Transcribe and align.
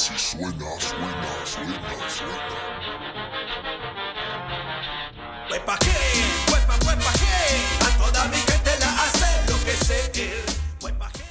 así 0.00 0.16
suena, 0.16 0.80
suena, 0.80 1.44
suena, 1.44 2.08
suena. 2.08 2.60
Huepa 5.50 5.78
que, 5.78 5.92
huepa, 6.50 6.78
huepa 6.86 7.12
que, 7.20 7.84
a 7.84 7.98
toda 7.98 8.28
mi 8.28 8.36
gente 8.36 8.70
la 8.80 9.04
hace 9.04 9.52
lo 9.52 9.58
que 9.62 9.72
sé. 9.72 10.32
Huepa 10.82 11.10
que. 11.12 11.24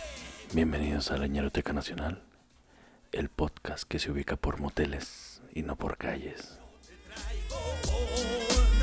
Bienvenidos 0.54 1.10
a 1.10 1.18
la 1.18 1.26
Ñeroteca 1.26 1.74
Nacional, 1.74 2.22
el 3.12 3.30
podcast 3.30 3.86
que 3.86 3.98
se 3.98 4.12
ubica 4.12 4.36
por 4.36 4.60
moteles 4.60 5.42
y 5.52 5.64
no 5.64 5.76
por 5.76 5.98
calles. 5.98 6.60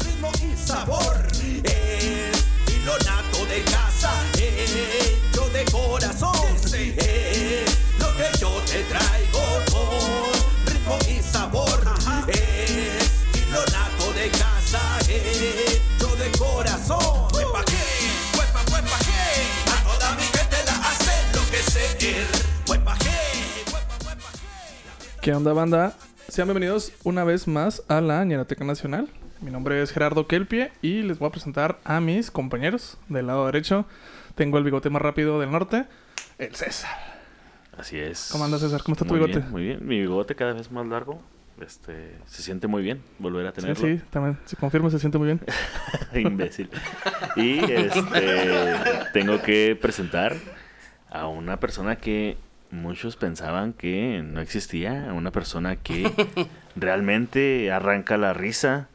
ritmo 0.00 0.32
y 0.42 0.56
sabor. 0.56 1.28
Es 1.62 2.46
hilo 2.74 2.98
nato 3.06 3.46
de 3.46 3.62
casa, 3.62 4.12
hecho 4.36 5.35
de 5.56 5.64
corazón. 5.72 6.34
Es 6.64 7.78
lo 7.98 8.08
que 8.16 8.38
yo 8.38 8.50
te 8.66 8.82
traigo 8.84 9.44
con 9.72 10.66
ritmo 10.66 10.98
y 11.08 11.22
sabor. 11.22 11.80
Es 12.28 13.10
hilo 13.34 13.60
nato 13.72 14.12
de 14.12 14.28
casa, 14.30 14.80
hecho 15.08 16.14
de 16.16 16.30
corazón. 16.38 17.28
Huepa 17.32 17.64
que, 17.64 17.82
huepa, 18.36 18.60
huepa 18.70 18.98
que, 19.06 19.72
a 19.72 19.84
toda 19.84 20.14
mi 20.16 20.22
gente 20.24 20.56
la 20.66 20.88
hace 20.88 21.14
lo 21.34 21.42
que 21.50 21.62
sé. 21.72 22.26
Huepa 22.68 22.94
que, 22.98 23.72
huepa, 23.72 23.94
huepa 24.04 24.32
que. 24.32 25.20
¿Qué 25.22 25.32
onda, 25.32 25.52
banda? 25.54 25.94
Sean 26.28 26.48
bienvenidos 26.48 26.92
una 27.02 27.24
vez 27.24 27.48
más 27.48 27.82
a 27.88 28.02
la 28.02 28.22
Ñeroteca 28.24 28.64
Nacional. 28.64 29.08
Mi 29.40 29.50
nombre 29.50 29.82
es 29.82 29.90
Gerardo 29.90 30.26
Kelpie 30.26 30.70
y 30.82 31.02
les 31.02 31.18
voy 31.18 31.28
a 31.28 31.32
presentar 31.32 31.78
a 31.84 32.00
mis 32.00 32.30
compañeros. 32.30 32.98
Del 33.08 33.28
lado 33.28 33.46
derecho 33.46 33.86
tengo 34.36 34.58
el 34.58 34.64
bigote 34.64 34.88
más 34.90 35.02
rápido 35.02 35.40
del 35.40 35.50
norte, 35.50 35.86
el 36.38 36.54
César. 36.54 36.90
Así 37.76 37.98
es. 37.98 38.28
¿Cómo 38.30 38.44
andas, 38.44 38.60
César? 38.60 38.82
¿Cómo 38.84 38.92
está 38.94 39.04
tu 39.04 39.14
Muy 39.14 39.18
bigote? 39.20 39.40
bien, 39.40 39.50
muy 39.50 39.62
bien. 39.64 39.78
Mi 39.86 39.98
bigote 40.00 40.34
cada 40.36 40.52
vez 40.52 40.70
más 40.70 40.86
largo. 40.86 41.20
Este, 41.60 42.18
se 42.26 42.42
siente 42.42 42.66
muy 42.66 42.82
bien 42.82 43.02
volver 43.18 43.46
a 43.46 43.50
Sí, 43.50 43.60
tenerlo. 43.62 43.86
sí, 43.86 44.00
también. 44.10 44.38
Se 44.44 44.56
confirma, 44.56 44.90
se 44.90 44.98
siente 44.98 45.16
muy 45.18 45.26
bien. 45.26 45.40
Imbécil. 46.14 46.68
Y 47.34 47.60
este 47.72 48.60
tengo 49.14 49.40
que 49.42 49.76
presentar 49.80 50.36
a 51.10 51.26
una 51.28 51.58
persona 51.58 51.96
que 51.96 52.36
muchos 52.70 53.16
pensaban 53.16 53.72
que 53.72 54.22
no 54.22 54.40
existía, 54.42 55.08
a 55.08 55.14
una 55.14 55.32
persona 55.32 55.76
que 55.76 56.12
realmente 56.76 57.72
arranca 57.72 58.16
la 58.18 58.34
risa. 58.34 58.88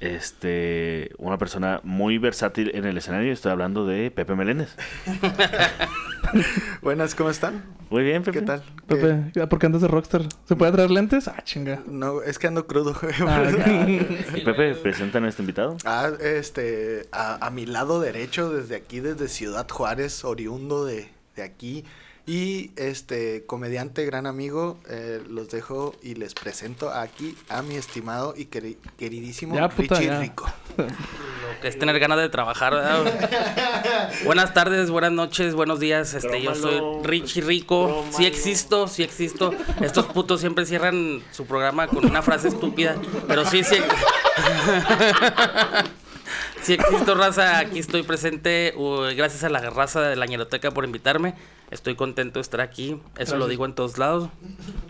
Este, 0.00 1.10
una 1.18 1.38
persona 1.38 1.80
muy 1.82 2.18
versátil 2.18 2.70
en 2.74 2.84
el 2.84 2.98
escenario. 2.98 3.32
Estoy 3.32 3.52
hablando 3.52 3.86
de 3.86 4.10
Pepe 4.10 4.34
Meléndez. 4.34 4.76
Buenas, 6.82 7.14
¿cómo 7.14 7.30
están? 7.30 7.64
Muy 7.88 8.02
bien, 8.02 8.22
Pepe. 8.22 8.40
¿Qué 8.40 8.44
tal? 8.46 8.62
¿Qué- 8.88 8.96
Pepe, 8.96 9.46
¿por 9.46 9.58
qué 9.58 9.66
andas 9.66 9.82
de 9.82 9.88
rockstar? 9.88 10.22
¿Se 10.44 10.56
puede 10.56 10.72
traer 10.72 10.90
lentes? 10.90 11.28
Ah, 11.28 11.40
chinga. 11.44 11.82
No, 11.86 12.20
es 12.22 12.38
que 12.38 12.46
ando 12.48 12.66
crudo. 12.66 12.94
Ah, 13.26 13.42
Pepe, 14.44 14.74
presenta 14.74 15.18
a 15.18 15.20
nuestro 15.20 15.42
invitado. 15.42 15.76
Ah, 15.84 16.10
este, 16.20 17.06
a, 17.12 17.44
a 17.46 17.50
mi 17.50 17.64
lado 17.64 18.00
derecho, 18.00 18.50
desde 18.52 18.76
aquí, 18.76 19.00
desde 19.00 19.28
Ciudad 19.28 19.68
Juárez, 19.68 20.24
oriundo 20.24 20.84
de, 20.84 21.08
de 21.36 21.42
aquí. 21.42 21.84
Y 22.28 22.72
este, 22.74 23.44
comediante, 23.46 24.04
gran 24.04 24.26
amigo, 24.26 24.80
eh, 24.90 25.22
los 25.28 25.48
dejo 25.48 25.94
y 26.02 26.16
les 26.16 26.34
presento 26.34 26.90
aquí 26.90 27.36
a 27.48 27.62
mi 27.62 27.76
estimado 27.76 28.34
y 28.36 28.46
queri- 28.46 28.78
queridísimo 28.98 29.54
Ya, 29.54 29.68
puta, 29.68 29.94
Richie 29.94 30.06
ya. 30.10 30.18
Rico. 30.18 30.52
Lo 30.76 31.60
que 31.62 31.68
es 31.68 31.78
tener 31.78 31.96
ganas 32.00 32.18
de 32.18 32.28
trabajar, 32.28 32.74
¿verdad? 32.74 34.10
buenas 34.24 34.52
tardes, 34.54 34.90
buenas 34.90 35.12
noches, 35.12 35.54
buenos 35.54 35.78
días. 35.78 36.14
Este, 36.14 36.42
yo 36.42 36.56
soy. 36.56 36.80
Richie 37.04 37.42
Rico. 37.42 37.86
Tómalo. 37.86 38.16
Sí 38.16 38.26
existo, 38.26 38.88
sí 38.88 39.04
existo. 39.04 39.52
Estos 39.80 40.06
putos 40.06 40.40
siempre 40.40 40.66
cierran 40.66 41.22
su 41.30 41.46
programa 41.46 41.86
con 41.86 42.04
una 42.04 42.22
frase 42.22 42.48
estúpida, 42.48 42.96
pero 43.28 43.44
sí, 43.44 43.62
sí. 43.62 43.76
Sí 46.62 46.72
existo, 46.74 47.14
raza. 47.14 47.58
Aquí 47.58 47.78
estoy 47.78 48.02
presente. 48.02 48.74
uh, 48.76 49.02
gracias 49.16 49.44
a 49.44 49.48
la 49.48 49.60
raza 49.70 50.00
de 50.00 50.16
la 50.16 50.26
ñeroteca 50.26 50.72
por 50.72 50.84
invitarme. 50.84 51.34
Estoy 51.70 51.96
contento 51.96 52.38
de 52.38 52.42
estar 52.42 52.60
aquí. 52.60 53.00
Eso 53.18 53.36
lo 53.36 53.48
digo 53.48 53.64
en 53.64 53.74
todos 53.74 53.98
lados. 53.98 54.28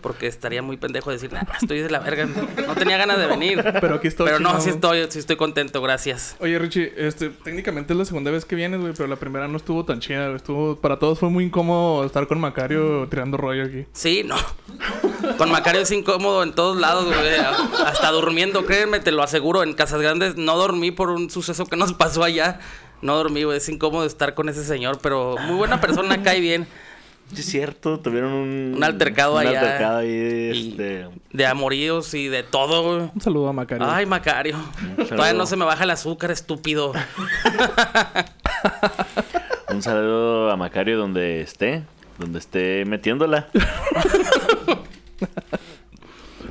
Porque 0.01 0.27
estaría 0.27 0.61
muy 0.61 0.77
pendejo 0.77 1.11
decir, 1.11 1.33
"Nah, 1.33 1.41
estoy 1.59 1.79
de 1.79 1.89
la 1.89 1.99
verga. 1.99 2.27
No 2.67 2.75
tenía 2.75 2.97
ganas 2.97 3.17
de 3.17 3.25
venir. 3.25 3.63
Pero 3.81 3.95
aquí 3.95 4.07
estoy, 4.07 4.27
Pero 4.27 4.39
no, 4.39 4.61
sí 4.61 4.69
estoy, 4.69 5.05
sí 5.09 5.19
estoy 5.19 5.35
contento, 5.37 5.81
gracias. 5.81 6.35
Oye, 6.39 6.59
Richie, 6.59 6.93
este, 6.95 7.29
técnicamente 7.29 7.93
es 7.93 7.99
la 7.99 8.05
segunda 8.05 8.29
vez 8.29 8.45
que 8.45 8.55
vienes, 8.55 8.79
güey, 8.79 8.93
pero 8.93 9.07
la 9.07 9.15
primera 9.15 9.47
no 9.47 9.57
estuvo 9.57 9.85
tan 9.85 9.99
chida, 9.99 10.25
güey. 10.25 10.35
Estuvo, 10.35 10.75
para 10.75 10.99
todos 10.99 11.17
fue 11.19 11.29
muy 11.29 11.45
incómodo 11.45 12.05
estar 12.05 12.27
con 12.27 12.39
Macario 12.39 13.07
tirando 13.09 13.37
rollo 13.37 13.63
aquí. 13.65 13.85
Sí, 13.93 14.23
no. 14.23 14.35
Con 15.37 15.51
Macario 15.51 15.81
es 15.81 15.91
incómodo 15.91 16.43
en 16.43 16.53
todos 16.53 16.77
lados, 16.77 17.05
güey. 17.05 17.35
Hasta 17.85 18.11
durmiendo, 18.11 18.65
créeme, 18.65 18.99
te 18.99 19.11
lo 19.11 19.23
aseguro. 19.23 19.63
En 19.63 19.73
Casas 19.73 20.01
Grandes 20.01 20.35
no 20.37 20.55
dormí 20.57 20.91
por 20.91 21.09
un 21.09 21.29
suceso 21.29 21.65
que 21.65 21.75
nos 21.75 21.93
pasó 21.93 22.23
allá. 22.23 22.59
No 23.01 23.15
dormí, 23.15 23.43
güey. 23.43 23.57
Es 23.57 23.69
incómodo 23.69 24.05
estar 24.05 24.33
con 24.33 24.49
ese 24.49 24.63
señor, 24.63 24.99
pero 25.01 25.35
muy 25.47 25.55
buena 25.55 25.79
persona, 25.79 26.21
cae 26.23 26.39
bien. 26.39 26.67
Sí, 27.33 27.41
es 27.41 27.45
cierto, 27.47 27.99
tuvieron 27.99 28.31
un, 28.31 28.73
Un 28.77 28.83
altercado 28.85 29.33
un 29.33 29.39
allá. 29.41 29.59
altercado 29.59 29.97
ahí, 29.97 30.69
este, 30.69 31.07
de 31.33 31.45
amoríos 31.45 32.13
y 32.13 32.29
de 32.29 32.43
todo, 32.43 32.83
güey. 32.83 33.11
Un 33.13 33.19
saludo 33.21 33.49
a 33.49 33.53
Macario. 33.53 33.85
Ay, 33.89 34.05
Macario. 34.05 34.55
Todavía 35.09 35.33
no 35.33 35.45
se 35.45 35.57
me 35.57 35.65
baja 35.65 35.83
el 35.83 35.89
azúcar, 35.89 36.31
estúpido. 36.31 36.93
Un 39.69 39.81
saludo 39.83 40.49
a 40.49 40.55
Macario 40.55 40.97
donde 40.97 41.41
esté, 41.41 41.83
donde 42.17 42.39
esté 42.39 42.85
metiéndola. 42.85 43.49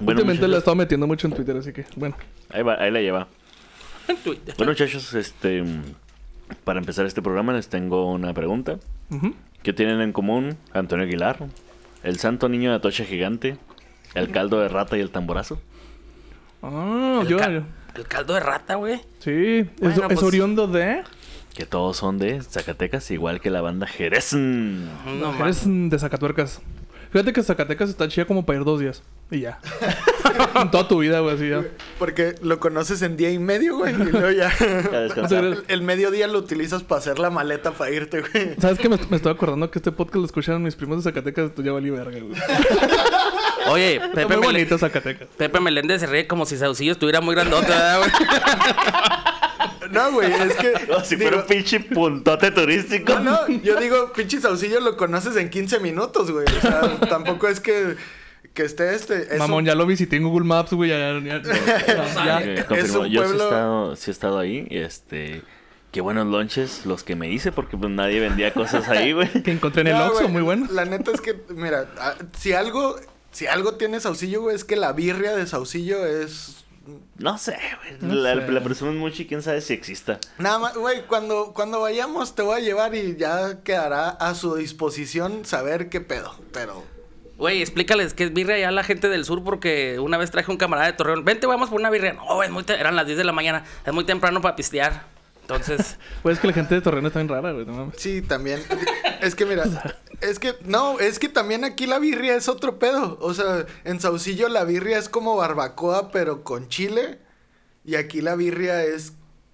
bueno, 0.00 0.20
Últimamente 0.20 0.46
la 0.46 0.56
he 0.56 0.58
estado 0.58 0.74
metiendo 0.76 1.06
mucho 1.06 1.26
en 1.26 1.32
Twitter, 1.32 1.56
así 1.56 1.72
que, 1.72 1.86
bueno. 1.96 2.16
ahí, 2.50 2.62
va, 2.62 2.74
ahí 2.74 2.90
la 2.90 3.00
lleva. 3.00 3.28
En 4.08 4.16
Twitter. 4.18 4.54
Bueno, 4.58 4.72
muchachos, 4.72 5.14
este, 5.14 5.64
para 6.64 6.78
empezar 6.78 7.06
este 7.06 7.22
programa 7.22 7.52
les 7.52 7.68
tengo 7.68 8.10
una 8.12 8.32
pregunta. 8.34 8.78
Ujú. 9.10 9.34
¿Qué 9.62 9.72
tienen 9.72 10.00
en 10.00 10.12
común 10.12 10.56
Antonio 10.72 11.04
Aguilar, 11.04 11.38
el 12.02 12.18
santo 12.18 12.48
niño 12.48 12.70
de 12.70 12.76
Atocha 12.76 13.04
Gigante, 13.04 13.56
el 14.14 14.30
caldo 14.30 14.60
de 14.60 14.68
rata 14.68 14.96
y 14.96 15.00
el 15.00 15.10
tamborazo? 15.10 15.60
Ah, 16.62 17.20
El, 17.22 17.28
yo, 17.28 17.38
ca- 17.38 17.48
el 17.94 18.06
caldo 18.08 18.34
de 18.34 18.40
rata, 18.40 18.76
güey. 18.76 19.00
Sí, 19.18 19.58
es, 19.58 19.80
Bueno, 19.80 19.94
es 19.94 20.00
pues- 20.06 20.22
oriundo 20.22 20.66
de... 20.66 21.02
Que 21.54 21.64
todos 21.64 21.96
son 21.96 22.18
de 22.18 22.42
Zacatecas, 22.42 23.10
igual 23.10 23.40
que 23.40 23.48
la 23.50 23.62
banda 23.62 23.86
Jerez. 23.86 24.34
No, 24.34 25.32
mm, 25.32 25.88
de 25.88 25.98
Zacatuercas. 25.98 26.60
Fíjate 27.10 27.32
que 27.32 27.42
Zacatecas 27.42 27.88
está 27.88 28.08
chida 28.08 28.26
como 28.26 28.44
para 28.44 28.58
ir 28.58 28.64
dos 28.66 28.78
días. 28.78 29.02
Y 29.30 29.40
ya. 29.40 29.58
en 30.54 30.70
toda 30.70 30.86
tu 30.86 30.98
vida, 31.00 31.18
güey, 31.20 31.34
así 31.34 31.48
ya. 31.48 31.64
Porque 31.98 32.36
lo 32.42 32.60
conoces 32.60 33.02
en 33.02 33.16
día 33.16 33.30
y 33.30 33.38
medio, 33.40 33.76
güey. 33.78 33.92
Y 33.92 33.96
luego 34.04 34.30
ya. 34.30 34.52
A 34.92 34.96
descansar. 35.00 35.44
el, 35.44 35.64
el 35.66 35.82
mediodía 35.82 36.28
lo 36.28 36.38
utilizas 36.38 36.84
para 36.84 37.00
hacer 37.00 37.18
la 37.18 37.30
maleta 37.30 37.72
para 37.72 37.90
irte, 37.90 38.20
güey. 38.20 38.54
¿Sabes 38.60 38.78
qué? 38.78 38.88
Me, 38.88 38.98
me 39.10 39.16
estoy 39.16 39.32
acordando 39.32 39.68
que 39.70 39.80
este 39.80 39.90
podcast 39.90 40.16
lo 40.16 40.24
escucharon 40.26 40.62
mis 40.62 40.76
primos 40.76 40.98
de 40.98 41.10
Zacatecas. 41.10 41.52
Tú 41.54 41.62
ya 41.64 41.72
valí 41.72 41.90
verga, 41.90 42.18
güey. 42.20 42.40
Oye, 43.68 44.00
Pepe, 44.14 44.26
muy 44.26 44.36
Mele- 44.36 44.46
bonito 44.46 44.78
Zacatecas. 44.78 45.26
Pepe 45.36 45.58
Meléndez 45.58 46.00
se 46.00 46.06
ríe 46.06 46.28
como 46.28 46.46
si 46.46 46.56
Saucillo 46.56 46.92
estuviera 46.92 47.20
muy 47.20 47.34
grandote, 47.34 47.66
¿verdad, 47.68 47.98
güey? 47.98 48.10
No, 49.90 50.10
güey, 50.12 50.32
es 50.32 50.54
que. 50.56 50.72
Como 50.88 51.04
si 51.04 51.14
fuera 51.16 51.30
digo, 51.30 51.42
un 51.42 51.46
pinche 51.46 51.78
puntote 51.80 52.50
turístico. 52.50 53.20
No, 53.20 53.46
no, 53.46 53.48
yo 53.62 53.78
digo, 53.80 54.12
pinche 54.12 54.40
saucillo 54.40 54.80
lo 54.80 54.96
conoces 54.96 55.36
en 55.36 55.48
15 55.48 55.78
minutos, 55.78 56.30
güey. 56.32 56.44
O 56.44 56.60
sea, 56.60 56.98
tampoco 57.08 57.46
es 57.46 57.60
que, 57.60 57.94
que 58.56 58.64
esté 58.64 58.94
este. 58.96 59.34
es 59.34 59.38
Mamón, 59.38 59.58
un- 59.58 59.64
ya 59.66 59.76
lo 59.76 59.86
visité 59.86 60.16
en 60.16 60.24
Google 60.24 60.44
Maps, 60.46 60.72
güey. 60.72 60.90
Ya, 60.90 60.98
ya, 61.20 61.20
ya- 61.40 62.14
ya. 62.24 62.40
Es 62.40 62.64
confirmo, 62.64 63.06
yo 63.06 63.24
sí 63.24 63.30
he, 63.30 63.36
estado, 63.36 63.94
sí 63.96 64.10
he 64.10 64.12
estado 64.12 64.38
ahí. 64.40 64.66
Este, 64.70 65.42
qué 65.92 66.00
buenos 66.00 66.26
lonches 66.26 66.84
los 66.86 67.04
que 67.04 67.14
me 67.14 67.30
hice, 67.30 67.52
porque 67.52 67.76
pues 67.76 67.90
nadie 67.92 68.18
vendía 68.18 68.52
cosas 68.52 68.88
ahí, 68.88 69.12
güey. 69.12 69.28
Que 69.44 69.52
encontré 69.52 69.82
en 69.82 69.88
el 69.88 69.92
No, 69.94 70.06
Oxxo, 70.06 70.20
güey, 70.22 70.32
muy 70.32 70.42
bueno. 70.42 70.66
La 70.72 70.84
neta 70.84 71.12
es 71.12 71.20
que, 71.20 71.38
mira, 71.54 71.86
ah, 71.98 72.14
si 72.36 72.52
algo, 72.54 72.96
si 73.30 73.46
algo 73.46 73.74
tiene 73.74 74.00
saucillo, 74.00 74.40
güey, 74.42 74.56
es 74.56 74.64
que 74.64 74.74
la 74.76 74.92
birria 74.92 75.36
de 75.36 75.46
saucillo 75.46 76.04
es. 76.04 76.64
No 77.18 77.36
sé, 77.36 77.56
güey. 77.80 77.98
No 78.00 78.14
la, 78.14 78.34
la 78.36 78.62
presumen 78.62 78.96
mucho 78.96 79.22
y 79.22 79.26
quién 79.26 79.42
sabe 79.42 79.60
si 79.60 79.72
exista. 79.74 80.18
Nada 80.38 80.58
más, 80.60 80.76
güey, 80.76 81.02
cuando, 81.06 81.52
cuando 81.52 81.80
vayamos 81.80 82.34
te 82.34 82.42
voy 82.42 82.60
a 82.60 82.64
llevar 82.64 82.94
y 82.94 83.16
ya 83.16 83.62
quedará 83.64 84.08
a 84.10 84.34
su 84.34 84.54
disposición 84.56 85.44
saber 85.44 85.88
qué 85.88 86.00
pedo. 86.00 86.34
Pero. 86.52 86.84
Güey, 87.36 87.60
explícales 87.60 88.14
que 88.14 88.24
es 88.24 88.32
birria 88.32 88.54
allá 88.56 88.68
a 88.68 88.72
la 88.72 88.82
gente 88.82 89.08
del 89.08 89.24
sur 89.24 89.44
porque 89.44 89.98
una 90.00 90.16
vez 90.16 90.30
traje 90.30 90.50
un 90.50 90.56
camarada 90.56 90.86
de 90.86 90.94
Torreón. 90.94 91.24
Vente, 91.24 91.46
vamos 91.46 91.68
por 91.68 91.78
una 91.78 91.90
birria. 91.90 92.14
No, 92.14 92.42
es 92.42 92.50
muy 92.50 92.64
eran 92.68 92.96
las 92.96 93.06
10 93.06 93.18
de 93.18 93.24
la 93.24 93.32
mañana. 93.32 93.64
Es 93.84 93.92
muy 93.92 94.04
temprano 94.04 94.40
para 94.40 94.56
pistear. 94.56 95.04
Entonces, 95.42 95.98
Pues 96.22 96.36
es 96.36 96.40
que 96.40 96.46
la 96.48 96.54
gente 96.54 96.74
de 96.74 96.80
Torreón 96.80 97.06
está 97.06 97.18
bien 97.18 97.28
rara, 97.28 97.52
güey. 97.52 97.66
No 97.66 97.72
mames. 97.74 97.94
Sí, 97.98 98.22
también. 98.22 98.62
Es 99.20 99.34
que 99.34 99.44
mira, 99.44 99.64
es 100.20 100.38
que 100.38 100.54
no, 100.64 100.98
es 100.98 101.18
que 101.18 101.28
también 101.28 101.64
aquí 101.64 101.86
la 101.86 101.98
birria 101.98 102.36
es 102.36 102.48
otro 102.48 102.78
pedo. 102.78 103.18
O 103.20 103.34
sea, 103.34 103.66
en 103.84 104.00
Saucillo 104.00 104.48
la 104.48 104.64
birria 104.64 104.98
es 104.98 105.08
como 105.08 105.36
barbacoa, 105.36 106.10
pero 106.10 106.42
con 106.42 106.68
chile. 106.68 107.18
Y 107.84 107.96
aquí 107.96 108.20
la 108.22 108.34
birria 108.34 108.82
es 108.82 109.12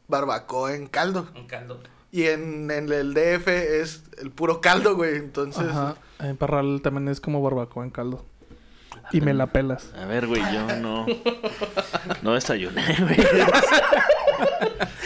barbacoa 0.09 0.75
en 0.75 0.87
caldo. 0.87 1.29
un 1.35 1.47
caldo. 1.47 1.81
Y 2.13 2.25
en, 2.27 2.71
en 2.71 2.93
el 2.93 3.15
DF 3.15 3.49
es 3.49 4.05
el 4.21 4.31
puro 4.31 4.61
caldo, 4.61 4.95
güey. 4.95 5.17
Entonces, 5.17 5.65
Ajá. 5.67 5.97
En 6.21 6.37
Parral 6.37 6.81
también 6.83 7.09
es 7.09 7.21
como 7.21 7.43
barbacoa 7.43 7.83
en 7.85 7.91
caldo. 7.91 8.25
y 9.13 9.21
me 9.23 9.33
la 9.35 9.47
pelas. 9.49 9.91
A 9.97 10.05
ver, 10.05 10.27
güey, 10.27 10.43
yo 10.53 10.77
no. 10.77 11.07
No 12.23 12.35
desayuné, 12.35 12.83
güey. 13.01 13.17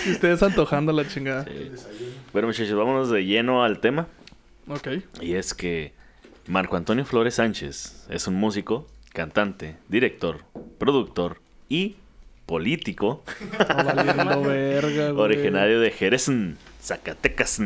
Y 0.07 0.11
ustedes 0.13 0.43
antojando 0.43 0.93
la 0.93 1.07
chingada. 1.09 1.47
Bueno, 2.33 2.49
muchachos, 2.49 2.75
vámonos 2.77 3.09
de 3.11 3.25
lleno 3.25 3.63
al 3.65 3.79
tema. 3.81 4.09
Ok. 4.69 4.89
Y 5.21 5.35
es 5.35 5.55
que 5.55 5.93
Marco 6.49 6.77
Antonio 6.77 7.05
Flores 7.05 7.35
Sánchez 7.35 8.07
es 8.11 8.27
un 8.27 8.35
músico, 8.35 8.87
cantante, 9.13 9.77
director, 9.89 10.41
productor 10.79 11.39
y 11.69 11.97
político 12.47 13.25
No 13.59 13.85
valiendo 13.85 14.43
verga, 14.43 15.11
güey. 15.11 15.25
originario 15.25 15.81
de 15.81 15.91
Jerez, 15.91 16.29
Zacatecas. 16.87 17.61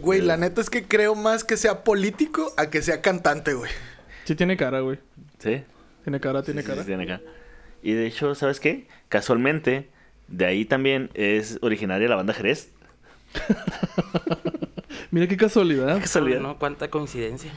Güey, 0.00 0.20
la 0.20 0.36
neta 0.36 0.60
es 0.60 0.70
que 0.70 0.84
creo 0.84 1.14
más 1.16 1.42
que 1.44 1.56
sea 1.56 1.82
político 1.82 2.52
a 2.56 2.70
que 2.70 2.82
sea 2.82 3.00
cantante, 3.02 3.54
güey. 3.54 3.70
Sí 4.24 4.34
tiene 4.36 4.56
cara, 4.56 4.80
güey. 4.80 4.98
¿Sí? 5.38 5.62
Tiene 6.04 6.20
cara, 6.20 6.42
tiene 6.42 6.62
Sí, 6.62 6.68
cara. 6.68 6.82
sí, 6.82 6.86
tiene 6.86 7.02
acá. 7.04 7.20
Y 7.82 7.92
de 7.92 8.06
hecho, 8.06 8.34
¿sabes 8.34 8.60
qué? 8.60 8.86
Casualmente, 9.08 9.88
de 10.28 10.46
ahí 10.46 10.64
también 10.64 11.10
es 11.14 11.58
originaria 11.62 12.08
la 12.08 12.16
banda 12.16 12.32
Jerez. 12.32 12.70
Mira 15.10 15.26
qué 15.26 15.36
casualidad. 15.36 16.00
Casualidad. 16.00 16.40
¿No? 16.40 16.58
Cuánta 16.58 16.88
coincidencia. 16.90 17.52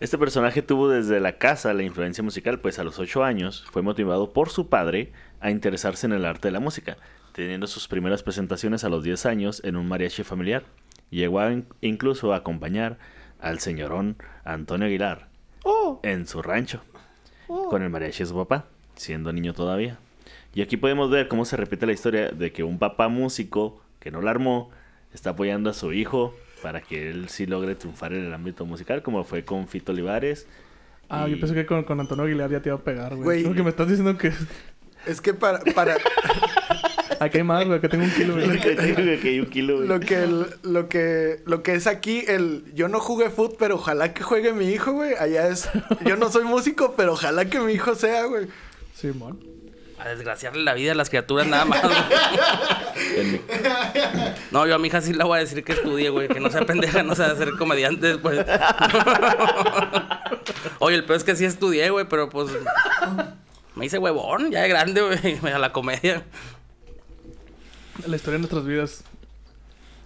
Este 0.00 0.16
personaje 0.16 0.62
tuvo 0.62 0.88
desde 0.88 1.18
la 1.20 1.38
casa 1.38 1.74
la 1.74 1.82
influencia 1.82 2.22
musical, 2.22 2.60
pues 2.60 2.78
a 2.78 2.84
los 2.84 2.98
8 2.98 3.24
años 3.24 3.64
fue 3.72 3.82
motivado 3.82 4.32
por 4.32 4.48
su 4.50 4.68
padre 4.68 5.12
a 5.40 5.50
interesarse 5.50 6.06
en 6.06 6.12
el 6.12 6.24
arte 6.24 6.48
de 6.48 6.52
la 6.52 6.60
música, 6.60 6.96
teniendo 7.44 7.66
sus 7.68 7.86
primeras 7.88 8.22
presentaciones 8.22 8.82
a 8.84 8.88
los 8.88 9.04
10 9.04 9.26
años 9.26 9.60
en 9.64 9.76
un 9.76 9.86
mariachi 9.88 10.24
familiar. 10.24 10.64
Llegó 11.10 11.40
a 11.40 11.52
in- 11.52 11.66
incluso 11.80 12.32
a 12.32 12.36
acompañar 12.38 12.98
al 13.40 13.60
señorón 13.60 14.16
Antonio 14.44 14.86
Aguilar 14.88 15.28
Oh, 15.64 16.00
en 16.02 16.26
su 16.26 16.42
rancho 16.42 16.80
con 17.46 17.82
el 17.82 17.90
mariachi 17.90 18.20
de 18.24 18.26
su 18.26 18.34
papá, 18.34 18.66
siendo 18.96 19.32
niño 19.32 19.52
todavía. 19.54 19.98
Y 20.54 20.62
aquí 20.62 20.76
podemos 20.76 21.10
ver 21.10 21.28
cómo 21.28 21.44
se 21.44 21.56
repite 21.56 21.86
la 21.86 21.92
historia 21.92 22.30
de 22.30 22.52
que 22.52 22.62
un 22.64 22.78
papá 22.78 23.08
músico 23.08 23.80
que 24.00 24.10
no 24.10 24.20
la 24.20 24.30
armó 24.32 24.70
está 25.14 25.30
apoyando 25.30 25.70
a 25.70 25.74
su 25.74 25.92
hijo 25.92 26.34
para 26.62 26.80
que 26.80 27.08
él 27.10 27.28
sí 27.28 27.46
logre 27.46 27.74
triunfar 27.76 28.12
en 28.12 28.24
el 28.26 28.34
ámbito 28.34 28.66
musical, 28.66 29.02
como 29.02 29.22
fue 29.24 29.44
con 29.44 29.68
Fito 29.68 29.92
Olivares. 29.92 30.46
Ah, 31.08 31.26
yo 31.28 31.36
Y- 31.36 31.40
pensé 31.40 31.54
que 31.54 31.66
con, 31.66 31.84
con 31.84 32.00
Antonio 32.00 32.24
Aguilar 32.24 32.50
ya 32.50 32.60
te 32.60 32.68
iba 32.70 32.76
a 32.78 32.82
pegar, 32.82 33.14
güey. 33.14 33.42
Creo 33.42 33.54
que 33.54 33.62
me 33.62 33.70
estás 33.70 33.86
diciendo 33.88 34.18
que... 34.18 34.32
Es 35.06 35.20
que 35.20 35.32
para, 35.32 35.60
para 35.74 35.96
Aquí 37.20 37.38
hay 37.38 37.42
más, 37.44 37.64
güey. 37.66 37.78
Acá 37.78 37.88
tengo 37.88 38.04
un 38.04 38.10
kilo, 38.10 38.34
güey. 38.34 38.60
que 38.60 39.28
hay 39.28 39.40
un 39.40 39.46
kilo, 39.46 39.76
güey. 39.76 39.88
lo 39.88 40.00
que 40.00 40.22
el- 40.22 40.46
lo 40.62 40.88
que 40.88 41.40
lo 41.46 41.62
que 41.62 41.74
es 41.74 41.86
aquí 41.86 42.24
el 42.28 42.64
yo 42.74 42.88
no 42.88 43.00
jugué 43.00 43.30
fútbol, 43.30 43.56
pero 43.58 43.74
ojalá 43.76 44.12
que 44.14 44.22
juegue 44.22 44.52
mi 44.52 44.68
hijo, 44.70 44.92
güey. 44.92 45.14
Allá 45.18 45.48
es 45.48 45.68
yo 46.04 46.16
no 46.16 46.30
soy 46.30 46.44
músico, 46.44 46.94
pero 46.96 47.12
ojalá 47.14 47.44
que 47.46 47.58
mi 47.60 47.72
hijo 47.72 47.94
sea, 47.94 48.24
güey. 48.24 48.46
Simón. 48.94 49.38
A 50.00 50.08
desgraciarle 50.10 50.62
la 50.62 50.74
vida 50.74 50.92
a 50.92 50.94
las 50.94 51.10
criaturas 51.10 51.48
nada 51.48 51.64
más. 51.64 51.82
güey. 51.82 53.40
No, 54.52 54.64
yo 54.64 54.76
a 54.76 54.78
mi 54.78 54.86
hija 54.86 55.00
sí 55.00 55.12
la 55.12 55.24
voy 55.24 55.38
a 55.38 55.40
decir 55.40 55.64
que 55.64 55.72
estudie, 55.72 56.08
güey. 56.10 56.28
Que 56.28 56.38
no 56.38 56.50
sea 56.50 56.64
pendeja, 56.64 57.02
no 57.02 57.16
sea 57.16 57.34
ser 57.34 57.50
comediante 57.58 58.06
después. 58.06 58.38
Oye, 60.78 60.94
el 60.96 61.04
peor 61.04 61.16
es 61.16 61.24
que 61.24 61.34
sí 61.34 61.44
estudié, 61.44 61.90
güey, 61.90 62.06
pero 62.08 62.28
pues... 62.30 62.48
Me 63.74 63.86
hice 63.86 63.98
huevón, 63.98 64.50
ya 64.50 64.62
de 64.62 64.68
grande, 64.68 65.00
güey, 65.02 65.52
a 65.52 65.58
la 65.58 65.72
comedia. 65.72 66.22
La 68.06 68.16
historia 68.16 68.34
de 68.34 68.38
nuestras 68.40 68.64
vidas. 68.64 69.04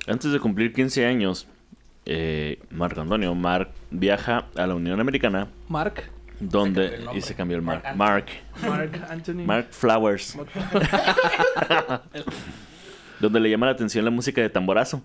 Antes 0.07 0.33
de 0.33 0.41
cumplir 0.41 0.73
15 0.73 1.07
años, 1.07 1.47
eh, 2.07 2.59
Marco 2.71 3.01
Antonio 3.01 3.35
Mark 3.35 3.71
viaja 3.91 4.47
a 4.57 4.67
la 4.67 4.75
Unión 4.75 5.01
Americana, 5.01 5.49
Mark. 5.69 6.11
donde... 6.41 7.01
y 7.15 7.21
se 7.21 7.35
cambió 7.35 7.57
el 7.57 7.63
Mark. 7.63 7.83
Mark 7.95 8.27
Mark. 8.63 8.91
Mark 8.93 9.07
Anthony. 9.11 9.45
Mark 9.47 9.69
Flowers. 9.71 10.37
donde 13.21 13.39
le 13.41 13.51
llama 13.51 13.67
la 13.67 13.73
atención 13.73 14.05
la 14.05 14.11
música 14.11 14.41
de 14.41 14.49
tamborazo. 14.49 15.03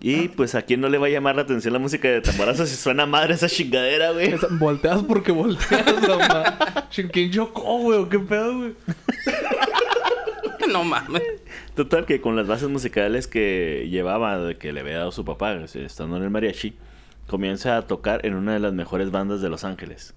Y 0.00 0.28
pues 0.28 0.54
a 0.54 0.60
quién 0.62 0.80
no 0.82 0.88
le 0.90 0.98
va 0.98 1.06
a 1.06 1.10
llamar 1.10 1.36
la 1.36 1.42
atención 1.42 1.72
la 1.72 1.78
música 1.78 2.06
de 2.08 2.20
tamborazo 2.20 2.66
si 2.66 2.76
suena 2.76 3.06
madre 3.06 3.32
esa 3.34 3.48
chingadera, 3.48 4.10
güey. 4.10 4.32
Esa- 4.32 4.48
Volteas 4.50 5.02
porque 5.04 5.32
volteas, 5.32 5.86
mamá. 6.08 6.58
¿Quién 7.12 7.30
chocó, 7.30 7.78
güey? 7.78 7.98
¿O 8.00 8.08
qué 8.08 8.18
pedo, 8.18 8.58
güey? 8.58 8.74
No 10.72 10.84
mames. 10.84 11.22
Total 11.74 12.06
que 12.06 12.20
con 12.20 12.36
las 12.36 12.46
bases 12.46 12.68
musicales 12.68 13.26
que 13.26 13.88
llevaba, 13.90 14.38
de 14.38 14.58
que 14.58 14.72
le 14.72 14.80
había 14.80 14.98
dado 14.98 15.12
su 15.12 15.24
papá, 15.24 15.66
sea, 15.68 15.86
estando 15.86 16.16
en 16.16 16.24
el 16.24 16.30
mariachi, 16.30 16.76
comienza 17.26 17.76
a 17.76 17.82
tocar 17.82 18.24
en 18.26 18.34
una 18.34 18.54
de 18.54 18.60
las 18.60 18.72
mejores 18.72 19.10
bandas 19.10 19.40
de 19.40 19.48
Los 19.48 19.64
Ángeles. 19.64 20.14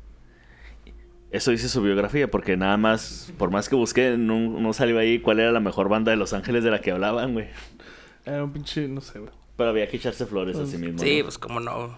Eso 1.32 1.52
dice 1.52 1.70
su 1.70 1.82
biografía, 1.82 2.32
porque 2.32 2.58
nada 2.58 2.78
más, 2.78 3.32
por 3.38 3.52
más 3.52 3.70
que 3.70 3.76
busqué, 3.76 4.18
no, 4.18 4.40
no 4.40 4.74
salió 4.74 4.98
ahí 4.98 5.20
cuál 5.20 5.40
era 5.40 5.52
la 5.52 5.60
mejor 5.60 5.88
banda 5.88 6.12
de 6.12 6.18
Los 6.18 6.34
Ángeles 6.34 6.64
de 6.64 6.72
la 6.72 6.82
que 6.82 6.92
hablaban, 6.92 7.34
güey. 7.34 7.48
Era 8.26 8.44
un 8.44 8.52
pinche, 8.52 8.88
no 8.88 9.02
sé, 9.02 9.20
güey. 9.20 9.32
Pero 9.56 9.70
había 9.70 9.88
que 9.88 9.98
echarse 9.98 10.26
flores 10.26 10.58
a 10.58 10.66
sí 10.66 10.78
mismo. 10.78 11.00
Sí, 11.00 11.20
¿no? 11.20 11.26
pues 11.26 11.38
cómo 11.38 11.60
no. 11.60 11.96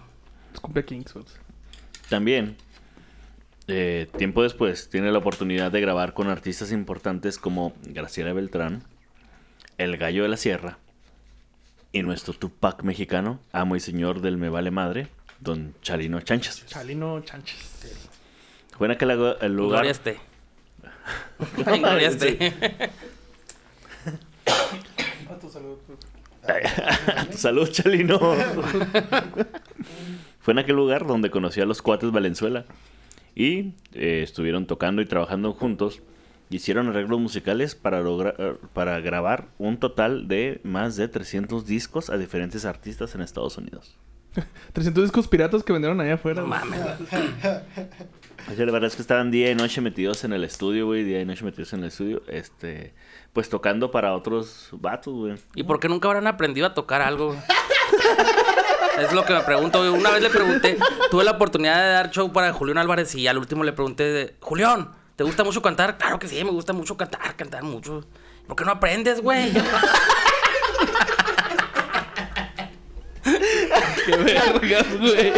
Es 0.52 0.60
cumbia 0.60 0.84
Kings. 0.84 1.14
También, 2.10 2.56
eh, 3.74 4.06
tiempo 4.18 4.42
después, 4.42 4.90
tiene 4.90 5.10
la 5.10 5.18
oportunidad 5.18 5.72
de 5.72 5.80
grabar 5.80 6.12
con 6.12 6.28
artistas 6.28 6.72
importantes 6.72 7.38
como 7.38 7.72
Graciela 7.82 8.32
Beltrán, 8.34 8.82
El 9.78 9.96
Gallo 9.96 10.22
de 10.22 10.28
la 10.28 10.36
Sierra 10.36 10.78
y 11.90 12.02
nuestro 12.02 12.34
Tupac 12.34 12.82
mexicano, 12.82 13.40
amo 13.50 13.74
y 13.74 13.80
señor 13.80 14.20
del 14.20 14.36
Me 14.36 14.50
Vale 14.50 14.70
Madre, 14.70 15.08
Don 15.40 15.74
Chalino 15.80 16.20
Chanchas. 16.20 16.66
Chalino 16.66 17.20
Chanches. 17.20 18.12
Fue 18.76 18.86
en 18.86 18.90
aquel 18.92 19.10
el 19.10 19.56
lugar... 19.56 19.78
Gloria 19.78 19.90
esté. 19.92 20.18
Ay, 21.66 21.80
Gloria 21.80 22.08
esté. 22.08 22.52
Salud, 27.32 27.70
Chalino. 27.70 28.18
Fue 30.40 30.52
en 30.52 30.58
aquel 30.58 30.76
lugar 30.76 31.06
donde 31.06 31.30
conocí 31.30 31.60
a 31.60 31.64
los 31.64 31.80
cuates 31.82 32.10
Valenzuela. 32.10 32.64
Y 33.34 33.74
eh, 33.94 34.20
estuvieron 34.22 34.66
tocando 34.66 35.00
y 35.02 35.06
trabajando 35.06 35.52
juntos. 35.52 36.00
Hicieron 36.50 36.88
arreglos 36.88 37.18
musicales 37.18 37.74
para, 37.74 38.02
logra- 38.02 38.34
eh, 38.38 38.56
para 38.74 39.00
grabar 39.00 39.48
un 39.58 39.78
total 39.78 40.28
de 40.28 40.60
más 40.64 40.96
de 40.96 41.08
300 41.08 41.64
discos 41.66 42.10
a 42.10 42.18
diferentes 42.18 42.64
artistas 42.66 43.14
en 43.14 43.22
Estados 43.22 43.56
Unidos. 43.56 43.96
300 44.74 45.04
discos 45.04 45.28
piratas 45.28 45.62
que 45.62 45.72
vendieron 45.72 46.00
allá 46.00 46.14
afuera. 46.14 46.42
No 46.42 46.48
mames. 46.48 46.80
O 48.50 48.54
sea, 48.54 48.66
la 48.66 48.72
verdad 48.72 48.84
es 48.88 48.96
que 48.96 49.02
estaban 49.02 49.30
día 49.30 49.50
y 49.50 49.54
noche 49.54 49.80
metidos 49.80 50.24
en 50.24 50.32
el 50.32 50.44
estudio, 50.44 50.86
güey. 50.86 51.04
Día 51.04 51.20
y 51.20 51.24
noche 51.24 51.44
metidos 51.44 51.72
en 51.74 51.80
el 51.80 51.86
estudio. 51.86 52.22
Este, 52.28 52.92
pues 53.32 53.48
tocando 53.48 53.90
para 53.90 54.14
otros 54.14 54.68
vatos, 54.72 55.14
güey. 55.14 55.34
¿Y 55.54 55.62
por 55.62 55.80
qué 55.80 55.88
nunca 55.88 56.08
habrán 56.08 56.26
aprendido 56.26 56.66
a 56.66 56.74
tocar 56.74 57.00
algo? 57.02 57.34
Es 59.02 59.12
lo 59.12 59.24
que 59.24 59.34
me 59.34 59.40
pregunto. 59.40 59.78
güey. 59.78 59.90
Una 59.90 60.10
vez 60.10 60.22
le 60.22 60.30
pregunté, 60.30 60.78
tuve 61.10 61.24
la 61.24 61.32
oportunidad 61.32 61.82
de 61.82 61.90
dar 61.90 62.10
show 62.10 62.32
para 62.32 62.52
Julián 62.52 62.78
Álvarez 62.78 63.14
y 63.14 63.26
al 63.26 63.38
último 63.38 63.64
le 63.64 63.72
pregunté, 63.72 64.04
de, 64.04 64.36
Julián, 64.40 64.90
¿te 65.16 65.24
gusta 65.24 65.42
mucho 65.44 65.60
cantar? 65.60 65.98
Claro 65.98 66.18
que 66.18 66.28
sí, 66.28 66.42
me 66.44 66.50
gusta 66.50 66.72
mucho 66.72 66.96
cantar, 66.96 67.34
cantar 67.36 67.62
mucho. 67.62 68.04
¿Por 68.46 68.56
qué 68.56 68.64
no 68.64 68.70
aprendes, 68.72 69.20
güey? 69.20 69.52
Qué 74.04 74.16
vergas, 74.16 74.98
güey. 74.98 75.32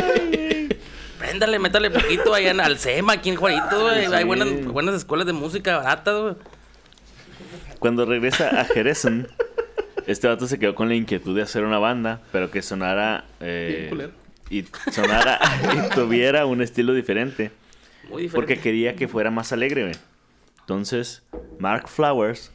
Préndale, 1.19 1.59
métale 1.59 1.91
poquito 1.91 2.35
allá 2.35 2.51
en 2.51 2.61
Alcema, 2.61 3.15
aquí 3.15 3.31
en 3.31 3.37
Juarito, 3.37 3.81
güey. 3.83 4.07
Hay 4.13 4.25
buenas, 4.25 4.65
buenas 4.67 4.95
escuelas 4.95 5.27
de 5.27 5.33
música 5.33 5.79
baratas, 5.79 6.21
güey. 6.21 6.35
Cuando 7.79 8.05
regresa 8.05 8.61
a 8.61 8.65
Jerez, 8.65 9.07
este 10.07 10.29
vato 10.29 10.47
se 10.47 10.59
quedó 10.59 10.75
con 10.75 10.89
la 10.89 10.95
inquietud 10.95 11.35
de 11.35 11.43
hacer 11.43 11.65
una 11.65 11.79
banda, 11.79 12.21
pero 12.33 12.51
que 12.51 12.63
sonara 12.63 13.25
eh, 13.41 14.11
y 14.51 14.65
sonara 14.91 15.39
y 15.91 15.95
tuviera 15.95 16.47
un 16.47 16.63
estilo 16.63 16.93
diferente, 16.95 17.51
Muy 18.11 18.23
diferente. 18.23 18.35
porque 18.35 18.59
quería 18.59 18.97
que 18.97 19.09
fuera 19.09 19.31
más 19.31 19.53
alegre. 19.53 19.83
güey. 19.83 19.95
Entonces, 20.61 21.23
Mark 21.59 21.89
Flowers, 21.89 22.51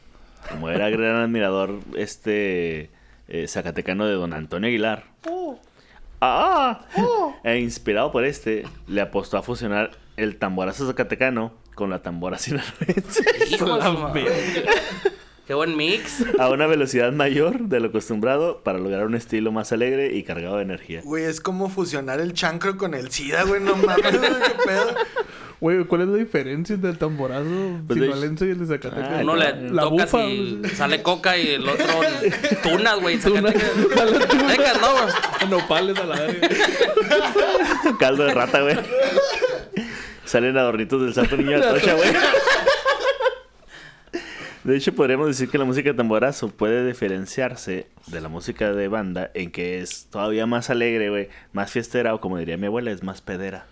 como 0.48 0.70
era 0.70 0.88
gran 0.90 1.16
admirador 1.16 1.78
este 1.96 2.90
eh, 3.28 3.46
zacatecano 3.46 4.06
de 4.06 4.14
Don 4.14 4.32
Antonio 4.32 4.68
Aguilar, 4.68 5.04
¡Ah! 6.20 6.80
e 7.44 7.58
inspirado 7.58 8.12
por 8.12 8.24
este, 8.24 8.64
le 8.86 9.00
apostó 9.00 9.38
a 9.38 9.42
fusionar 9.42 9.92
el 10.16 10.36
tamborazo 10.36 10.86
zacatecano 10.86 11.54
con 11.74 11.88
la 11.88 12.02
tambora 12.02 12.36
sinaloense. 12.38 13.24
Qué 15.50 15.54
buen 15.54 15.76
mix. 15.76 16.24
a 16.38 16.48
una 16.48 16.68
velocidad 16.68 17.10
mayor 17.10 17.62
de 17.62 17.80
lo 17.80 17.88
acostumbrado 17.88 18.60
para 18.62 18.78
lograr 18.78 19.04
un 19.04 19.16
estilo 19.16 19.50
más 19.50 19.72
alegre 19.72 20.14
y 20.14 20.22
cargado 20.22 20.58
de 20.58 20.62
energía. 20.62 21.00
Güey, 21.02 21.24
es 21.24 21.40
como 21.40 21.68
fusionar 21.68 22.20
el 22.20 22.34
chancro 22.34 22.76
con 22.76 22.94
el 22.94 23.10
SIDA, 23.10 23.42
güey, 23.42 23.60
no 23.60 23.74
mames, 23.74 24.00
qué 24.12 24.54
pedo. 24.64 24.94
Güey, 25.58 25.82
¿cuál 25.86 26.02
es 26.02 26.06
la 26.06 26.16
diferencia 26.18 26.76
entre 26.76 26.90
el 26.90 26.98
tamborazo 26.98 27.80
Pues 27.84 27.98
sinaloense 27.98 28.46
y 28.46 28.50
el 28.50 28.60
de 28.60 28.66
Zacatecas? 28.66 29.10
Ah, 29.12 29.18
Uno 29.22 29.34
le 29.34 29.70
la 29.72 29.82
tocas 29.82 30.12
bufa. 30.12 30.24
y 30.26 30.62
sale 30.76 31.02
coca 31.02 31.36
y 31.36 31.48
el 31.48 31.68
otro 31.68 31.84
tunas, 32.62 33.00
güey. 33.00 33.18
Zacatecas. 33.18 34.80
No, 34.80 34.92
güey. 34.92 35.50
Nopales 35.50 35.98
a 35.98 36.06
la 36.06 36.14
verga. 36.20 36.48
Caldo 37.98 38.22
de 38.22 38.34
rata, 38.34 38.60
güey. 38.60 38.76
Salen 40.24 40.56
adornitos 40.56 41.02
del 41.02 41.12
Santo 41.12 41.36
Niño 41.36 41.58
de 41.58 41.66
Atocha, 41.70 41.94
güey. 41.94 42.08
De 44.62 44.76
hecho, 44.76 44.94
podríamos 44.94 45.26
decir 45.26 45.48
que 45.48 45.56
la 45.56 45.64
música 45.64 45.88
de 45.88 45.96
tamborazo 45.96 46.48
puede 46.48 46.86
diferenciarse 46.86 47.86
de 48.08 48.20
la 48.20 48.28
música 48.28 48.72
de 48.72 48.88
banda 48.88 49.30
en 49.32 49.50
que 49.50 49.80
es 49.80 50.06
todavía 50.10 50.44
más 50.44 50.68
alegre, 50.68 51.08
güey. 51.08 51.28
Más 51.54 51.70
fiestera, 51.70 52.14
o 52.14 52.20
como 52.20 52.36
diría 52.36 52.58
mi 52.58 52.66
abuela, 52.66 52.90
es 52.90 53.02
más 53.02 53.22
pedera. 53.22 53.64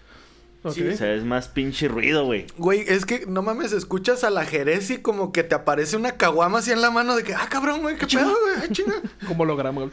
Ok. 0.65 0.77
O 0.93 0.97
sea, 0.97 1.15
es 1.15 1.23
más 1.25 1.47
pinche 1.49 1.87
ruido, 1.87 2.25
güey. 2.25 2.47
Güey, 2.57 2.85
es 2.89 3.07
que 3.07 3.25
no 3.29 3.43
mames, 3.43 3.73
escuchas 3.73 4.25
a 4.25 4.31
la 4.31 4.45
Jerez 4.45 4.91
y 4.91 4.99
como 4.99 5.31
que 5.33 5.45
te 5.45 5.55
aparece 5.55 5.97
una 5.97 6.13
caguama 6.17 6.59
así 6.59 6.73
en 6.73 6.81
la 6.83 6.91
mano 6.91 7.15
de 7.15 7.23
que, 7.23 7.33
ah, 7.33 7.47
cabrón, 7.49 7.81
güey, 7.83 7.97
qué 7.97 8.07
pedo, 8.09 8.29
güey, 8.29 8.55
ah, 8.65 8.67
chinga. 8.73 8.95
Como 9.29 9.45
güey. 9.47 9.91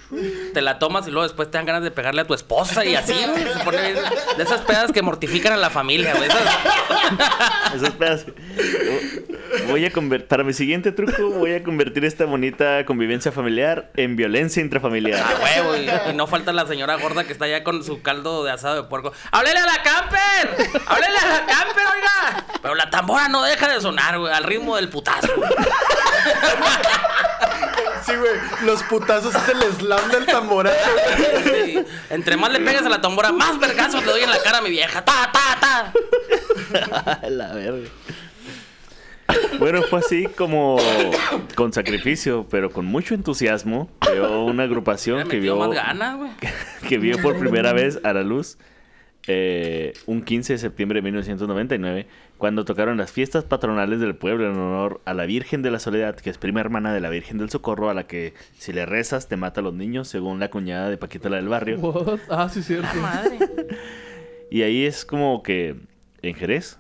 Te 0.54 0.62
la 0.62 0.80
tomas 0.80 1.08
y 1.08 1.12
luego 1.12 1.24
después 1.24 1.52
te 1.52 1.58
dan 1.60 1.66
ganas 1.68 1.84
de 1.84 1.92
pegarle 1.92 2.22
a 2.22 2.26
tu 2.28 2.34
esposa 2.34 2.84
y 2.84 2.96
así, 2.96 3.14
güey. 3.14 3.44
Se 3.54 3.64
pone 3.64 3.82
bien- 3.94 4.04
de 4.38 4.44
esas 4.44 4.62
pedas 4.62 4.92
que 4.92 5.02
mortifican 5.02 5.54
a 5.54 5.58
la 5.58 5.70
familia, 5.70 6.16
güey. 6.16 6.30
Esas- 7.76 7.92
pedazos. 7.92 8.34
Voy 9.68 9.86
a 9.86 9.92
convertir, 9.92 10.28
para 10.28 10.44
mi 10.44 10.54
siguiente 10.54 10.92
truco, 10.92 11.30
voy 11.30 11.54
a 11.54 11.64
convertir 11.64 12.04
esta 12.06 12.26
bonita 12.26 12.86
convivencia 12.86 13.32
familiar 13.32 13.92
en 13.96 14.16
violencia 14.16 14.62
intrafamiliar. 14.62 15.20
A 15.22 15.40
huevo, 15.44 15.76
y, 15.78 16.12
y 16.12 16.14
no 16.16 16.28
falta 16.28 16.52
la 16.54 16.66
señora 16.66 16.96
gorda 16.96 17.24
que 17.26 17.34
está 17.34 17.46
allá 17.46 17.64
con 17.64 17.84
su 17.84 18.02
caldo 18.02 18.44
de 18.44 18.52
asado 18.52 18.76
de 18.76 18.84
puerco. 18.90 19.12
¡Háblele 19.32 19.60
a 19.60 19.66
la 19.66 19.84
camper! 19.84 20.55
¡Háblele 20.86 21.18
a 21.18 21.28
la 21.28 21.46
camper, 21.46 21.84
oiga! 21.86 22.46
Pero 22.62 22.76
la 22.76 22.90
tambora 22.90 23.28
no 23.28 23.44
deja 23.44 23.68
de 23.68 23.82
sonar, 23.82 24.18
güey, 24.20 24.34
al 24.34 24.44
ritmo 24.44 24.76
del 24.76 24.90
putazo. 24.90 25.28
Sí, 28.06 28.12
güey, 28.16 28.34
los 28.64 28.84
putazos 28.84 29.34
es 29.34 29.50
el 29.50 29.62
slam 29.74 30.10
del 30.12 30.26
tamborazo. 30.26 30.78
Sí. 31.44 31.84
Entre 32.10 32.38
más 32.38 32.52
le 32.52 32.60
pegas 32.60 32.86
a 32.86 32.90
la 32.90 33.02
tambora, 33.02 33.32
más 33.32 33.60
vergazos 33.60 34.06
le 34.06 34.12
doy 34.12 34.22
en 34.22 34.30
la 34.30 34.42
cara 34.42 34.60
a 34.60 34.62
mi 34.62 34.70
vieja. 34.70 35.04
¡Ta, 35.04 35.32
ta, 35.32 35.58
ta! 35.60 37.30
la 37.30 37.54
verga. 37.54 37.90
Bueno, 39.60 39.82
fue 39.84 40.00
así 40.00 40.28
como 40.38 40.78
con 41.56 41.74
sacrificio, 41.74 42.46
pero 42.50 42.72
con 42.72 42.86
mucho 42.86 43.16
entusiasmo, 43.16 43.90
creó 44.00 44.46
una 44.46 44.64
agrupación 44.64 45.28
que 45.28 45.40
vio, 45.40 45.58
más 45.58 45.72
ganas, 45.72 46.18
güey. 46.18 46.32
que 46.88 46.98
vio 46.98 47.22
por 47.22 47.38
primera 47.40 47.74
vez 47.74 48.00
a 48.04 48.14
la 48.14 48.22
luz 48.22 48.58
eh, 49.28 49.94
un 50.06 50.22
15 50.22 50.54
de 50.54 50.60
septiembre 50.60 50.98
de 50.98 51.04
1999, 51.04 52.08
cuando 52.38 52.66
tocaron 52.66 52.98
las 52.98 53.12
fiestas 53.12 53.44
patronales 53.44 54.00
del 54.00 54.16
pueblo 54.16 54.46
en 54.46 54.58
honor 54.58 55.02
a 55.06 55.14
la 55.14 55.26
Virgen 55.26 55.62
de 55.62 55.72
la 55.72 55.80
Soledad, 55.80 56.16
que 56.16 56.30
es 56.30 56.38
prima 56.38 56.60
hermana 56.60 56.94
de 56.94 57.00
la 57.00 57.10
Virgen 57.10 57.38
del 57.38 57.50
Socorro, 57.50 57.90
a 57.90 57.94
la 57.94 58.08
que 58.08 58.34
si 58.58 58.74
le 58.74 58.86
rezas 58.86 59.28
te 59.28 59.38
mata 59.38 59.62
a 59.62 59.64
los 59.64 59.74
niños, 59.74 60.08
según 60.08 60.40
la 60.40 60.50
cuñada 60.50 60.90
de 60.90 60.98
Paquita 60.98 61.30
la 61.30 61.38
del 61.38 61.48
barrio. 61.48 61.80
What? 61.80 62.20
Ah, 62.30 62.50
sí, 62.50 62.62
cierto. 62.62 62.96
Madre. 63.02 63.40
Y 64.50 64.62
ahí 64.62 64.86
es 64.86 65.06
como 65.06 65.42
que 65.44 65.76
en 66.22 66.36
Jerez, 66.36 66.78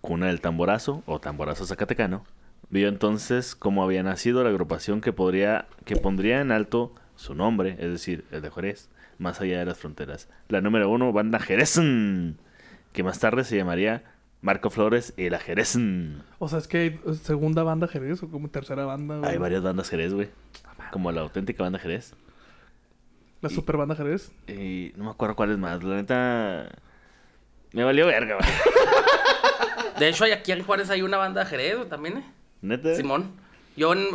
cuna 0.00 0.26
del 0.26 0.40
tamborazo 0.40 1.02
o 1.06 1.20
tamborazo 1.20 1.66
zacatecano, 1.66 2.24
vio 2.70 2.88
entonces 2.88 3.54
cómo 3.54 3.84
había 3.84 4.02
nacido 4.02 4.42
la 4.42 4.50
agrupación 4.50 5.00
que 5.00 5.12
podría 5.12 5.66
que 5.84 5.96
pondría 5.96 6.40
en 6.40 6.50
alto 6.50 6.94
su 7.16 7.34
nombre, 7.34 7.76
es 7.78 7.90
decir, 7.90 8.24
el 8.30 8.42
de 8.42 8.50
Jerez, 8.50 8.88
más 9.18 9.40
allá 9.40 9.58
de 9.60 9.64
las 9.66 9.78
fronteras. 9.78 10.28
La 10.48 10.60
número 10.60 10.88
uno, 10.90 11.12
banda 11.12 11.38
Jerezn, 11.38 12.38
que 12.92 13.02
más 13.02 13.18
tarde 13.18 13.44
se 13.44 13.56
llamaría 13.56 14.04
Marco 14.40 14.70
Flores 14.70 15.14
y 15.16 15.30
la 15.30 15.38
Jerezn. 15.38 16.22
O 16.38 16.48
sea, 16.48 16.58
es 16.58 16.66
que 16.68 16.78
hay 16.78 17.00
segunda 17.16 17.62
banda 17.62 17.86
Jerez 17.88 18.22
o 18.22 18.28
como 18.28 18.48
tercera 18.48 18.84
banda, 18.84 19.18
güey. 19.18 19.30
Hay 19.30 19.38
varias 19.38 19.62
bandas 19.62 19.88
Jerez, 19.88 20.12
güey. 20.14 20.28
Como 20.90 21.10
la 21.12 21.20
auténtica 21.22 21.62
banda 21.62 21.78
Jerez. 21.78 22.14
La 23.40 23.48
super 23.48 23.76
banda 23.76 23.94
Jerez. 23.96 24.30
Y 24.48 24.92
no 24.96 25.04
me 25.04 25.10
acuerdo 25.10 25.34
cuál 25.36 25.50
es 25.52 25.58
más. 25.58 25.82
La 25.82 25.96
neta... 25.96 26.68
Me 27.72 27.82
valió 27.84 28.06
verga, 28.06 28.36
güey. 28.36 28.48
De 29.98 30.08
hecho, 30.08 30.24
hay- 30.24 30.32
aquí 30.32 30.52
en 30.52 30.62
Juárez 30.62 30.90
hay 30.90 31.02
una 31.02 31.16
banda 31.16 31.44
Jerez 31.46 31.76
güey, 31.76 31.88
también, 31.88 32.18
¿eh? 32.18 32.24
Neta. 32.60 32.94
Simón. 32.94 33.32
Yo 33.76 33.92
en- 33.94 34.06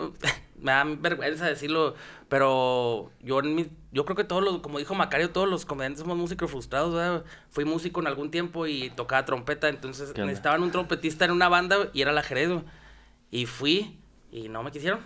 me 0.57 0.71
da 0.71 0.83
vergüenza 0.85 1.45
decirlo, 1.45 1.95
pero 2.29 3.11
yo 3.21 3.39
en 3.39 3.55
mi, 3.55 3.69
yo 3.91 4.05
creo 4.05 4.15
que 4.15 4.23
todos 4.23 4.43
los, 4.43 4.59
como 4.59 4.79
dijo 4.79 4.95
Macario, 4.95 5.29
todos 5.29 5.47
los 5.47 5.65
comediantes 5.65 6.01
somos 6.01 6.17
músicos 6.17 6.49
frustrados, 6.49 6.93
¿verdad? 6.93 7.23
Fui 7.49 7.65
músico 7.65 8.01
en 8.01 8.07
algún 8.07 8.31
tiempo 8.31 8.67
y 8.67 8.89
tocaba 8.91 9.25
trompeta, 9.25 9.69
entonces 9.69 10.15
necesitaban 10.15 10.63
un 10.63 10.71
trompetista 10.71 11.25
en 11.25 11.31
una 11.31 11.49
banda 11.49 11.89
y 11.93 12.01
era 12.01 12.11
la 12.11 12.23
Jerez, 12.23 12.49
güey. 12.49 12.63
Y 13.29 13.45
fui 13.45 13.99
y 14.31 14.49
no 14.49 14.63
me 14.63 14.71
quisieron. 14.71 14.99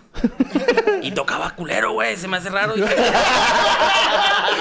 y 1.02 1.12
tocaba 1.12 1.50
culero, 1.54 1.92
güey, 1.92 2.16
se 2.16 2.28
me 2.28 2.38
hace 2.38 2.50
raro. 2.50 2.74
Dije, 2.74 2.94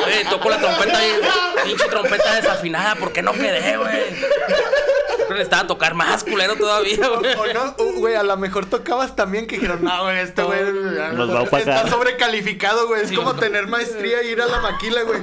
Güey, 0.04 0.24
toco 0.30 0.50
la 0.50 0.60
trompeta 0.60 1.00
y 1.08 1.68
pinche 1.68 1.88
trompeta 1.88 2.36
desafinada, 2.36 2.96
¿por 2.96 3.12
qué 3.12 3.22
no 3.22 3.34
quedé, 3.34 3.78
güey? 3.78 4.04
Que 5.34 5.40
necesitaba 5.40 5.68
tocar 5.68 5.94
más 5.94 6.24
culero 6.24 6.56
todavía, 6.56 7.08
güey. 7.20 7.34
O 7.36 7.54
no, 7.54 8.00
güey, 8.00 8.16
a 8.16 8.24
lo 8.24 8.38
mejor 8.38 8.66
tocabas 8.66 9.16
también 9.16 9.48
que 9.48 9.56
dijeron, 9.56 9.84
no, 9.84 10.04
güey, 10.04 10.20
este 10.20 10.44
güey 10.44 10.60
Nos 11.16 11.30
va 11.34 11.40
a 11.40 11.42
opacar". 11.44 11.60
está 11.62 11.88
sobrecalificado, 11.90 12.88
güey. 12.88 13.04
Es 13.04 13.10
Sí, 13.10 13.16
como 13.16 13.36
tener 13.36 13.68
maestría 13.68 14.22
e 14.22 14.32
ir 14.32 14.42
a 14.42 14.46
la 14.48 14.60
maquila, 14.62 15.04
güey. 15.04 15.22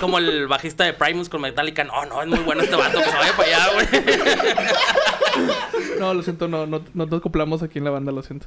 Como 0.00 0.18
el 0.18 0.46
bajista 0.48 0.84
de 0.84 0.92
Primus 0.92 1.28
con 1.28 1.40
Metallica. 1.40 1.84
No, 1.84 2.04
no, 2.04 2.22
es 2.22 2.28
muy 2.28 2.38
bueno 2.40 2.62
este 2.62 2.76
vato, 2.76 2.98
que 2.98 3.04
se 3.04 3.16
vaya 3.16 3.32
para 3.36 3.48
allá, 3.48 3.72
güey. 3.74 3.86
No, 5.98 6.14
lo 6.14 6.22
siento, 6.22 6.48
no, 6.48 6.66
no, 6.66 6.82
no 6.94 7.06
nos 7.06 7.20
acoplamos 7.20 7.62
aquí 7.62 7.78
en 7.78 7.84
la 7.84 7.90
banda, 7.90 8.12
lo 8.12 8.22
siento. 8.22 8.46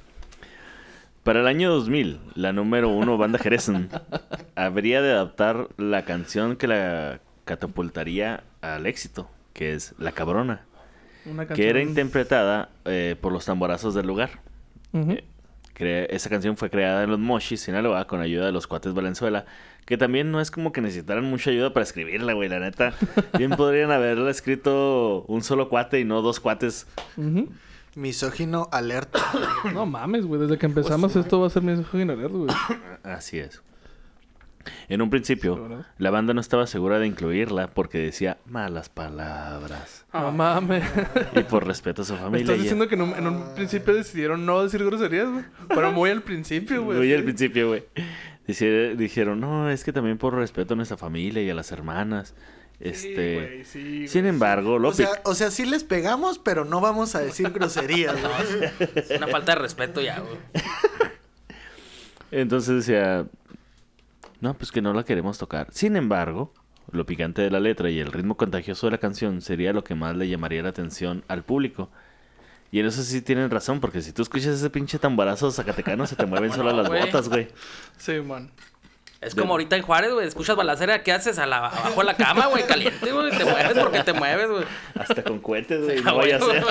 Para 1.23 1.41
el 1.41 1.47
año 1.47 1.69
2000, 1.71 2.19
la 2.35 2.51
número 2.53 2.89
uno 2.89 3.17
banda 3.17 3.37
Jerezn 3.39 3.89
habría 4.55 5.01
de 5.01 5.11
adaptar 5.11 5.67
la 5.77 6.03
canción 6.03 6.55
que 6.55 6.67
la 6.67 7.19
catapultaría 7.45 8.43
al 8.61 8.87
éxito, 8.87 9.29
que 9.53 9.73
es 9.73 9.93
La 9.99 10.13
Cabrona, 10.13 10.65
Una 11.25 11.47
que 11.47 11.69
era 11.69 11.81
interpretada 11.81 12.69
eh, 12.85 13.15
por 13.19 13.31
los 13.31 13.45
tamborazos 13.45 13.93
del 13.93 14.07
lugar. 14.07 14.39
Cre- 14.93 16.07
esa 16.09 16.29
canción 16.29 16.57
fue 16.57 16.69
creada 16.69 17.03
en 17.03 17.09
los 17.11 17.19
Mochis, 17.19 17.61
Sinaloa, 17.61 18.05
con 18.07 18.21
ayuda 18.21 18.45
de 18.45 18.51
los 18.51 18.67
cuates 18.67 18.93
Valenzuela, 18.93 19.45
que 19.85 19.97
también 19.97 20.31
no 20.31 20.41
es 20.41 20.51
como 20.51 20.71
que 20.71 20.81
necesitaran 20.81 21.23
mucha 21.23 21.49
ayuda 21.49 21.73
para 21.73 21.83
escribirla, 21.83 22.33
güey, 22.33 22.49
la 22.49 22.59
neta. 22.59 22.93
Bien 23.37 23.51
podrían 23.51 23.91
haberla 23.91 24.29
escrito 24.29 25.23
un 25.27 25.41
solo 25.43 25.69
cuate 25.69 25.99
y 25.99 26.05
no 26.05 26.21
dos 26.21 26.39
cuates. 26.39 26.87
Ujú. 27.17 27.49
Misógino 27.95 28.67
alerta. 28.71 29.19
No 29.73 29.85
mames, 29.85 30.25
güey. 30.25 30.41
Desde 30.41 30.57
que 30.57 30.65
empezamos 30.65 31.15
esto 31.15 31.39
va 31.39 31.47
a 31.47 31.49
ser 31.49 31.61
mi 31.63 31.71
alert, 31.73 32.31
güey. 32.31 32.49
Así 33.03 33.37
es. 33.39 33.61
En 34.89 35.01
un 35.01 35.09
principio, 35.09 35.67
Sí, 35.67 35.83
la 35.97 36.09
banda 36.11 36.33
no 36.33 36.41
estaba 36.41 36.67
segura 36.67 36.99
de 36.99 37.07
incluirla 37.07 37.67
porque 37.67 37.97
decía 37.99 38.37
malas 38.45 38.89
palabras. 38.89 40.05
No 40.13 40.31
mames. 40.31 40.83
Y 41.35 41.43
por 41.43 41.65
respeto 41.65 42.01
a 42.01 42.05
su 42.05 42.13
Me 42.13 42.19
familia. 42.19 42.41
estás 42.41 42.57
ya- 42.57 42.61
diciendo 42.63 42.87
que 42.87 42.95
en 42.95 43.01
un, 43.01 43.13
en 43.15 43.27
un 43.27 43.55
principio 43.55 43.93
decidieron 43.93 44.45
no 44.45 44.63
decir 44.63 44.83
groserías, 44.83 45.29
güey. 45.29 45.45
Pero 45.69 45.91
muy 45.91 46.09
al 46.09 46.21
principio, 46.21 46.83
güey. 46.83 46.97
Muy 46.97 47.11
al 47.13 47.19
sí. 47.19 47.23
principio, 47.25 47.67
güey. 47.69 47.83
Dijeron, 48.97 49.39
no, 49.39 49.69
es 49.69 49.83
que 49.83 49.93
también 49.93 50.17
por 50.17 50.35
respeto 50.35 50.73
a 50.73 50.77
nuestra 50.77 50.97
familia 50.97 51.41
y 51.41 51.49
a 51.49 51.53
las 51.55 51.71
hermanas. 51.71 52.35
Este. 52.81 53.35
güey, 53.35 53.63
sí, 53.63 53.79
güey, 53.79 54.07
sin 54.07 54.23
sí. 54.23 54.27
embargo, 54.27 54.79
lo 54.79 54.89
O 54.89 54.93
sea, 54.93 55.09
o 55.23 55.35
sea, 55.35 55.51
sí 55.51 55.65
les 55.65 55.83
pegamos, 55.83 56.39
pero 56.39 56.65
no 56.65 56.81
vamos 56.81 57.13
a 57.15 57.19
decir 57.19 57.49
groserías, 57.51 58.15
güey. 58.21 58.89
Es 58.95 59.11
una 59.17 59.27
falta 59.27 59.53
de 59.53 59.59
respeto 59.59 60.01
ya, 60.01 60.19
güey. 60.19 60.35
Entonces 62.31 62.85
decía, 62.87 63.25
no, 64.41 64.53
pues 64.55 64.71
que 64.71 64.81
no 64.81 64.93
la 64.93 65.03
queremos 65.03 65.37
tocar. 65.37 65.67
Sin 65.71 65.95
embargo, 65.95 66.53
lo 66.91 67.05
picante 67.05 67.41
de 67.41 67.49
la 67.51 67.59
letra 67.59 67.89
y 67.89 67.99
el 67.99 68.11
ritmo 68.11 68.35
contagioso 68.35 68.87
de 68.87 68.91
la 68.91 68.97
canción 68.97 69.41
sería 69.41 69.71
lo 69.73 69.83
que 69.83 69.95
más 69.95 70.15
le 70.15 70.27
llamaría 70.27 70.61
la 70.63 70.69
atención 70.69 71.23
al 71.27 71.43
público. 71.43 71.89
Y 72.71 72.79
en 72.79 72.85
eso 72.85 73.01
sí 73.03 73.21
tienen 73.21 73.49
razón, 73.49 73.79
porque 73.81 74.01
si 74.01 74.13
tú 74.13 74.21
escuchas 74.21 74.47
ese 74.55 74.69
pinche 74.69 74.97
tambarazo 74.97 75.51
zacatecano, 75.51 76.07
se 76.07 76.15
te 76.15 76.25
mueven 76.27 76.51
solo 76.53 76.71
las 76.73 76.87
botas, 76.89 77.29
güey. 77.29 77.47
Sí, 77.97 78.13
man. 78.21 78.49
Es 79.19 79.35
como 79.35 79.51
ahorita 79.53 79.75
en 79.75 79.83
Juárez, 79.83 80.11
güey. 80.13 80.27
Escuchas 80.27 80.55
balacera, 80.55 81.03
¿qué 81.03 81.11
haces? 81.11 81.37
A 81.37 81.45
la- 81.45 81.57
abajo 81.67 81.99
de 81.99 82.05
la 82.05 82.15
cama, 82.15 82.47
güey, 82.47 82.65
caliente, 82.65 83.11
güey. 83.11 83.29
Te 83.37 83.45
mueves 83.45 83.77
porque 83.77 83.99
te 84.03 84.13
mueves, 84.13 84.49
güey. 84.49 84.63
Hasta 84.95 85.21
con 85.21 85.37
cohetes, 85.39 85.83
güey. 85.83 85.99
Ah, 85.99 86.03
No 86.05 86.15
vaya 86.17 86.37
a 86.37 86.39
ser. 86.39 86.65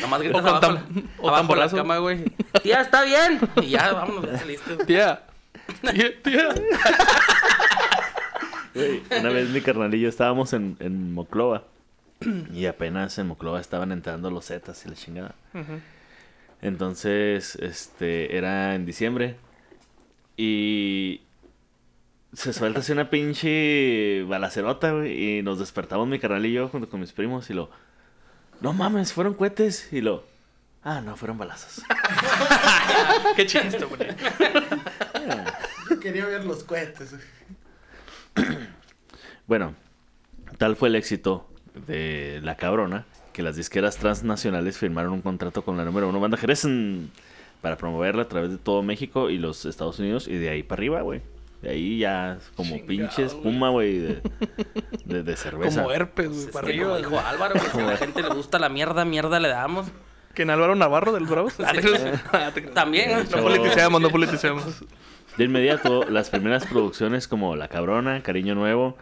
Nomás 0.00 0.20
gritas 0.22 0.44
O 0.44 0.48
abajo, 0.48 0.66
tam- 0.66 0.74
la- 0.74 0.80
o 0.80 0.84
abajo 0.84 1.08
de 1.18 1.30
la 1.30 1.36
tamborazo. 1.38 1.76
cama, 1.76 1.98
güey. 1.98 2.24
Tía, 2.62 2.80
está 2.82 3.02
bien. 3.02 3.40
Y 3.60 3.70
ya, 3.70 3.92
vámonos, 3.92 4.30
ya 4.30 4.38
saliste. 4.38 4.76
Tía. 4.84 5.22
Tía, 5.80 6.10
tía. 6.22 6.48
Güey, 8.74 9.02
Una 9.20 9.30
vez 9.30 9.50
mi 9.50 9.60
carnalillo 9.60 10.08
estábamos 10.08 10.52
en, 10.52 10.76
en 10.80 11.12
Moclova. 11.12 11.64
Y 12.52 12.66
apenas 12.66 13.18
en 13.18 13.26
Moclova 13.26 13.60
estaban 13.60 13.90
entrando 13.92 14.30
los 14.30 14.46
Zetas 14.46 14.84
y 14.86 14.88
la 14.88 14.94
chingada. 14.94 15.34
Entonces, 16.60 17.56
este, 17.56 18.36
era 18.36 18.74
en 18.74 18.86
diciembre. 18.86 19.36
Y 20.36 21.22
se 22.32 22.52
suelta 22.52 22.80
así 22.80 22.92
una 22.92 23.10
pinche 23.10 24.22
balacerota, 24.24 24.92
güey. 24.92 25.38
Y 25.38 25.42
nos 25.42 25.58
despertamos 25.58 26.06
mi 26.06 26.18
carnal 26.18 26.46
y 26.46 26.52
yo 26.52 26.68
junto 26.68 26.88
con 26.88 27.00
mis 27.00 27.12
primos 27.12 27.50
y 27.50 27.54
lo... 27.54 27.70
No 28.60 28.72
mames, 28.72 29.12
fueron 29.12 29.34
cohetes. 29.34 29.92
Y 29.92 30.00
lo... 30.00 30.24
Ah, 30.84 31.00
no, 31.00 31.16
fueron 31.16 31.38
balazos. 31.38 31.84
Qué 33.36 33.46
chiste, 33.46 33.84
güey. 33.84 34.08
Quería 36.02 36.26
ver 36.26 36.44
los 36.44 36.64
cohetes. 36.64 37.14
Bueno, 39.46 39.74
tal 40.58 40.76
fue 40.76 40.88
el 40.88 40.94
éxito 40.94 41.48
de 41.86 42.40
La 42.42 42.56
Cabrona 42.56 43.06
que 43.32 43.42
las 43.42 43.56
disqueras 43.56 43.96
transnacionales 43.96 44.78
firmaron 44.78 45.12
un 45.12 45.20
contrato 45.22 45.64
con 45.64 45.76
la 45.76 45.84
número 45.84 46.08
uno 46.08 46.20
banda 46.20 46.36
Jerez 46.36 46.64
en- 46.64 47.10
para 47.60 47.76
promoverla 47.76 48.22
a 48.22 48.28
través 48.28 48.50
de 48.50 48.58
todo 48.58 48.82
México 48.82 49.30
y 49.30 49.38
los 49.38 49.64
Estados 49.66 49.98
Unidos 49.98 50.28
y 50.28 50.36
de 50.36 50.48
ahí 50.48 50.62
para 50.62 50.78
arriba, 50.80 51.02
güey. 51.02 51.22
De 51.60 51.70
ahí 51.70 51.98
ya 51.98 52.38
como 52.56 52.70
Chingado, 52.70 52.86
pinche 52.88 53.24
güey. 53.24 53.26
espuma, 53.26 53.70
güey, 53.70 53.98
de, 53.98 54.22
de, 55.04 55.22
de 55.22 55.36
cerveza. 55.36 55.82
Como 55.82 55.92
herpes, 55.92 56.28
güey, 56.28 56.40
Es 56.40 56.46
para 56.50 56.66
que 56.68 56.78
como 56.80 56.94
arriba. 56.94 57.08
dijo 57.10 57.20
Álvaro, 57.26 57.54
güey, 57.54 57.70
si 57.70 57.78
a 57.78 57.84
la 57.86 57.96
gente 57.96 58.22
le 58.22 58.28
gusta 58.30 58.58
la 58.58 58.68
mierda, 58.68 59.04
mierda 59.04 59.38
le 59.40 59.48
damos. 59.48 59.86
¿Quién 60.34 60.50
Álvaro 60.50 60.74
Navarro 60.74 61.12
del 61.12 61.26
Bravos? 61.26 61.54
Ah. 62.32 62.52
También, 62.74 63.10
güey. 63.12 63.24
No 63.30 63.42
politicemos, 63.42 64.00
no 64.00 64.08
politicemos. 64.10 64.64
De 65.36 65.44
inmediato, 65.44 66.04
las 66.10 66.30
primeras 66.30 66.66
producciones 66.66 67.26
como 67.28 67.56
La 67.56 67.68
Cabrona, 67.68 68.22
Cariño 68.22 68.54
Nuevo, 68.54 68.96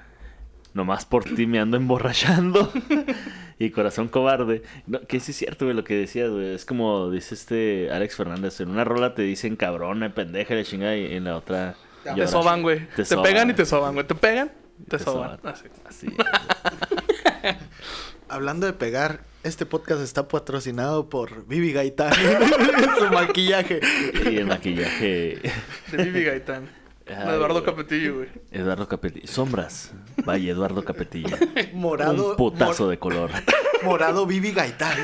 Nomás 0.73 1.05
por 1.05 1.25
ti 1.25 1.47
me 1.47 1.59
ando 1.59 1.77
emborrachando 1.77 2.73
y 3.59 3.71
Corazón 3.71 4.07
Cobarde. 4.07 4.63
No, 4.87 5.01
que 5.01 5.19
sí 5.19 5.33
es 5.33 5.37
cierto, 5.37 5.65
güey, 5.65 5.77
lo 5.77 5.83
que 5.83 5.97
decías, 5.97 6.31
güey. 6.31 6.55
Es 6.55 6.65
como 6.65 7.11
dice 7.11 7.35
este 7.35 7.91
Alex 7.91 8.15
Fernández. 8.15 8.61
En 8.61 8.71
una 8.71 8.85
rola 8.85 9.15
te 9.15 9.23
dicen 9.23 9.57
cabrona, 9.57 10.15
pendeja, 10.15 10.55
y 10.55 10.59
la 10.59 10.65
chingada, 10.65 10.97
y 10.97 11.13
en 11.15 11.25
la 11.25 11.37
otra... 11.37 11.75
Te 12.05 12.27
soban, 12.29 12.63
güey. 12.63 12.87
Te, 12.95 13.05
soban. 13.05 13.25
pegan 13.25 13.51
y 13.51 13.55
te 13.55 13.67
soban, 13.67 13.95
güey. 13.95 14.07
Te 14.07 14.15
pegan, 14.15 14.53
te, 14.89 14.97
Te 14.97 15.05
soban. 15.05 15.39
soban. 15.39 15.55
Así. 15.55 15.67
Así. 15.85 16.07
Hablando 18.29 18.67
de 18.67 18.73
pegar, 18.73 19.21
este 19.43 19.67
podcast 19.67 20.03
está 20.03 20.29
patrocinado 20.29 21.09
por 21.09 21.47
Vivi 21.47 21.73
Gaitán. 21.73 22.13
Su 22.99 23.07
maquillaje. 23.13 23.81
Y 24.31 24.37
el 24.37 24.47
maquillaje... 24.47 25.41
De 25.91 26.05
Vivi 26.05 26.25
Gaitán. 26.25 26.69
Ay, 27.09 27.35
Eduardo. 27.35 27.65
Capetillo, 27.65 28.17
güey. 28.17 28.29
Eduardo 28.53 28.87
Capetillo. 28.87 29.27
Sombras. 29.27 29.93
Vaya, 30.25 30.53
Eduardo 30.53 30.85
Capetillo. 30.85 31.37
Morado. 31.73 32.31
Un 32.31 32.37
putazo 32.37 32.85
mor- 32.85 32.91
de 32.91 32.99
color. 32.99 33.31
morado 33.83 34.27
Vivi 34.27 34.53
Gaitán. 34.53 34.97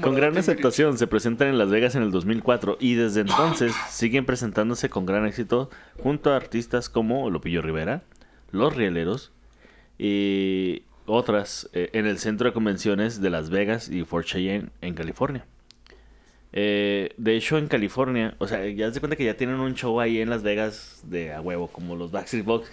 Con 0.00 0.14
gran 0.14 0.36
aceptación 0.36 0.98
se 0.98 1.06
presentan 1.06 1.48
en 1.48 1.58
Las 1.58 1.70
Vegas 1.70 1.94
en 1.94 2.02
el 2.02 2.10
2004 2.12 2.76
y 2.78 2.94
desde 2.94 3.22
entonces 3.22 3.72
siguen 3.88 4.26
presentándose 4.26 4.90
con 4.90 5.06
gran 5.06 5.26
éxito 5.26 5.70
junto 6.02 6.30
a 6.32 6.36
artistas 6.36 6.90
como 6.90 7.30
Lupillo 7.30 7.62
Rivera, 7.62 8.02
Los 8.52 8.76
Rieleros 8.76 9.32
y 9.98 10.82
otras 11.06 11.68
eh, 11.72 11.90
en 11.92 12.06
el 12.06 12.18
centro 12.18 12.48
de 12.48 12.52
convenciones 12.52 13.20
de 13.20 13.30
Las 13.30 13.50
Vegas 13.50 13.88
y 13.88 14.04
Fort 14.04 14.26
Cheyenne 14.26 14.70
en 14.80 14.94
California. 14.94 15.44
Eh, 16.52 17.12
de 17.18 17.36
hecho, 17.36 17.58
en 17.58 17.66
California, 17.66 18.34
o 18.38 18.46
sea, 18.46 18.64
ya 18.66 18.90
se 18.90 19.00
cuenta 19.00 19.16
que 19.16 19.24
ya 19.24 19.36
tienen 19.36 19.60
un 19.60 19.74
show 19.74 20.00
ahí 20.00 20.20
en 20.20 20.30
Las 20.30 20.42
Vegas 20.42 21.00
de 21.04 21.32
a 21.34 21.40
huevo, 21.40 21.68
como 21.68 21.96
los 21.96 22.10
Backstreet 22.12 22.44
Boys, 22.44 22.68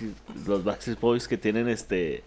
los 0.47 0.63
Backstreet 0.63 0.99
Boys 0.99 1.27
que 1.27 1.37
tienen 1.37 1.67
este 1.67 2.23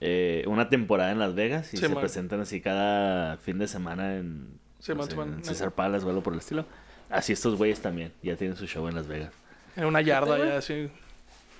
eh, 0.00 0.44
una 0.46 0.68
temporada 0.68 1.12
en 1.12 1.18
Las 1.18 1.34
Vegas 1.34 1.72
y 1.72 1.78
Sí, 1.78 1.82
se 1.84 1.88
man. 1.88 2.00
presentan 2.00 2.40
así 2.40 2.60
cada 2.60 3.38
fin 3.38 3.58
de 3.58 3.68
semana 3.68 4.16
en, 4.16 4.48
Sí, 4.80 4.92
man, 4.94 5.08
man. 5.16 5.34
en 5.38 5.44
César 5.44 5.70
Palace 5.72 6.04
o 6.04 6.08
algo 6.10 6.22
por 6.22 6.34
el 6.34 6.40
estilo. 6.40 6.66
Así 7.08 7.32
estos 7.32 7.56
güeyes 7.56 7.80
también, 7.80 8.12
ya 8.22 8.36
tienen 8.36 8.56
su 8.56 8.66
show 8.66 8.86
en 8.88 8.94
Las 8.96 9.06
Vegas. 9.06 9.32
En 9.76 9.84
una 9.86 10.02
yarda 10.02 10.36
ya, 10.38 10.58
así. 10.58 10.90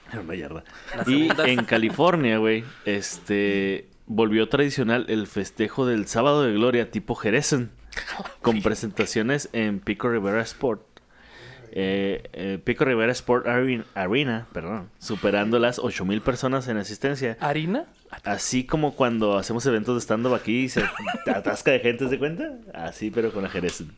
En 0.12 0.18
una 0.20 0.34
yarda. 0.34 0.64
Y 1.06 1.28
en 1.48 1.64
California, 1.64 2.38
güey, 2.38 2.64
este 2.84 3.88
volvió 4.06 4.48
tradicional 4.48 5.06
el 5.08 5.26
festejo 5.26 5.86
del 5.86 6.06
sábado 6.06 6.42
de 6.42 6.52
gloria 6.52 6.90
tipo 6.90 7.14
Jerezen, 7.14 7.70
con 8.40 8.62
presentaciones 8.62 9.48
en 9.52 9.80
Pico 9.80 10.08
Rivera 10.08 10.40
Sport. 10.42 10.82
Eh, 11.78 12.30
eh, 12.32 12.58
Pico 12.62 12.84
Rivera 12.84 13.12
Sport 13.12 13.46
Arena, 13.46 13.84
Arena, 13.94 14.46
perdón, 14.52 14.88
superando 14.98 15.58
las 15.58 15.78
8000 15.78 16.22
personas 16.22 16.68
en 16.68 16.78
asistencia. 16.78 17.36
¿Harina? 17.40 17.84
Así 18.24 18.64
como 18.64 18.94
cuando 18.94 19.36
hacemos 19.36 19.66
eventos 19.66 19.94
de 19.96 20.00
stand-up 20.00 20.34
aquí 20.34 20.60
y 20.60 20.68
se 20.68 20.84
atasca 21.26 21.72
de 21.72 21.80
gente, 21.80 22.08
¿se 22.08 22.18
cuenta? 22.18 22.52
Así, 22.72 23.10
pero 23.10 23.32
con 23.32 23.42
la 23.42 23.50
Jerezen. 23.50 23.92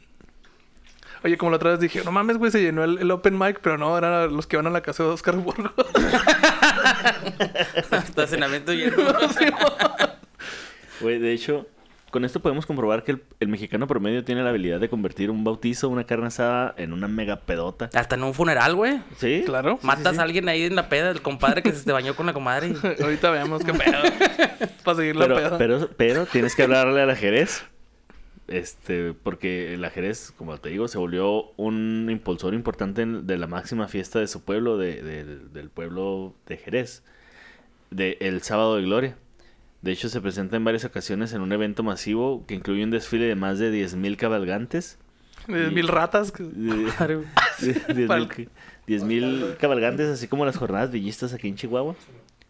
Oye, 1.25 1.37
como 1.37 1.51
la 1.51 1.57
otra 1.57 1.71
vez 1.71 1.81
dije, 1.81 2.03
no 2.05 2.13
mames, 2.13 2.37
güey, 2.39 2.51
se 2.51 2.61
llenó 2.63 2.85
el, 2.85 2.99
el 2.99 3.11
open 3.11 3.37
mic, 3.39 3.61
pero 3.61 3.77
no, 3.79 3.97
eran 3.99 4.35
los 4.35 4.47
que 4.47 4.57
van 4.57 4.67
a 4.67 4.71
la 4.71 4.81
casa 4.83 5.03
de 5.03 5.11
Oscar 5.11 5.37
Burgos. 5.37 5.73
Estacionamiento 7.93 8.73
lleno. 8.73 8.97
Güey, 11.01 11.21
de 11.21 11.33
hecho, 11.33 11.65
con 12.11 12.25
esto 12.25 12.41
podemos 12.41 12.67
comprobar 12.67 13.05
que 13.05 13.13
el, 13.13 13.23
el 13.39 13.47
mexicano 13.47 13.87
promedio 13.87 14.25
tiene 14.25 14.43
la 14.43 14.49
habilidad 14.49 14.81
de 14.81 14.89
convertir 14.89 15.31
un 15.31 15.45
bautizo, 15.45 15.89
una 15.89 16.03
carne 16.03 16.27
asada, 16.27 16.75
en 16.77 16.93
una 16.93 17.07
mega 17.07 17.37
pedota. 17.37 17.89
Hasta 17.95 18.17
en 18.17 18.25
un 18.25 18.35
funeral, 18.35 18.75
güey. 18.75 19.01
¿Sí? 19.17 19.45
claro. 19.47 19.79
Matas 19.83 20.19
a 20.19 20.23
alguien 20.25 20.49
ahí 20.49 20.65
en 20.65 20.75
la 20.75 20.89
peda, 20.89 21.11
el 21.11 21.23
compadre 21.23 21.63
que 21.63 21.71
se 21.73 21.85
te 21.85 21.93
bañó 21.93 22.17
con 22.17 22.27
la 22.27 22.33
comadre. 22.33 22.71
y- 22.99 23.03
Ahorita 23.03 23.31
veamos 23.31 23.63
qué 23.65 23.73
pedo. 23.75 23.97
Para 24.83 24.97
seguir 24.97 25.15
la 25.15 25.27
Pero, 25.27 25.37
peda. 25.37 25.59
pero, 25.59 25.89
pero 25.97 26.27
tienes 26.27 26.57
que 26.57 26.65
hablarle 26.65 27.01
a 27.01 27.07
la 27.07 27.15
Jerez. 27.15 27.63
Este, 28.49 29.13
porque 29.13 29.77
la 29.79 29.91
Jerez, 29.91 30.33
como 30.37 30.57
te 30.59 30.71
digo, 30.71 30.89
se 30.89 30.97
volvió 30.99 31.53
un 31.57 32.09
impulsor 32.11 32.55
importante 32.55 33.05
de 33.05 33.37
la 33.39 33.47
máxima 33.47 33.89
fiesta 33.89 34.19
de 34.21 34.27
su 34.27 34.43
pueblo, 34.43 34.79
de- 34.79 35.03
de- 35.03 35.25
del 35.49 35.69
pueblo 35.69 36.35
de 36.47 36.57
Jerez, 36.57 37.03
de 37.91 38.17
el 38.21 38.41
Sábado 38.43 38.77
de 38.77 38.83
Gloria. 38.83 39.17
De 39.83 39.93
hecho, 39.93 40.09
se 40.09 40.21
presenta 40.23 40.57
en 40.57 40.65
varias 40.65 40.85
ocasiones 40.85 41.33
en 41.35 41.43
un 41.43 41.53
evento 41.53 41.83
masivo 41.83 42.45
que 42.47 42.55
incluye 42.55 42.83
un 42.83 42.91
desfile 42.91 43.27
de 43.27 43.35
más 43.37 43.59
de 43.59 43.71
10.000 43.71 44.17
cabalgantes. 44.17 44.99
Eh, 45.47 45.71
Mil 45.73 45.87
ratas. 45.87 46.33
que- 46.33 46.43
De- 46.45 46.91
Claro. 46.97 47.25
de- 47.61 47.75
10.000 47.75 48.07
Para 48.09 48.21
el- 48.21 48.29
ca- 48.29 48.43
10.000 48.87 49.57
cabalgantes, 49.59 50.09
así 50.09 50.27
como 50.27 50.47
las 50.47 50.57
jornadas 50.57 50.91
villistas 50.91 51.35
aquí 51.35 51.49
en 51.49 51.57
Chihuahua. 51.57 51.95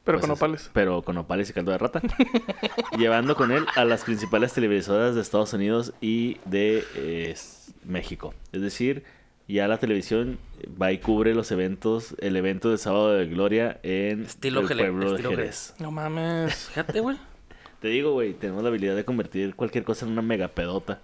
Pero 0.09 0.21
Pues 0.21 0.27
con 0.27 0.33
es- 0.33 0.39
opales. 0.39 0.71
Pero 0.73 1.03
con 1.03 1.19
opales 1.19 1.51
y 1.51 1.53
caldo 1.53 1.71
de 1.71 1.77
rata. 1.77 2.01
llevando 2.99 3.37
con 3.37 3.53
él 3.53 3.67
a 3.77 3.85
las 3.85 4.05
principales 4.05 4.55
televisoras 4.55 5.15
de 5.15 5.21
Estados 5.21 5.53
Unidos 5.53 5.93
y 6.01 6.39
de 6.47 6.83
eh, 6.95 7.37
México. 7.85 8.33
Es 8.53 8.63
decir, 8.63 9.05
ya 9.49 9.69
la 9.69 9.77
televisión 9.77 10.39
va 10.81 10.93
y 10.93 10.99
cubre 10.99 11.35
los 11.35 11.53
eventos, 11.53 12.15
el 12.21 12.37
evento 12.37 12.71
de 12.71 12.79
Sábado 12.79 13.13
de 13.13 13.27
Gloria 13.27 13.81
en 13.83 14.23
Estilo 14.25 14.61
el 14.61 14.67
pueblo 14.69 15.11
estilo 15.11 15.29
de 15.29 15.37
Jerez. 15.37 15.75
No 15.79 15.91
mames. 15.91 16.55
Fíjate, 16.69 17.01
güey. 17.01 17.19
Te 17.83 17.89
digo, 17.89 18.13
güey, 18.13 18.33
tenemos 18.33 18.63
la 18.63 18.71
habilidad 18.71 18.97
de 18.97 19.05
convertir 19.05 19.55
cualquier 19.57 19.85
cosa 19.85 20.07
en 20.07 20.13
una 20.13 20.23
mega 20.23 20.49
pedota. 20.49 21.01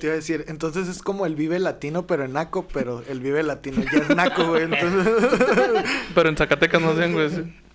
Te 0.00 0.06
iba 0.06 0.14
a 0.14 0.16
decir, 0.16 0.46
entonces 0.48 0.88
es 0.88 1.02
como 1.02 1.26
el 1.26 1.36
Vive 1.36 1.58
Latino, 1.58 2.06
pero 2.06 2.24
en 2.24 2.32
Naco, 2.32 2.66
pero 2.72 3.02
el 3.10 3.20
Vive 3.20 3.42
Latino 3.42 3.82
ya 3.92 3.98
es 3.98 4.08
Naco, 4.16 4.46
güey. 4.48 4.62
Entonces... 4.62 5.06
Pero 6.14 6.30
en 6.30 6.36
Zacatecas 6.38 6.80
no 6.80 6.92
hacen, 6.92 7.12
güey. 7.12 7.65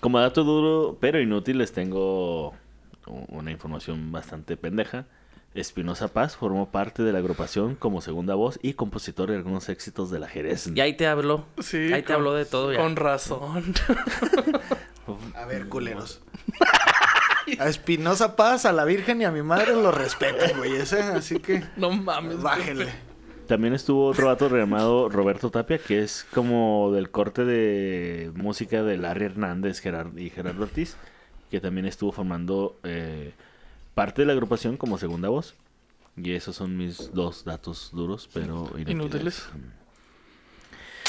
Como 0.00 0.18
dato 0.18 0.44
duro, 0.44 0.96
pero 1.00 1.20
inútil, 1.20 1.58
les 1.58 1.72
tengo 1.72 2.54
una 3.28 3.50
información 3.50 4.12
bastante 4.12 4.56
pendeja. 4.56 5.04
Espinosa 5.54 6.08
Paz 6.08 6.36
formó 6.36 6.70
parte 6.70 7.02
de 7.02 7.12
la 7.12 7.18
agrupación 7.18 7.74
como 7.74 8.00
segunda 8.00 8.34
voz 8.34 8.58
y 8.62 8.74
compositor 8.74 9.30
de 9.30 9.36
algunos 9.36 9.68
éxitos 9.68 10.10
de 10.10 10.20
la 10.20 10.28
Jerez. 10.28 10.68
Y 10.74 10.80
ahí 10.80 10.96
te 10.96 11.06
habló. 11.08 11.44
Sí. 11.58 11.92
Ahí 11.92 12.02
te 12.02 12.12
habló 12.12 12.34
de 12.34 12.44
todo 12.44 12.72
ya. 12.72 12.78
Con 12.78 12.96
razón. 12.96 13.74
A 15.34 15.44
ver, 15.46 15.68
culeros. 15.68 16.20
A 17.58 17.68
Espinosa 17.68 18.36
Paz, 18.36 18.64
a 18.64 18.72
la 18.72 18.84
Virgen 18.84 19.20
y 19.20 19.24
a 19.24 19.32
mi 19.32 19.42
madre 19.42 19.74
lo 19.74 19.90
respetan, 19.90 20.56
güey. 20.56 20.76
Ese, 20.76 21.02
así 21.02 21.40
que 21.40 21.64
no 21.76 21.90
mames. 21.90 22.40
bájenle. 22.40 23.09
También 23.50 23.74
estuvo 23.74 24.06
otro 24.06 24.28
vato 24.28 24.48
llamado 24.48 25.08
Roberto 25.08 25.50
Tapia, 25.50 25.78
que 25.78 25.98
es 26.04 26.24
como 26.32 26.92
del 26.92 27.10
corte 27.10 27.44
de 27.44 28.30
música 28.36 28.84
de 28.84 28.96
Larry 28.96 29.24
Hernández 29.24 29.82
Gerard- 29.82 30.16
y 30.16 30.30
Gerardo 30.30 30.62
Ortiz, 30.62 30.96
que 31.50 31.58
también 31.60 31.84
estuvo 31.84 32.12
formando 32.12 32.78
eh, 32.84 33.32
parte 33.96 34.22
de 34.22 34.26
la 34.26 34.34
agrupación 34.34 34.76
como 34.76 34.98
segunda 34.98 35.30
voz. 35.30 35.56
Y 36.16 36.30
esos 36.34 36.54
son 36.54 36.76
mis 36.76 37.12
dos 37.12 37.44
datos 37.44 37.90
duros, 37.92 38.28
pero 38.32 38.66
inútiles. 38.76 38.90
Inútiles. 38.94 39.48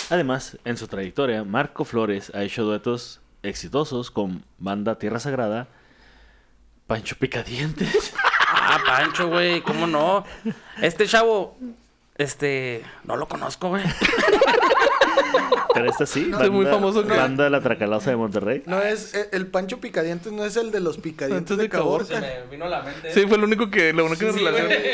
Además, 0.09 0.57
en 0.65 0.77
su 0.77 0.87
trayectoria, 0.87 1.43
Marco 1.43 1.85
Flores 1.85 2.31
ha 2.33 2.41
hecho 2.43 2.63
duetos 2.63 3.21
exitosos 3.43 4.09
con 4.09 4.43
banda 4.57 4.97
Tierra 4.97 5.19
Sagrada, 5.19 5.67
Pancho 6.87 7.15
Picadientes. 7.19 8.15
Ah, 8.53 8.79
Pancho, 8.83 9.29
güey. 9.29 9.61
¿Cómo 9.61 9.85
no? 9.85 10.25
Este 10.81 11.05
chavo, 11.07 11.55
este, 12.21 12.83
no 13.03 13.15
lo 13.15 13.27
conozco, 13.27 13.69
güey. 13.69 13.83
Pero 15.73 15.89
esta 15.89 16.05
sí, 16.05 16.29
es 16.41 16.49
muy 16.49 16.65
famoso, 16.65 17.03
¿no? 17.03 17.15
Banda 17.15 17.49
La 17.49 17.61
Tracalosa 17.61 18.09
de 18.09 18.17
Monterrey. 18.17 18.63
No 18.65 18.81
es, 18.81 19.13
eh, 19.13 19.29
el 19.31 19.47
Pancho 19.47 19.79
Picadientes 19.79 20.31
no 20.31 20.43
es 20.43 20.57
el 20.57 20.71
de 20.71 20.81
los 20.81 20.97
Picadientes 20.97 21.37
Antes 21.37 21.57
de 21.57 21.63
de 21.63 21.69
Caborca. 21.69 22.19
Caborca. 22.19 22.49
vino 22.51 22.65
a 22.65 22.69
la 22.69 22.81
mente. 22.81 23.13
Sí, 23.13 23.25
fue 23.25 23.37
lo 23.37 23.45
único 23.45 23.69
que, 23.69 23.93
lo 23.93 24.05
único 24.05 24.19
que 24.19 24.33
Sí. 24.33 24.39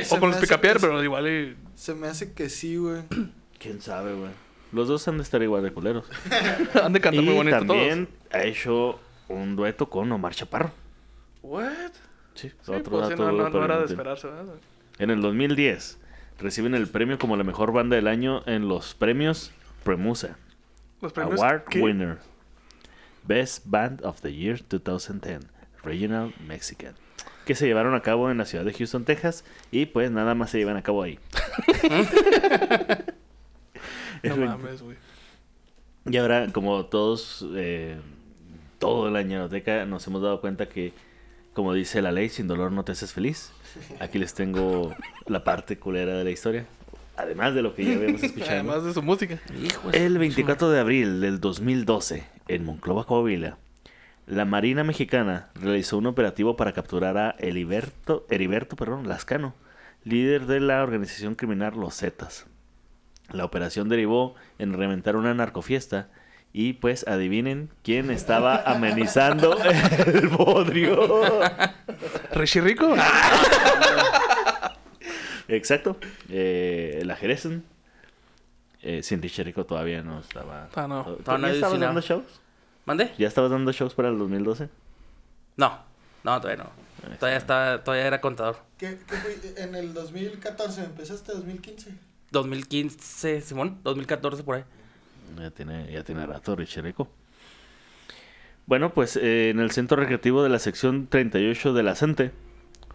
Se 0.03 0.15
O 0.15 0.19
con 0.19 0.29
me 0.29 0.35
los 0.35 0.49
que 0.49 0.57
pero 0.57 1.03
igual 1.03 1.27
y... 1.27 1.57
Se 1.75 1.95
me 1.95 2.07
hace 2.07 2.33
que 2.33 2.49
sí, 2.49 2.77
güey. 2.77 3.01
¿Quién 3.59 3.81
sabe, 3.81 4.13
güey? 4.13 4.31
Los 4.71 4.87
dos 4.87 5.07
han 5.07 5.17
de 5.17 5.23
estar 5.23 5.41
igual 5.41 5.63
de 5.63 5.71
culeros. 5.71 6.05
Han 6.83 6.93
de 6.93 6.99
cantar 6.99 7.23
y 7.23 7.25
muy 7.25 7.35
bonito 7.35 7.57
también 7.57 8.09
ha 8.31 8.43
hecho 8.43 8.99
un 9.29 9.55
dueto 9.55 9.89
con 9.89 10.11
Omar 10.11 10.35
Chaparro. 10.35 10.71
¿What? 11.41 11.91
Sí, 12.35 12.51
Sí, 12.61 12.71
otro 12.71 12.99
pues, 12.99 13.05
sí, 13.05 13.11
dato 13.11 13.31
no, 13.31 13.31
no, 13.31 13.49
no 13.49 13.65
era 13.65 13.79
de 13.79 13.85
esperarse, 13.85 14.27
¿verdad? 14.27 14.55
En 14.99 15.09
el 15.09 15.21
2010 15.21 15.97
reciben 16.39 16.75
el 16.75 16.87
premio 16.87 17.17
como 17.19 17.35
la 17.37 17.43
mejor 17.43 17.71
banda 17.71 17.95
del 17.95 18.07
año 18.07 18.43
en 18.45 18.67
los 18.67 18.93
premios 18.95 19.51
Premusa. 19.83 20.37
Los 21.01 21.13
premios... 21.13 21.39
Award 21.39 21.63
¿qué? 21.69 21.81
Winner. 21.81 22.17
Best 23.23 23.63
Band 23.65 24.03
of 24.05 24.21
the 24.21 24.33
Year 24.33 24.59
2010. 24.67 25.41
Regional 25.83 26.33
Mexican, 26.45 26.95
que 27.45 27.55
se 27.55 27.65
llevaron 27.65 27.95
a 27.95 28.01
cabo 28.01 28.29
en 28.29 28.37
la 28.37 28.45
ciudad 28.45 28.65
de 28.65 28.73
Houston, 28.73 29.05
Texas, 29.05 29.45
y 29.71 29.85
pues 29.85 30.11
nada 30.11 30.35
más 30.35 30.49
se 30.51 30.57
llevan 30.57 30.77
a 30.77 30.83
cabo 30.83 31.03
ahí. 31.03 31.19
No 34.23 34.33
El 34.33 34.45
mames, 34.45 34.81
güey. 34.81 34.97
y 36.09 36.17
ahora, 36.17 36.47
como 36.51 36.85
todos, 36.87 37.45
eh, 37.55 37.97
todo 38.79 39.11
la 39.11 39.21
ñeroteca, 39.21 39.85
nos 39.85 40.07
hemos 40.07 40.23
dado 40.23 40.41
cuenta 40.41 40.67
que, 40.67 40.91
como 41.57 41.73
dice 41.73 42.03
la 42.03 42.11
ley, 42.11 42.29
sin 42.29 42.47
dolor 42.47 42.71
no 42.71 42.83
te 42.83 42.91
haces 42.91 43.13
feliz. 43.13 43.51
Aquí 43.99 44.19
les 44.19 44.35
tengo 44.35 44.95
la 45.25 45.43
parte 45.43 45.79
culera 45.79 46.13
de 46.15 46.23
la 46.23 46.29
historia. 46.29 46.67
Además 47.15 47.55
de 47.55 47.63
lo 47.63 47.73
que 47.73 47.83
ya 47.83 47.95
habíamos 47.95 48.21
escuchado. 48.25 48.51
Además 48.51 48.83
de 48.83 48.93
su 48.93 49.01
música. 49.01 49.39
Hijo 49.59 49.89
El 49.91 50.19
24 50.19 50.69
de 50.69 50.79
abril 50.79 51.19
del 51.19 51.39
2012, 51.39 52.23
en 52.47 52.63
Monclova, 52.63 53.05
Coahuila, 53.05 53.57
la 54.27 54.45
Marina 54.45 54.83
Mexicana 54.83 55.49
realizó 55.55 55.97
un 55.97 56.05
operativo 56.05 56.55
para 56.57 56.73
capturar 56.73 57.17
a 57.17 57.35
Heriberto, 57.39 58.27
Heriberto 58.29 58.75
perdón, 58.75 59.07
Lascano, 59.07 59.55
líder 60.03 60.45
de 60.45 60.59
la 60.59 60.83
organización 60.83 61.33
criminal 61.33 61.73
Los 61.75 61.97
Zetas. 61.97 62.45
La 63.31 63.45
operación 63.45 63.89
derivó 63.89 64.35
en 64.59 64.73
reventar 64.73 65.15
una 65.15 65.33
narcofiesta 65.33 66.11
y 66.59 66.73
pues 66.73 67.07
adivinen 67.07 67.69
quién 67.83 68.09
estaba 68.09 68.63
amenizando 68.65 69.55
el 70.07 70.27
bodrio. 70.27 71.07
¿Richie 72.33 72.61
Rico? 72.61 72.95
Exacto, 75.47 75.97
eh, 76.29 77.03
la 77.05 77.15
Jeresen. 77.15 77.63
Eh, 78.81 79.03
sin 79.03 79.21
Richerico 79.21 79.65
todavía 79.67 80.01
no 80.01 80.19
estaba. 80.19 80.67
Ah, 80.75 80.87
no. 80.87 81.03
¿Tú- 81.03 81.15
tú 81.17 81.23
Todavía 81.23 81.47
no 81.47 81.49
¿Ya 81.49 81.53
estabas 81.55 81.79
dando 81.79 82.01
shows? 82.01 82.25
¿Mande? 82.85 83.11
¿Ya 83.19 83.27
estabas 83.27 83.51
dando 83.51 83.71
shows 83.71 83.93
para 83.93 84.09
el 84.09 84.17
2012? 84.17 84.69
No, 85.57 85.77
no, 86.23 86.41
todavía 86.41 86.63
no. 86.63 86.71
Todavía 87.19 87.37
estaba, 87.37 87.83
todavía 87.83 88.07
era 88.07 88.19
contador. 88.21 88.57
¿Qué, 88.79 88.97
qué 89.07 89.15
fue? 89.17 89.37
En 89.63 89.75
el 89.75 89.93
2014, 89.93 90.85
¿empezaste 90.85 91.33
2015? 91.33 91.91
2015, 92.31 93.41
Simón, 93.41 93.79
2014 93.83 94.41
por 94.43 94.55
ahí. 94.57 94.63
Ya 95.39 95.51
tiene, 95.51 95.91
ya 95.91 96.03
tiene 96.03 96.25
rato 96.25 96.55
Richerico. 96.55 97.07
Bueno, 98.65 98.93
pues 98.93 99.15
eh, 99.15 99.49
en 99.49 99.59
el 99.59 99.71
centro 99.71 99.97
recreativo 99.97 100.43
de 100.43 100.49
la 100.49 100.59
sección 100.59 101.07
38 101.07 101.73
de 101.73 101.83
la 101.83 101.95
CENTE 101.95 102.31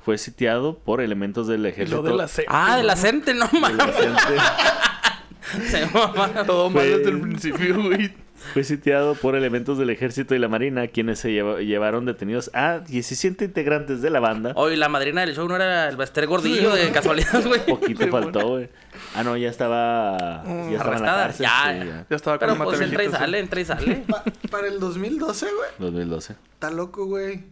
fue 0.04 0.18
sitiado 0.18 0.78
por 0.78 1.00
elementos 1.00 1.46
del 1.46 1.64
ejército. 1.64 2.02
lo 2.02 2.10
de 2.10 2.14
la 2.16 2.28
C. 2.28 2.44
Ah, 2.48 2.76
de 2.76 2.82
la 2.82 2.94
no 3.34 3.48
mames. 3.60 3.94
Se 5.70 5.86
mama. 5.86 6.44
Todo 6.44 6.70
mal 6.70 6.82
Fue- 6.84 6.98
desde 6.98 7.10
el 7.10 7.20
principio, 7.20 7.82
güey. 7.82 8.14
Fue 8.52 8.64
sitiado 8.64 9.14
por 9.14 9.34
elementos 9.36 9.78
del 9.78 9.90
ejército 9.90 10.34
y 10.34 10.38
la 10.38 10.48
marina, 10.48 10.86
quienes 10.88 11.18
se 11.20 11.30
lleva- 11.32 11.60
llevaron 11.60 12.04
detenidos 12.04 12.50
a 12.54 12.80
17 12.80 13.44
integrantes 13.46 14.02
de 14.02 14.10
la 14.10 14.20
banda. 14.20 14.52
Oye, 14.56 14.76
la 14.76 14.88
madrina 14.88 15.20
del 15.22 15.34
show 15.34 15.48
no 15.48 15.56
era 15.56 15.88
el 15.88 15.96
Bester 15.96 16.26
Gordillo 16.26 16.74
de 16.74 16.90
casualidad, 16.90 17.42
güey. 17.46 17.60
Poquito 17.66 18.04
Sí, 18.04 18.10
faltó, 18.10 18.48
güey. 18.48 18.68
Ah, 19.14 19.22
no, 19.24 19.36
ya 19.36 19.48
estaba. 19.48 20.42
Ya 20.44 20.76
estaba 20.76 20.96
en 20.96 21.02
la 21.02 21.24
Arrestada, 21.24 21.26
cárcel. 21.26 21.46
ya. 21.46 21.62
sí, 21.82 21.86
ya. 21.88 22.06
Ya 22.10 22.16
estaba 22.16 22.38
con 22.38 22.48
Pero 22.48 22.64
pues 22.64 22.80
entra 22.80 23.04
y 23.04 23.10
sale, 23.10 23.38
entra 23.38 23.60
y 23.60 23.64
sale. 23.64 23.96
Pa- 24.08 24.24
para 24.50 24.66
el 24.68 24.78
2012, 24.80 25.46
güey. 25.46 25.70
2012. 25.78 26.36
Está 26.54 26.70
loco, 26.70 27.06
güey. 27.06 27.44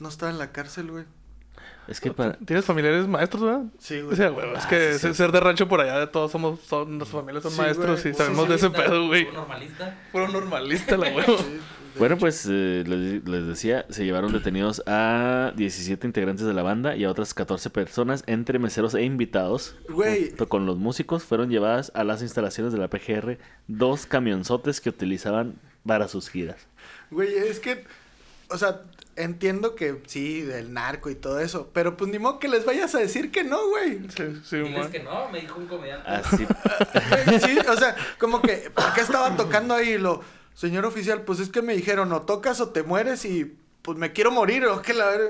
No 0.00 0.08
estaba 0.08 0.30
en 0.32 0.38
la 0.38 0.50
cárcel, 0.52 0.90
güey. 0.90 1.04
Es 1.88 2.00
que 2.00 2.10
para. 2.12 2.34
¿Tienes 2.38 2.64
familiares 2.64 3.06
maestros, 3.06 3.42
verdad? 3.42 3.62
Sí, 3.78 4.00
güey. 4.00 4.12
O 4.14 4.16
sea, 4.16 4.28
güey, 4.30 4.46
es 4.56 4.66
que 4.66 4.98
ser- 4.98 5.14
ser 5.14 5.32
de 5.32 5.40
rancho 5.40 5.68
por 5.68 5.80
allá, 5.80 6.10
todos 6.10 6.30
somos, 6.32 6.60
son, 6.60 6.98
nuestras 6.98 7.20
familias 7.22 7.42
son 7.42 7.52
Sí, 7.52 7.58
maestros 7.60 8.02
güey. 8.02 8.14
y 8.14 8.16
sabemos 8.16 8.48
de 8.48 8.54
ese 8.56 8.70
pedo, 8.70 9.06
güey. 9.06 9.30
Normalista. 9.32 9.98
Puro 10.12 10.28
normalista, 10.28 10.96
la 10.96 11.08
huevo. 11.14 11.36
Sí, 11.38 11.44
de 11.52 11.60
Bueno, 12.00 12.18
pues 12.18 12.44
eh, 12.50 12.82
les, 12.84 13.24
les 13.28 13.46
decía, 13.46 13.86
se 13.88 14.04
llevaron 14.04 14.32
detenidos 14.32 14.82
a 14.86 15.52
17 15.54 16.04
integrantes 16.08 16.44
de 16.44 16.52
la 16.52 16.64
banda 16.64 16.96
y 16.96 17.04
a 17.04 17.10
otras 17.10 17.34
14 17.34 17.70
personas, 17.70 18.24
entre 18.26 18.58
meseros 18.58 18.94
e 18.96 19.02
invitados. 19.04 19.76
Güey. 19.88 20.28
Junto 20.30 20.48
con 20.48 20.66
los 20.66 20.76
músicos, 20.78 21.22
fueron 21.22 21.50
llevadas 21.50 21.92
a 21.94 22.02
las 22.02 22.20
instalaciones 22.22 22.72
de 22.72 22.80
la 22.80 22.88
PGR 22.88 23.38
dos 23.68 24.06
camionzotes 24.06 24.80
que 24.80 24.88
utilizaban 24.88 25.54
para 25.86 26.08
sus 26.08 26.28
giras. 26.30 26.66
Güey, 27.12 27.32
es 27.32 27.60
que, 27.60 27.84
o 28.50 28.58
sea, 28.58 28.80
entiendo 29.16 29.74
que 29.74 30.02
sí, 30.06 30.42
del 30.42 30.72
narco 30.72 31.10
y 31.10 31.14
todo 31.14 31.40
eso, 31.40 31.70
pero 31.72 31.96
pues 31.96 32.10
ni 32.10 32.18
modo 32.18 32.38
que 32.38 32.48
les 32.48 32.64
vayas 32.64 32.94
a 32.94 32.98
decir 32.98 33.30
que 33.30 33.44
no, 33.44 33.68
güey. 33.68 34.00
Sí, 34.16 34.40
sí, 34.44 34.56
Diles 34.58 34.86
que 34.88 35.02
no, 35.02 35.28
me 35.30 35.40
dijo 35.40 35.58
un 35.58 35.66
comediante. 35.66 36.08
Así, 36.08 36.46
Sí, 37.44 37.58
o 37.68 37.76
sea, 37.76 37.94
como 38.18 38.40
que, 38.42 38.70
¿por 38.74 38.92
qué 38.94 39.00
estaban 39.00 39.36
tocando 39.36 39.74
ahí? 39.74 39.98
Lo, 39.98 40.20
señor 40.54 40.84
oficial, 40.86 41.22
pues 41.22 41.40
es 41.40 41.48
que 41.48 41.62
me 41.62 41.74
dijeron, 41.74 42.12
o 42.12 42.22
tocas 42.22 42.60
o 42.60 42.70
te 42.70 42.82
mueres 42.82 43.24
y 43.24 43.56
pues 43.82 43.98
me 43.98 44.12
quiero 44.12 44.30
morir, 44.30 44.64
o 44.66 44.80
que 44.80 44.94
la 44.94 45.06
ver- 45.10 45.28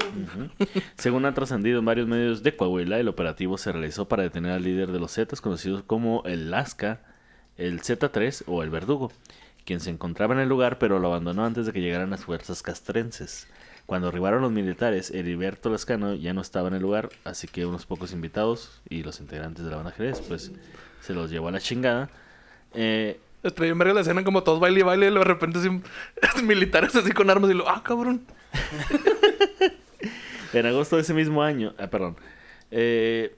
según 0.96 1.24
ha 1.24 1.34
trascendido 1.34 1.80
en 1.80 1.84
varios 1.84 2.06
medios 2.06 2.42
de 2.44 2.54
Coahuila, 2.56 2.98
el 3.00 3.08
operativo 3.08 3.58
se 3.58 3.72
realizó 3.72 4.06
para 4.06 4.22
detener 4.22 4.52
al 4.52 4.62
líder 4.62 4.92
de 4.92 5.00
los 5.00 5.12
Zetas, 5.14 5.40
conocidos 5.40 5.82
como 5.82 6.22
el 6.24 6.50
Lasca, 6.52 7.00
el 7.56 7.80
Z3 7.82 8.44
o 8.46 8.62
el 8.62 8.70
Verdugo, 8.70 9.10
quien 9.64 9.80
se 9.80 9.90
encontraba 9.90 10.34
en 10.34 10.40
el 10.40 10.48
lugar 10.48 10.78
pero 10.78 10.98
lo 11.00 11.08
abandonó 11.08 11.44
antes 11.44 11.66
de 11.66 11.72
que 11.72 11.80
llegaran 11.80 12.10
las 12.10 12.24
fuerzas 12.24 12.62
castrenses. 12.62 13.48
Cuando 13.86 14.08
arribaron 14.08 14.42
los 14.42 14.52
militares, 14.52 15.10
Heriberto 15.10 15.68
Lascano 15.68 16.14
ya 16.14 16.32
no 16.32 16.40
estaba 16.40 16.68
en 16.68 16.74
el 16.74 16.82
lugar, 16.82 17.10
así 17.24 17.48
que 17.48 17.66
unos 17.66 17.84
pocos 17.84 18.12
invitados 18.12 18.80
y 18.88 19.02
los 19.02 19.20
integrantes 19.20 19.64
de 19.64 19.70
la 19.70 19.76
banda 19.76 19.92
Jerez, 19.92 20.22
pues 20.26 20.52
se 21.00 21.12
los 21.12 21.30
llevó 21.30 21.48
a 21.48 21.52
la 21.52 21.60
chingada. 21.60 22.08
Eh, 22.72 23.20
Estrella 23.42 23.72
en 23.72 23.78
verga 23.78 23.92
la 23.92 24.00
escena 24.00 24.24
como 24.24 24.42
todos 24.42 24.58
baile 24.58 24.80
y 24.80 24.82
baile 24.82 25.08
y 25.08 25.14
de 25.14 25.22
repente 25.22 25.58
así, 25.58 25.68
militares 26.42 26.96
así 26.96 27.12
con 27.12 27.28
armas 27.28 27.50
y 27.50 27.54
lo, 27.54 27.68
ah, 27.68 27.82
cabrón. 27.84 28.24
En 30.54 30.66
agosto 30.66 30.94
de 30.94 31.02
ese 31.02 31.14
mismo 31.14 31.42
año, 31.42 31.74
ah, 31.78 31.88
perdón. 31.88 32.16
Eh, 32.70 33.34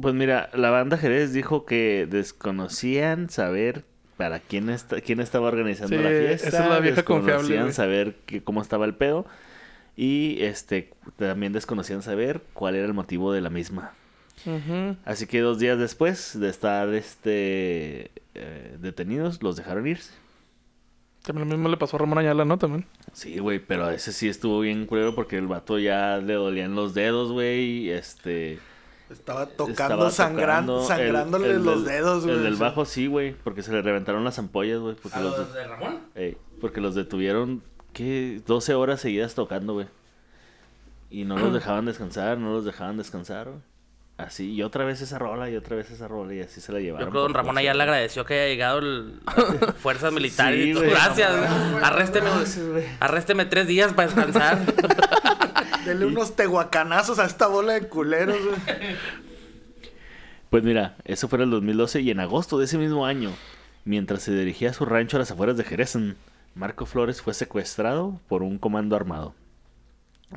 pues 0.00 0.14
mira, 0.14 0.48
la 0.54 0.70
banda 0.70 0.96
Jerez 0.96 1.34
dijo 1.34 1.66
que 1.66 2.06
desconocían 2.08 3.28
saber 3.28 3.84
para 4.18 4.40
quién, 4.40 4.68
esta- 4.68 5.00
quién 5.00 5.20
estaba 5.20 5.48
organizando 5.48 5.96
Sí, 5.96 6.02
la 6.02 6.10
fiesta. 6.10 6.48
esa 6.48 6.64
es 6.64 6.70
la 6.70 6.80
vieja 6.80 7.02
confiable, 7.04 7.72
saber 7.72 8.16
que- 8.26 8.42
cómo 8.42 8.60
estaba 8.60 8.84
el 8.84 8.94
pedo. 8.94 9.24
Y 9.96 10.36
este 10.42 10.90
también 11.16 11.52
desconocían 11.54 12.02
saber 12.02 12.42
cuál 12.52 12.74
era 12.74 12.84
el 12.86 12.92
motivo 12.92 13.32
de 13.32 13.40
la 13.40 13.48
misma. 13.50 13.92
Así 15.04 15.26
que 15.26 15.40
dos 15.40 15.58
días 15.58 15.78
después 15.78 16.38
de 16.38 16.48
estar 16.48 16.88
este 16.94 18.10
eh, 18.34 18.76
detenidos, 18.80 19.42
los 19.42 19.56
dejaron 19.56 19.86
irse. 19.86 20.12
También 21.24 21.48
lo 21.48 21.56
mismo 21.56 21.68
le 21.68 21.76
pasó 21.76 21.96
a 21.96 21.98
Ramón 22.00 22.18
Ayala, 22.18 22.44
¿no? 22.44 22.56
También. 22.58 22.86
Sí, 23.12 23.38
güey, 23.40 23.58
pero 23.58 23.86
a 23.86 23.94
ese 23.94 24.12
sí 24.12 24.28
estuvo 24.28 24.60
bien 24.60 24.86
culero 24.86 25.14
porque 25.16 25.36
el 25.36 25.48
vato 25.48 25.78
ya 25.80 26.18
le 26.18 26.34
dolían 26.34 26.74
los 26.76 26.94
dedos, 26.94 27.32
güey, 27.32 27.86
y 27.86 27.90
este... 27.90 28.58
Estaba 29.10 29.46
tocando, 29.46 29.72
estaba 29.72 30.10
sangrando, 30.10 30.82
tocando 30.82 31.02
sangrándole 31.02 31.50
el 31.52 31.64
los 31.64 31.84
del- 31.84 31.94
dedos, 31.94 32.24
güey. 32.24 32.36
El 32.36 32.42
del 32.42 32.56
bajo 32.56 32.84
sí, 32.84 33.06
güey, 33.06 33.32
porque 33.32 33.62
se 33.62 33.72
le 33.72 33.80
reventaron 33.82 34.22
las 34.24 34.38
ampollas, 34.38 34.80
güey, 34.80 34.94
porque, 34.96 35.16
¿A 35.16 35.20
los, 35.22 35.38
los 35.38 35.54
de 35.54 35.66
Ramón? 35.66 36.00
ey, 36.14 36.36
porque 36.60 36.80
los 36.80 36.94
detuvieron, 36.94 37.62
¿qué? 37.92 38.42
12 38.46 38.74
horas 38.74 39.00
seguidas 39.00 39.34
tocando, 39.34 39.72
güey. 39.74 39.86
Y 41.10 41.24
no 41.24 41.38
los 41.38 41.52
dejaban 41.54 41.86
descansar, 41.86 42.36
no 42.38 42.52
los 42.52 42.64
dejaban 42.64 42.96
descansar, 42.98 43.46
güey. 43.48 43.60
Así, 44.18 44.50
y 44.52 44.64
otra 44.64 44.84
vez 44.84 45.00
esa 45.00 45.16
rola, 45.16 45.48
y 45.48 45.54
otra 45.54 45.76
vez 45.76 45.92
esa 45.92 46.08
rola, 46.08 46.34
y 46.34 46.40
así 46.40 46.60
se 46.60 46.72
la 46.72 46.80
llevaron. 46.80 47.06
Yo 47.06 47.10
creo 47.12 47.22
que 47.22 47.26
don 47.28 47.34
Ramón 47.34 47.56
allá 47.56 47.72
le 47.72 47.82
agradeció 47.84 48.24
que 48.24 48.34
haya 48.34 48.48
llegado 48.48 48.80
el 48.80 49.20
fuerzas 49.78 50.12
militares. 50.12 50.60
Sí, 50.60 50.70
y 50.70 50.72
todo. 50.72 50.82
güey. 50.82 50.92
Gracias. 50.92 51.30
No, 51.70 51.86
Arrésteme, 51.86 52.28
arrésteme 52.98 53.44
tres 53.46 53.68
días 53.68 53.92
para 53.92 54.08
descansar. 54.08 54.58
Dele 55.88 56.04
unos 56.04 56.36
tehuacanazos 56.36 57.18
a 57.18 57.24
esta 57.24 57.46
bola 57.46 57.72
de 57.72 57.88
culeros, 57.88 58.36
güey. 58.44 58.58
Pues 60.50 60.64
mira, 60.64 60.96
eso 61.04 61.28
fue 61.28 61.38
en 61.38 61.44
el 61.44 61.50
2012 61.50 62.00
y 62.00 62.10
en 62.10 62.20
agosto 62.20 62.58
de 62.58 62.64
ese 62.64 62.78
mismo 62.78 63.04
año, 63.04 63.30
mientras 63.84 64.22
se 64.22 64.34
dirigía 64.34 64.70
a 64.70 64.72
su 64.72 64.86
rancho 64.86 65.16
a 65.16 65.20
las 65.20 65.30
afueras 65.30 65.58
de 65.58 65.64
Jerez, 65.64 65.96
Marco 66.54 66.86
Flores 66.86 67.20
fue 67.20 67.34
secuestrado 67.34 68.18
por 68.28 68.42
un 68.42 68.58
comando 68.58 68.96
armado. 68.96 69.34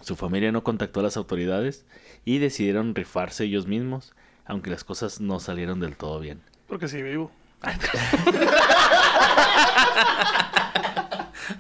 Su 0.02 0.18
familia 0.18 0.52
no 0.52 0.64
contactó 0.64 1.00
a 1.00 1.04
las 1.04 1.16
autoridades 1.16 1.86
y 2.26 2.40
decidieron 2.40 2.94
rifarse 2.94 3.46
ellos 3.46 3.68
mismos, 3.68 4.14
aunque 4.46 4.70
las 4.70 4.84
cosas 4.84 5.22
no 5.22 5.40
salieron 5.40 5.80
del 5.80 5.96
todo 5.96 6.20
bien. 6.20 6.42
Porque 6.68 6.90
sí, 6.90 7.02
vivo. 7.02 7.32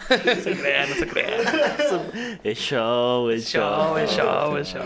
no 0.09 0.35
se 0.35 0.57
crea, 0.57 0.85
no 0.87 0.95
se 0.95 1.07
crea. 1.07 1.37
Es 2.43 2.57
show, 2.59 3.29
es 3.29 3.47
show. 3.47 3.61
Show, 3.61 3.97
es 3.97 4.11
show, 4.11 4.57
es 4.57 4.67
show. 4.67 4.83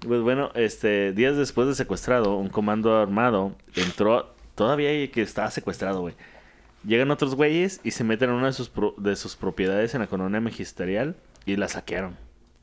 Pues 0.00 0.20
bueno, 0.20 0.50
este, 0.54 1.12
días 1.12 1.36
después 1.36 1.66
de 1.68 1.74
secuestrado, 1.74 2.36
un 2.36 2.48
comando 2.48 2.96
armado 2.96 3.56
entró, 3.74 4.34
todavía 4.54 5.10
que 5.10 5.22
estaba 5.22 5.50
secuestrado, 5.50 6.00
güey. 6.02 6.14
Llegan 6.86 7.10
otros 7.10 7.34
güeyes 7.34 7.80
y 7.82 7.92
se 7.92 8.04
meten 8.04 8.28
en 8.30 8.36
una 8.36 8.46
de 8.48 8.52
sus, 8.52 8.68
pro- 8.68 8.94
de 8.98 9.16
sus 9.16 9.36
propiedades 9.36 9.94
en 9.94 10.00
la 10.02 10.06
colonia 10.06 10.40
magisterial 10.40 11.16
y 11.46 11.56
la 11.56 11.68
saquearon. 11.68 12.16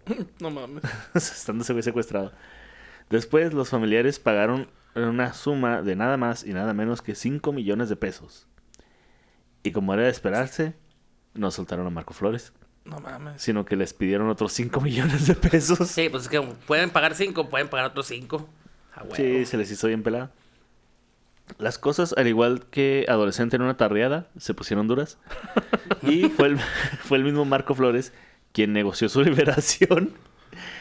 No 0.40 0.50
mames. 0.52 0.84
Estando 1.16 1.64
ese 1.64 1.74
güey 1.74 1.84
secuestrado. 1.84 2.32
Después, 3.10 3.54
los 3.54 3.70
familiares 3.70 4.20
pagaron 4.20 4.68
una 4.96 5.34
suma 5.34 5.82
de 5.82 5.96
nada 5.96 6.18
más 6.18 6.44
y 6.46 6.54
nada 6.54 6.74
menos 6.74 7.02
que 7.02 7.16
5 7.16 7.52
millones 7.54 7.90
de 7.90 7.96
pesos. 7.96 8.48
Y 9.64 9.72
como 9.72 9.94
era 9.94 10.04
de 10.04 10.10
esperarse, 10.10 10.74
nos 11.34 11.56
soltaron 11.56 11.88
a 11.88 11.90
Marco 11.90 12.14
Flores. 12.14 12.54
No 12.84 13.00
mames. 13.00 13.40
sino 13.40 13.64
que 13.64 13.76
les 13.76 13.94
pidieron 13.94 14.28
otros 14.30 14.54
5 14.54 14.82
millones 14.82 15.28
de 15.28 15.36
pesos. 15.36 15.88
Sí, 15.88 16.10
pues 16.10 16.24
es 16.24 16.30
que 16.30 16.42
pueden 16.42 16.90
pagar 16.90 17.14
cinco, 17.16 17.48
pueden 17.50 17.68
pagar 17.70 17.88
otros 17.88 18.08
cinco. 18.08 18.50
Ah, 18.94 19.04
huevo. 19.04 19.16
Sí, 19.16 19.46
se 19.46 19.58
les 19.58 19.72
hizo 19.72 19.88
bien 19.88 20.04
pelada. 20.04 20.32
Las 21.58 21.78
cosas, 21.78 22.14
al 22.18 22.28
igual 22.28 22.66
que 22.72 23.06
adolescente 23.08 23.56
en 23.56 23.62
una 23.62 23.78
tardeada, 23.78 24.28
se 24.38 24.54
pusieron 24.54 24.88
duras. 24.88 25.18
y 26.02 26.30
fue 26.30 26.48
el, 26.48 26.60
fue 27.04 27.18
el 27.18 27.24
mismo 27.24 27.46
Marco 27.46 27.76
Flores 27.76 28.14
quien 28.52 28.74
negoció 28.74 29.10
su 29.10 29.22
liberación. 29.24 30.14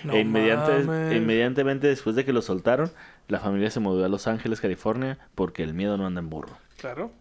No 0.03 0.15
e 0.15 0.25
mames. 0.25 1.13
e 1.13 1.17
inmediatamente 1.17 1.87
después 1.87 2.17
de 2.17 2.25
que 2.25 2.33
lo 2.33 2.43
soltaron, 2.43 2.91
la 3.29 3.39
familia 3.39 3.71
se 3.71 3.79
mudó 3.81 4.05
a 4.05 4.09
Los 4.09 4.27
Ángeles, 4.27 4.61
California, 4.61 5.19
porque 5.35 5.63
el 5.63 5.75
miedo 5.75 5.97
no 5.97 6.07
anda 6.07 6.21
en 6.21 6.31
burro. 6.31 6.57
Claro. 6.79 7.13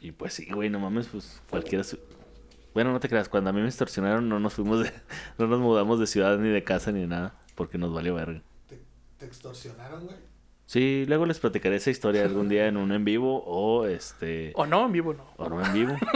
Y 0.00 0.12
pues 0.12 0.34
sí, 0.34 0.48
güey, 0.50 0.70
no 0.70 0.80
mames, 0.80 1.08
pues 1.08 1.40
cualquiera... 1.50 1.84
Bueno, 2.74 2.92
no 2.92 3.00
te 3.00 3.08
creas, 3.08 3.28
cuando 3.28 3.50
a 3.50 3.52
mí 3.52 3.60
me 3.60 3.66
extorsionaron 3.66 4.28
no 4.28 4.38
nos 4.40 4.54
fuimos 4.54 4.82
de... 4.84 4.92
No 5.38 5.46
nos 5.46 5.58
mudamos 5.60 5.98
de 5.98 6.06
ciudad 6.06 6.38
ni 6.38 6.48
de 6.50 6.62
casa 6.64 6.92
ni 6.92 7.00
de 7.00 7.06
nada, 7.08 7.34
porque 7.54 7.78
nos 7.78 7.92
valió 7.92 8.14
verga. 8.14 8.42
¿Te, 8.68 8.80
te 9.18 9.26
extorsionaron, 9.26 10.04
güey? 10.06 10.16
Sí, 10.66 11.04
luego 11.08 11.26
les 11.26 11.40
platicaré 11.40 11.76
esa 11.76 11.90
historia 11.90 12.22
algún 12.22 12.48
día 12.48 12.68
en 12.68 12.76
un 12.76 12.92
en 12.92 13.04
vivo 13.04 13.42
o 13.44 13.86
este... 13.86 14.52
O 14.54 14.66
no, 14.66 14.86
en 14.86 14.92
vivo 14.92 15.14
no. 15.14 15.24
O 15.36 15.48
no 15.48 15.64
en 15.64 15.72
vivo. 15.72 15.96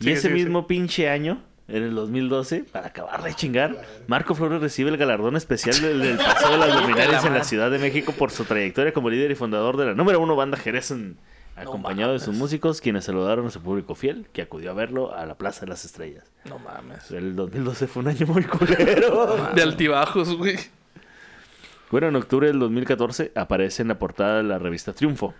Y 0.00 0.10
ese 0.10 0.30
mismo 0.30 0.66
pinche 0.66 1.08
año, 1.08 1.42
en 1.68 1.82
el 1.84 1.94
2012, 1.94 2.64
para 2.64 2.88
acabar 2.88 3.22
de 3.22 3.34
chingar, 3.34 3.82
Marco 4.08 4.34
Flores 4.34 4.60
recibe 4.60 4.90
el 4.90 4.96
galardón 4.96 5.36
especial 5.36 5.80
del, 5.80 6.00
del 6.00 6.16
Paseo 6.16 6.50
de 6.52 6.58
las 6.58 6.74
Luminarias 6.82 7.24
en 7.24 7.34
la 7.34 7.44
Ciudad 7.44 7.70
de 7.70 7.78
México 7.78 8.12
por 8.12 8.30
su 8.30 8.44
trayectoria 8.44 8.92
como 8.92 9.10
líder 9.10 9.30
y 9.30 9.34
fundador 9.36 9.76
de 9.76 9.86
la 9.86 9.94
número 9.94 10.20
uno 10.20 10.34
banda 10.36 10.56
Jerez, 10.58 10.90
en- 10.90 11.18
acompañado 11.56 12.12
de 12.12 12.18
sus 12.18 12.34
músicos, 12.34 12.80
quienes 12.80 13.04
saludaron 13.04 13.46
a 13.46 13.50
su 13.50 13.60
público 13.60 13.94
fiel, 13.94 14.26
que 14.32 14.42
acudió 14.42 14.70
a 14.70 14.74
verlo 14.74 15.14
a 15.14 15.26
la 15.26 15.36
Plaza 15.36 15.62
de 15.62 15.68
las 15.68 15.84
Estrellas. 15.84 16.30
No 16.44 16.58
mames. 16.58 17.10
El 17.10 17.36
2012 17.36 17.86
fue 17.86 18.02
un 18.02 18.08
año 18.08 18.26
muy 18.26 18.44
culero. 18.44 19.52
De 19.54 19.62
altibajos, 19.62 20.36
güey. 20.36 20.56
Bueno, 21.90 22.08
en 22.08 22.16
octubre 22.16 22.46
del 22.46 22.58
2014 22.58 23.32
aparece 23.34 23.82
en 23.82 23.88
la 23.88 23.98
portada 23.98 24.38
de 24.38 24.44
la 24.44 24.58
revista 24.58 24.94
Triunfo, 24.94 25.34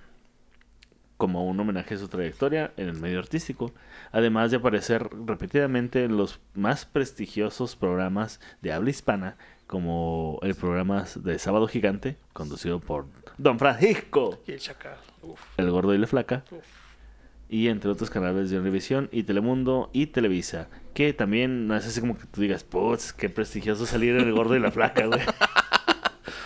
como 1.17 1.47
un 1.47 1.59
homenaje 1.59 1.95
a 1.95 1.99
su 1.99 2.09
trayectoria 2.09 2.73
en 2.77 2.89
el 2.89 3.01
medio 3.01 3.21
artístico, 3.21 3.73
además 4.11 4.51
de 4.51 4.59
aparecer 4.59 5.09
repetidamente 5.27 6.05
en 6.05 6.19
los 6.19 6.41
más 6.55 6.85
prestigiosos 6.85 7.75
programas 7.75 8.39
de 8.61 8.73
habla 8.73 8.91
hispana, 8.91 9.37
como 9.67 10.39
el 10.43 10.55
programa 10.55 11.07
de 11.15 11.39
Sábado 11.39 11.67
Gigante, 11.69 12.19
conducido 12.35 12.81
por 12.81 13.07
Don 13.39 13.59
Francisco, 13.59 14.43
Y 14.47 14.53
el 14.53 14.59
chacal. 14.61 14.99
Uf. 15.23 15.41
El 15.57 15.71
Gordo 15.71 15.95
y 15.95 15.99
la 15.99 16.07
Flaca, 16.07 16.45
Uf. 16.51 16.65
y 17.49 17.69
entre 17.69 17.91
otros 17.91 18.11
canales 18.11 18.51
de 18.51 18.59
Univisión 18.59 19.09
y 19.13 19.23
Telemundo 19.23 19.91
y 19.93 20.07
Televisa, 20.07 20.69
que 20.95 21.13
también 21.13 21.67
no 21.69 21.77
es 21.77 21.87
así 21.87 22.01
como 22.01 22.19
que 22.19 22.27
tú 22.27 22.41
digas, 22.41 22.65
putz, 22.65 23.13
qué 23.13 23.29
prestigioso 23.29 23.87
salir 23.87 24.15
en 24.17 24.23
El 24.23 24.33
Gordo 24.33 24.57
y 24.57 24.61
la 24.61 24.71
Flaca, 24.71 25.07
güey. 25.07 25.21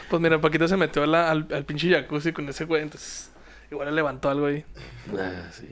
Pues 0.08 0.22
mira, 0.22 0.40
Paquito 0.40 0.68
se 0.68 0.76
metió 0.76 1.02
a 1.02 1.06
la- 1.08 1.30
al, 1.32 1.48
al 1.52 1.64
pinche 1.64 1.90
jacuzzi 1.90 2.32
con 2.32 2.48
ese 2.48 2.64
güey, 2.64 2.82
entonces 2.82 3.32
igual 3.72 3.88
le 3.88 3.94
levantó 3.94 4.30
algo 4.30 4.46
ahí. 4.46 4.64
Ah, 5.18 5.48
sí. 5.50 5.66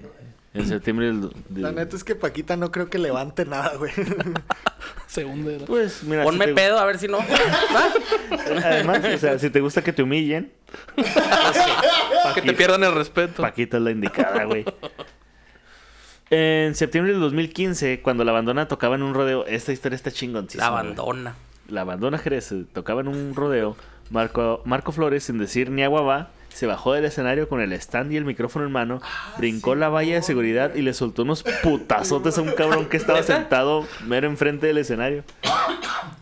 En 0.54 0.66
septiembre 0.68 1.06
del... 1.06 1.30
del- 1.48 1.62
La 1.64 1.72
neta 1.72 1.96
es 1.96 2.04
que 2.04 2.14
Paquita 2.14 2.56
no 2.56 2.70
creo 2.70 2.88
que 2.88 2.98
levante 2.98 3.44
nada, 3.44 3.74
güey. 3.76 3.90
Se 5.08 5.24
hunde. 5.24 5.58
¿no? 5.58 5.64
Pues 5.66 6.02
mira, 6.04 6.22
Ponme 6.22 6.44
si 6.46 6.50
te- 6.50 6.54
pedo 6.54 6.78
a 6.78 6.84
ver 6.86 6.98
si 6.98 7.08
no. 7.08 7.18
Además, 8.64 9.00
o 9.04 9.18
sea, 9.18 9.38
si 9.38 9.50
te 9.50 9.60
gusta 9.60 9.82
que 9.82 9.92
te 9.92 10.02
humillen, 10.02 10.52
que 12.34 12.42
te 12.42 12.52
pierdan 12.52 12.84
el 12.84 12.94
respeto. 12.94 13.42
Paquita 13.42 13.76
es 13.78 13.82
la 13.82 13.90
indicada, 13.90 14.44
güey. 14.44 14.64
En 16.30 16.74
septiembre 16.74 17.12
del 17.12 17.20
2015, 17.20 18.00
cuando 18.00 18.24
la 18.24 18.32
bandona 18.32 18.66
tocaba 18.66 18.94
en 18.94 19.02
un 19.02 19.14
rodeo, 19.14 19.46
esta 19.46 19.72
historia 19.72 19.96
está 19.96 20.10
chingoncísima. 20.10 20.64
La 20.64 20.70
güey. 20.70 20.80
abandona. 20.82 21.34
La 21.68 21.84
bandona 21.84 22.18
Jerez 22.18 22.52
tocaba 22.72 23.00
en 23.02 23.08
un 23.08 23.34
rodeo. 23.34 23.76
Marco, 24.10 24.62
Marco 24.64 24.92
Flores, 24.92 25.24
sin 25.24 25.38
decir 25.38 25.70
ni 25.70 25.82
agua 25.82 26.02
va, 26.02 26.30
se 26.54 26.66
bajó 26.66 26.92
del 26.92 27.04
escenario 27.04 27.48
con 27.48 27.60
el 27.60 27.72
stand 27.72 28.12
y 28.12 28.16
el 28.16 28.24
micrófono 28.24 28.64
en 28.64 28.72
mano, 28.72 29.02
brincó 29.38 29.74
la 29.74 29.88
valla 29.88 30.14
de 30.14 30.22
seguridad 30.22 30.74
y 30.74 30.82
le 30.82 30.94
soltó 30.94 31.22
unos 31.22 31.42
putazotes 31.62 32.38
a 32.38 32.42
un 32.42 32.52
cabrón 32.52 32.86
que 32.86 32.96
estaba 32.96 33.22
sentado 33.24 33.86
mero 34.06 34.28
enfrente 34.28 34.68
del 34.68 34.78
escenario. 34.78 35.24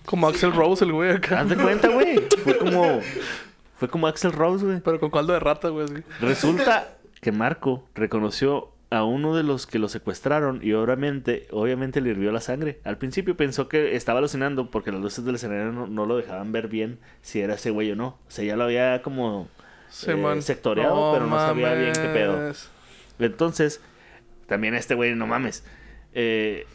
Como 0.07 0.27
Axel 0.27 0.53
Rose, 0.53 0.85
el 0.85 0.93
güey 0.93 1.11
acá. 1.11 1.41
Haz 1.41 1.51
de 1.51 1.57
cuenta, 1.57 1.89
güey. 1.89 2.19
Fue 2.43 2.57
como. 2.57 3.01
Fue 3.79 3.89
como 3.89 4.07
Axel 4.07 4.33
Rose, 4.33 4.65
güey. 4.65 4.81
Pero 4.81 5.01
con 5.01 5.11
caldo 5.11 5.33
de 5.33 5.41
rata, 5.41 5.69
güey. 5.69 5.85
así. 5.85 6.03
Resulta 6.21 6.97
que 7.21 7.33
Marco 7.33 7.85
reconoció 7.95 8.71
a 8.91 9.05
uno 9.05 9.35
de 9.35 9.43
los 9.43 9.67
que 9.67 9.79
lo 9.79 9.89
secuestraron 9.89 10.61
y 10.63 10.73
obviamente, 10.75 11.47
obviamente 11.51 12.01
le 12.01 12.11
hirvió 12.11 12.31
la 12.31 12.41
sangre. 12.41 12.81
Al 12.85 12.99
principio 12.99 13.37
pensó 13.37 13.69
que 13.69 13.97
estaba 13.97 14.19
alucinando 14.19 14.71
porque 14.71 14.93
las 14.93 15.01
luces 15.01 15.25
del 15.25 15.37
escenario 15.37 15.73
no, 15.73 15.87
no 15.87 16.05
lo 16.07 16.17
dejaban 16.17 16.53
ver 16.53 16.69
bien 16.69 16.99
si 17.23 17.41
era 17.41 17.55
ese 17.55 17.71
güey 17.71 17.91
o 17.91 17.97
no. 17.97 18.07
O 18.07 18.31
sea, 18.31 18.45
ya 18.45 18.57
lo 18.57 18.65
había 18.65 19.03
como 19.03 19.49
Se 19.93 20.13
eh, 20.13 20.43
sectoreado, 20.43 21.13
pero 21.13 21.27
no 21.27 21.39
sabía 21.39 21.75
bien 21.75 21.93
qué 21.93 22.09
pedo. 22.09 22.53
Entonces, 23.19 23.81
también 24.47 24.75
este 24.75 24.95
güey, 24.95 25.15
no 25.15 25.27
mames. 25.27 25.65
Eh, 26.15 26.67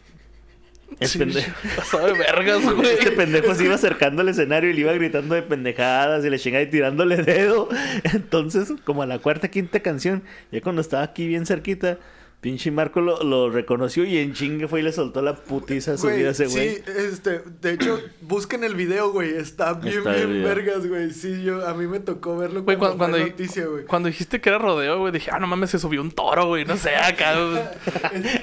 el 0.99 1.07
Sí, 1.07 1.17
pendejo. 1.17 1.51
Pasado 1.75 2.07
de 2.07 2.13
vergas, 2.13 2.63
güey. 2.75 2.93
Este 2.93 3.11
pendejo 3.11 3.55
se 3.55 3.65
iba 3.65 3.75
acercando 3.75 4.21
al 4.21 4.29
escenario 4.29 4.69
y 4.69 4.73
le 4.73 4.81
iba 4.81 4.93
gritando 4.93 5.33
de 5.33 5.41
pendejadas 5.41 6.23
y 6.23 6.29
le 6.29 6.37
chingaba 6.37 6.61
y 6.61 6.69
tirándole 6.69 7.17
dedo. 7.23 7.69
Entonces, 8.03 8.71
como 8.85 9.01
a 9.01 9.07
la 9.07 9.17
cuarta, 9.17 9.49
quinta 9.49 9.79
canción, 9.79 10.23
ya 10.51 10.61
cuando 10.61 10.81
estaba 10.81 11.03
aquí 11.03 11.27
bien 11.27 11.45
cerquita, 11.47 11.97
pinche 12.41 12.69
Marco 12.71 13.01
lo, 13.01 13.23
lo 13.23 13.49
reconoció 13.49 14.05
y 14.05 14.17
en 14.19 14.33
chingue 14.33 14.67
fue 14.67 14.81
y 14.81 14.83
le 14.83 14.91
soltó 14.91 15.21
la 15.21 15.35
putiza 15.35 15.93
a 15.93 15.97
su 15.97 16.07
vida 16.07 16.29
ese 16.29 16.45
güey. 16.45 16.75
sí, 16.75 16.81
este, 16.85 17.41
de 17.61 17.73
hecho, 17.73 17.99
busquen 18.21 18.63
el 18.63 18.75
video, 18.75 19.11
güey. 19.11 19.35
Está 19.35 19.73
bien, 19.73 19.97
Está 19.97 20.13
bien 20.13 20.43
vergas, 20.43 20.87
güey. 20.87 21.11
Sí, 21.11 21.43
yo, 21.43 21.67
a 21.67 21.73
mí 21.73 21.87
me 21.87 21.99
tocó 21.99 22.37
verlo 22.37 22.63
Güey, 22.63 22.77
cuando, 22.77 22.97
cuando, 22.97 23.17
noticia, 23.17 23.65
güey. 23.65 23.85
cuando 23.85 24.07
dijiste 24.07 24.39
que 24.39 24.49
era 24.49 24.59
rodeo, 24.59 24.99
güey, 24.99 25.11
dije, 25.11 25.31
ah, 25.33 25.39
no 25.39 25.47
mames, 25.47 25.71
se 25.71 25.79
subió 25.79 26.01
un 26.01 26.11
toro, 26.11 26.47
güey. 26.47 26.63
No 26.63 26.77
sé, 26.77 26.95
acá. 26.95 27.35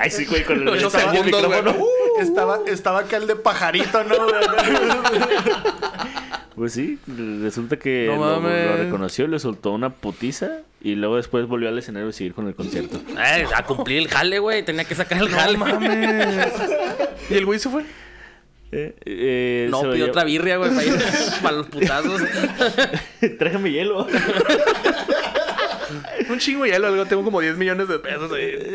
Ay, 0.00 0.10
sí, 0.10 0.26
güey, 0.26 0.44
con 0.44 0.60
el, 0.60 0.68
Ocho 0.68 0.88
estaba 0.88 1.10
el 1.12 1.16
segundos, 1.16 1.46
güey. 1.46 1.58
micrófono. 1.62 1.86
Estaba, 2.20 2.58
estaba 2.66 2.98
acá 3.00 3.16
el 3.16 3.26
de 3.26 3.36
pajarito, 3.36 4.04
¿no? 4.04 4.16
Pues 6.56 6.72
sí, 6.72 6.98
resulta 7.42 7.76
que 7.78 8.06
No 8.08 8.16
lo, 8.16 8.40
lo 8.40 8.76
reconoció, 8.76 9.26
le 9.26 9.38
soltó 9.40 9.72
una 9.72 9.90
putiza 9.90 10.60
y 10.80 10.94
luego 10.94 11.16
después 11.16 11.46
volvió 11.48 11.68
al 11.68 11.78
escenario 11.78 12.08
y 12.08 12.12
seguir 12.12 12.32
con 12.34 12.46
el 12.46 12.54
concierto. 12.54 13.00
Eh, 13.18 13.44
a 13.54 13.64
cumplir 13.64 13.98
el 13.98 14.08
jale, 14.08 14.38
güey. 14.38 14.64
Tenía 14.64 14.84
que 14.84 14.94
sacar 14.94 15.18
el 15.20 15.30
No 15.30 15.36
jale. 15.36 15.58
mames. 15.58 16.52
¿Y 17.30 17.34
el 17.34 17.44
güey 17.46 17.58
se 17.58 17.68
fue? 17.70 17.82
Eh, 18.70 18.94
eh, 19.04 19.68
No, 19.70 19.82
pidió 19.90 20.06
otra 20.06 20.24
birria, 20.24 20.56
güey, 20.58 20.70
para, 20.70 20.84
ir- 20.86 21.02
para 21.42 21.56
los 21.56 21.66
putazos. 21.68 22.20
Tráigame 23.38 23.70
hielo. 23.72 24.06
Un 26.30 26.38
chingo 26.38 26.64
de 26.64 26.70
hielo, 26.70 26.86
algo. 26.88 27.04
Tengo 27.06 27.24
como 27.24 27.40
10 27.40 27.56
millones 27.56 27.88
de 27.88 27.98
pesos 27.98 28.30
ahí. 28.32 28.54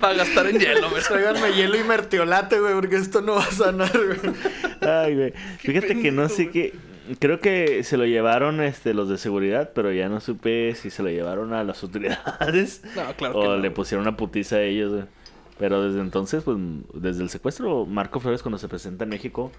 Para 0.00 0.14
gastar 0.14 0.46
en 0.46 0.58
hielo, 0.60 0.90
güey. 0.90 1.02
Tráiganme 1.02 1.52
hielo 1.52 1.76
y 1.78 1.84
mertiolate, 1.84 2.60
güey, 2.60 2.74
porque 2.74 2.96
esto 2.96 3.20
no 3.20 3.34
va 3.34 3.42
a 3.44 3.50
sanar, 3.50 3.90
güey. 3.92 4.34
Ay, 4.80 5.14
güey. 5.16 5.32
Fíjate 5.58 6.00
que 6.00 6.12
no 6.12 6.28
sé 6.28 6.50
qué. 6.50 6.72
Creo 7.18 7.40
que 7.40 7.82
se 7.82 7.96
lo 7.96 8.06
llevaron 8.06 8.60
este, 8.60 8.94
los 8.94 9.08
de 9.08 9.18
seguridad, 9.18 9.72
pero 9.74 9.90
ya 9.92 10.08
no 10.08 10.20
supe 10.20 10.74
si 10.76 10.88
se 10.90 11.02
lo 11.02 11.08
llevaron 11.10 11.52
a 11.52 11.64
las 11.64 11.82
autoridades 11.82 12.82
No, 12.96 13.12
claro 13.16 13.38
o 13.38 13.42
que 13.42 13.48
no. 13.48 13.56
le 13.56 13.70
pusieron 13.72 14.06
una 14.06 14.16
putiza 14.16 14.56
a 14.56 14.62
ellos. 14.62 14.92
güey. 14.92 15.04
Pero 15.58 15.82
desde 15.82 16.00
entonces, 16.00 16.44
pues, 16.44 16.56
desde 16.94 17.22
el 17.24 17.28
secuestro, 17.28 17.86
Marco 17.86 18.20
Flores 18.20 18.42
cuando 18.42 18.58
se 18.58 18.68
presenta 18.68 19.02
en 19.04 19.10
México, 19.10 19.50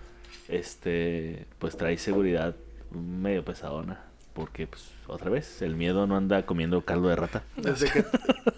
este, 0.47 1.45
pues 1.59 1.75
trae 1.77 1.97
seguridad 1.97 2.55
medio 2.91 3.43
pesadona. 3.43 3.99
Porque, 4.33 4.65
pues, 4.65 4.85
otra 5.07 5.29
vez, 5.29 5.61
el 5.61 5.75
miedo 5.75 6.07
no 6.07 6.15
anda 6.15 6.45
comiendo 6.45 6.81
caldo 6.81 7.07
de 7.09 7.15
rata. 7.15 7.43
Desde 7.55 7.91
que, 7.91 8.05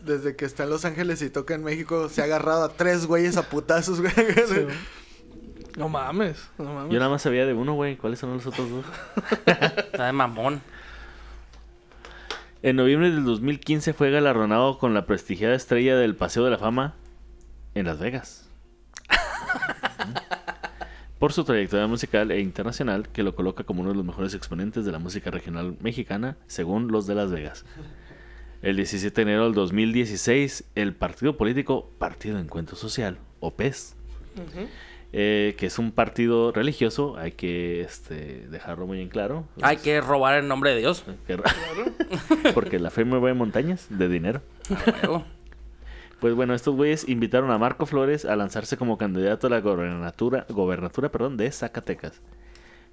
desde 0.03 0.35
que 0.35 0.45
está 0.45 0.63
en 0.63 0.69
Los 0.69 0.85
Ángeles 0.85 1.21
y 1.21 1.29
toca 1.29 1.53
en 1.53 1.63
México, 1.63 2.07
se 2.07 2.21
ha 2.21 2.25
agarrado 2.25 2.63
a 2.63 2.69
tres 2.69 3.05
güeyes 3.05 3.35
a 3.37 3.43
putazos, 3.43 4.01
güey. 4.01 4.13
No 5.77 5.89
mames. 5.89 6.49
No 6.57 6.73
mames. 6.73 6.93
Yo 6.93 6.99
nada 6.99 7.11
más 7.11 7.21
sabía 7.21 7.45
de 7.45 7.53
uno, 7.53 7.73
güey. 7.73 7.97
¿Cuáles 7.97 8.19
son 8.19 8.33
los 8.33 8.45
otros 8.45 8.69
dos? 8.69 8.85
Está 9.45 10.05
de 10.05 10.13
mamón. 10.13 10.61
En 12.61 12.77
noviembre 12.77 13.11
del 13.11 13.25
2015 13.25 13.91
fue 13.93 14.09
galardonado 14.09 14.79
con 14.79 14.93
la 14.93 15.05
prestigiada 15.05 15.53
estrella 15.53 15.97
del 15.97 16.15
Paseo 16.15 16.45
de 16.45 16.51
la 16.51 16.57
Fama 16.57 16.95
en 17.73 17.85
Las 17.85 17.99
Vegas. 17.99 18.47
Por 21.19 21.31
su 21.31 21.45
trayectoria 21.45 21.87
musical 21.87 22.31
e 22.31 22.41
internacional, 22.41 23.07
que 23.09 23.23
lo 23.23 23.35
coloca 23.35 23.63
como 23.63 23.81
uno 23.81 23.91
de 23.91 23.95
los 23.95 24.05
mejores 24.05 24.33
exponentes 24.33 24.83
de 24.83 24.91
la 24.91 24.99
música 24.99 25.31
regional 25.31 25.77
mexicana, 25.79 26.37
según 26.47 26.91
los 26.91 27.07
de 27.07 27.15
Las 27.15 27.31
Vegas. 27.31 27.65
El 28.61 28.75
17 28.75 29.15
de 29.15 29.21
enero 29.21 29.45
del 29.45 29.53
2016, 29.53 30.65
el 30.75 30.93
partido 30.93 31.37
político 31.37 31.89
Partido 31.97 32.37
Encuentro 32.37 32.75
Social, 32.75 33.17
o 33.39 33.51
PES, 33.51 33.95
eh, 35.13 35.55
que 35.57 35.67
es 35.67 35.79
un 35.79 35.93
partido 35.93 36.51
religioso, 36.51 37.17
hay 37.17 37.31
que 37.31 37.81
este, 37.81 38.47
dejarlo 38.49 38.85
muy 38.85 38.99
en 38.99 39.07
claro. 39.07 39.47
Hay 39.61 39.77
que 39.77 40.01
robar 40.01 40.37
en 40.39 40.49
nombre 40.49 40.71
de 40.71 40.79
Dios. 40.79 41.05
Porque 42.53 42.79
la 42.79 42.89
fe 42.89 43.05
mueve 43.05 43.33
montañas 43.33 43.87
de 43.89 44.09
dinero. 44.09 44.41
A 44.69 45.07
huevo. 45.07 45.25
Pues 46.25 46.33
bueno, 46.33 46.55
estos 46.55 46.75
güeyes 46.75 47.07
invitaron 47.07 47.51
a 47.51 47.59
Marco 47.59 47.85
Flores 47.85 48.25
a 48.25 48.35
lanzarse 48.35 48.77
como 48.77 48.97
candidato 48.97 49.45
a 49.45 49.49
la 49.51 49.59
gobernatura, 49.61 50.47
gobernatura 50.49 51.11
perdón, 51.11 51.37
de 51.37 51.51
Zacatecas. 51.51 52.19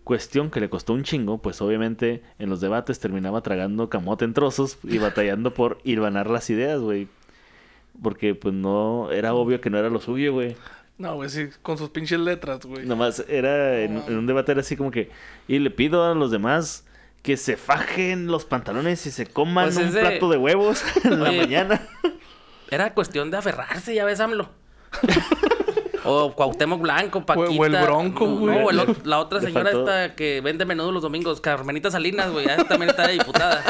Cuestión 0.04 0.50
que 0.50 0.60
le 0.60 0.68
costó 0.68 0.92
un 0.92 1.02
chingo, 1.02 1.38
pues 1.38 1.62
obviamente 1.62 2.22
en 2.38 2.50
los 2.50 2.60
debates 2.60 3.00
terminaba 3.00 3.40
tragando 3.40 3.88
camote 3.88 4.26
en 4.26 4.34
trozos 4.34 4.76
y 4.82 4.98
batallando 4.98 5.54
por 5.54 5.78
hilvanar 5.82 6.28
las 6.28 6.50
ideas, 6.50 6.78
güey. 6.82 7.08
Porque 8.02 8.34
pues 8.34 8.52
no, 8.52 9.10
era 9.10 9.32
obvio 9.32 9.62
que 9.62 9.70
no 9.70 9.78
era 9.78 9.88
lo 9.88 9.98
suyo, 10.02 10.34
güey. 10.34 10.54
No, 10.98 11.14
güey, 11.14 11.30
sí, 11.30 11.48
con 11.62 11.78
sus 11.78 11.88
pinches 11.88 12.20
letras, 12.20 12.66
güey. 12.66 12.84
Nomás 12.84 13.24
era 13.30 13.80
en, 13.80 13.96
en 14.08 14.18
un 14.18 14.26
debate 14.26 14.52
era 14.52 14.60
así 14.60 14.76
como 14.76 14.90
que, 14.90 15.08
y 15.48 15.58
le 15.58 15.70
pido 15.70 16.04
a 16.04 16.14
los 16.14 16.30
demás 16.30 16.84
que 17.22 17.38
se 17.38 17.56
fajen 17.56 18.26
los 18.26 18.44
pantalones 18.44 19.06
y 19.06 19.10
se 19.10 19.24
coman 19.24 19.66
Pues 19.72 19.76
un 19.78 19.90
de- 19.90 20.00
plato 20.00 20.28
de 20.28 20.36
huevos 20.36 20.84
en 21.04 21.22
la 21.22 21.32
mañana. 21.32 21.80
Era 22.72 22.94
cuestión 22.94 23.30
de 23.30 23.36
aferrarse, 23.36 23.94
ya 23.94 24.04
ves, 24.06 24.18
AMLO. 24.18 24.48
o 26.04 26.34
Cuauhtémoc 26.34 26.80
Blanco, 26.80 27.24
Paquita. 27.24 27.50
o 27.50 27.64
el 27.66 27.72
Bronco, 27.76 28.26
No, 28.26 28.36
güey. 28.36 28.58
No, 28.62 28.70
el 28.70 28.78
otro- 28.80 28.96
la 29.04 29.18
otra 29.20 29.40
señora 29.40 29.70
esta 29.70 30.14
que 30.14 30.40
vende 30.40 30.64
menudo 30.64 30.90
los 30.90 31.02
domingos, 31.02 31.40
Carmenita 31.42 31.90
Salinas, 31.90 32.30
güey. 32.30 32.46
también 32.68 32.90
está 32.90 33.06
de 33.06 33.12
diputada. 33.14 33.62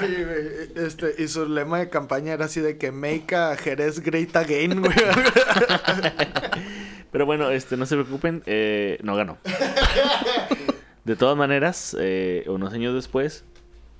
Oye, 0.00 0.24
güey, 0.24 0.86
este, 0.86 1.14
y 1.18 1.26
su 1.26 1.48
lema 1.48 1.80
de 1.80 1.90
campaña 1.90 2.32
era 2.32 2.44
así 2.44 2.60
de 2.60 2.78
que 2.78 2.92
make 2.92 3.34
a 3.34 3.56
Jerez 3.56 3.98
great 4.00 4.34
again, 4.36 4.80
güey. 4.82 4.94
Pero 7.10 7.26
bueno, 7.26 7.50
este, 7.50 7.76
no 7.76 7.86
se 7.86 7.96
preocupen, 7.96 8.42
eh, 8.46 8.98
no 9.02 9.16
ganó. 9.16 9.38
De 11.04 11.16
todas 11.16 11.36
maneras, 11.38 11.96
eh, 11.98 12.44
unos 12.48 12.72
años 12.74 12.94
después, 12.94 13.44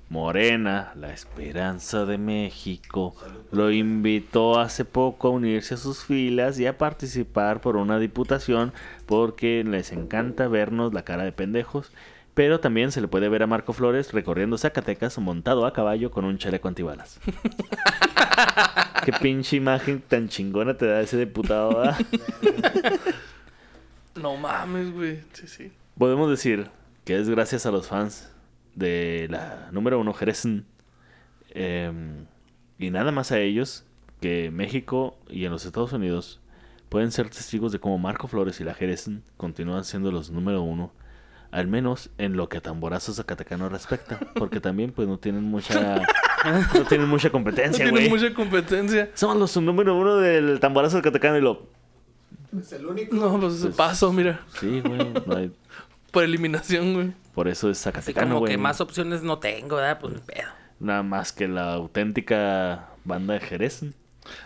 Morena, 0.09 0.91
la 0.95 1.13
esperanza 1.13 2.05
de 2.05 2.17
México, 2.17 3.15
lo 3.51 3.71
invitó 3.71 4.59
hace 4.59 4.83
poco 4.83 5.27
a 5.27 5.31
unirse 5.31 5.75
a 5.75 5.77
sus 5.77 6.03
filas 6.03 6.59
y 6.59 6.65
a 6.65 6.79
participar 6.79 7.61
por 7.61 7.75
una 7.75 7.99
diputación 7.99 8.73
porque 9.05 9.63
les 9.63 9.91
encanta 9.91 10.47
vernos 10.47 10.95
la 10.95 11.03
cara 11.03 11.23
de 11.23 11.31
pendejos. 11.31 11.91
Pero 12.33 12.59
también 12.59 12.91
se 12.91 13.01
le 13.01 13.07
puede 13.07 13.29
ver 13.29 13.43
a 13.43 13.47
Marco 13.47 13.71
Flores 13.73 14.11
recorriendo 14.11 14.57
Zacatecas 14.57 15.17
montado 15.19 15.67
a 15.67 15.73
caballo 15.73 16.09
con 16.09 16.25
un 16.25 16.39
chaleco 16.39 16.67
antibalas. 16.67 17.19
Qué 19.05 19.13
pinche 19.13 19.57
imagen 19.57 20.01
tan 20.01 20.27
chingona 20.27 20.75
te 20.75 20.87
da 20.87 21.01
ese 21.01 21.17
diputado, 21.17 21.77
¿verdad? 21.77 21.97
No 24.15 24.37
mames, 24.37 24.91
güey. 24.91 25.21
Sí, 25.33 25.47
sí. 25.47 25.71
Podemos 25.97 26.29
decir 26.29 26.69
que 27.05 27.19
es 27.19 27.29
gracias 27.29 27.65
a 27.65 27.71
los 27.71 27.87
fans 27.87 28.29
de 28.79 29.27
la 29.29 29.69
número 29.71 29.99
uno 29.99 30.13
Jerez 30.13 30.45
em, 31.51 32.25
y 32.77 32.89
nada 32.91 33.11
más 33.11 33.31
a 33.31 33.39
ellos 33.39 33.83
que 34.21 34.51
México 34.51 35.17
y 35.29 35.45
en 35.45 35.51
los 35.51 35.65
Estados 35.65 35.93
Unidos 35.93 36.39
pueden 36.89 37.11
ser 37.11 37.29
testigos 37.29 37.71
de 37.71 37.79
cómo 37.79 37.97
Marco 37.97 38.27
Flores 38.27 38.59
y 38.59 38.63
la 38.63 38.73
Jerez 38.73 39.09
continúan 39.37 39.83
siendo 39.83 40.11
los 40.11 40.31
número 40.31 40.61
uno, 40.61 40.91
al 41.51 41.67
menos 41.67 42.09
en 42.17 42.35
lo 42.37 42.49
que 42.49 42.57
a 42.57 42.61
tamborazo 42.61 43.13
zacatecano 43.13 43.69
respecta, 43.69 44.19
porque 44.35 44.59
también 44.59 44.91
pues 44.91 45.07
no 45.07 45.17
tienen 45.19 45.43
mucha 45.43 46.01
no 46.73 46.85
tienen 46.85 47.07
mucha 47.07 47.27
No 47.27 47.31
competencia, 47.33 47.85
tiene 47.85 47.91
güey. 47.91 48.09
mucha 48.09 48.33
competencia. 48.33 49.09
Somos 49.13 49.37
los 49.37 49.57
número 49.57 49.95
uno 49.97 50.17
del 50.17 50.59
tamborazo 50.59 50.97
zacatecano 50.97 51.37
y 51.37 51.41
lo 51.41 51.67
es 52.59 52.71
el 52.73 52.85
único. 52.87 53.15
No, 53.15 53.39
pues 53.39 53.67
paso, 53.77 54.11
mira. 54.11 54.39
sí, 54.59 54.81
güey, 54.81 54.97
no 55.25 55.35
hay- 55.35 55.51
Por 56.11 56.23
eliminación, 56.23 56.93
güey. 56.93 57.11
por 57.35 57.47
eso 57.47 57.69
es 57.69 57.77
Así 57.77 57.83
zacatecano, 57.85 58.27
como 58.27 58.39
güey. 58.41 58.51
que 58.53 58.57
más 58.57 58.81
opciones 58.81 59.21
no 59.23 59.39
tengo, 59.39 59.75
¿verdad? 59.77 59.99
Pues 59.99 60.13
ni 60.13 60.19
pedo. 60.19 60.47
Nada 60.79 61.03
más 61.03 61.31
que 61.31 61.47
la 61.47 61.73
auténtica 61.73 62.87
banda 63.05 63.33
de 63.35 63.39
Jerez. 63.41 63.83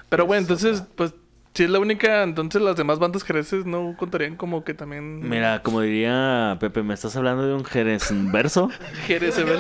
Pero, 0.10 0.26
güey, 0.26 0.39
entonces, 0.39 0.84
pues, 0.95 1.13
si 1.54 1.63
es 1.65 1.69
la 1.69 1.80
única, 1.80 2.23
entonces 2.23 2.62
las 2.62 2.76
demás 2.76 2.97
bandas 2.99 3.23
jereces 3.23 3.65
no 3.65 3.95
contarían 3.97 4.36
como 4.36 4.63
que 4.63 4.73
también... 4.73 5.19
Mira, 5.30 5.62
como 5.62 5.82
diría 5.82 6.58
Pepe, 6.60 6.82
¿me 6.82 6.93
estás 6.95 7.15
hablando 7.15 7.45
de 7.45 7.54
un 7.54 7.63
Jerez 7.65 8.10
verso? 8.32 8.69
Jerez, 9.06 9.38
a 9.38 9.43
ver. 9.43 9.60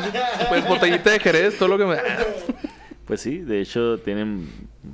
Pues 0.49 0.67
botellita 0.67 1.11
de 1.11 1.19
Jerez, 1.19 1.57
todo 1.57 1.69
lo 1.69 1.77
que 1.77 1.85
me... 1.85 1.97
Pues 3.05 3.19
sí, 3.19 3.39
de 3.39 3.59
hecho 3.59 3.97
tienen, 3.99 4.49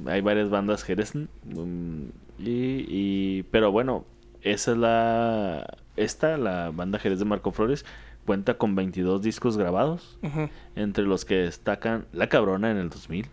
hay 0.08 0.22
varias 0.22 0.50
bandas 0.50 0.84
Jerez. 0.84 1.14
mm, 1.16 2.04
y, 2.40 2.86
y- 2.88 3.44
pero 3.52 3.72
bueno, 3.72 4.04
esa 4.42 4.72
es 4.72 4.78
la, 4.78 5.78
esta, 6.04 6.38
la 6.38 6.72
banda 6.72 7.00
Jerez 7.00 7.20
de 7.20 7.26
Marco 7.26 7.52
Flores, 7.52 7.86
cuenta 8.26 8.56
con 8.58 8.76
22 8.76 9.22
discos 9.22 9.58
grabados, 9.58 10.18
entre 10.76 11.04
los 11.06 11.26
que 11.26 11.36
destacan 11.36 12.06
La 12.14 12.28
Cabrona 12.30 12.70
en 12.72 12.78
el 12.78 12.90
2000, 12.90 13.26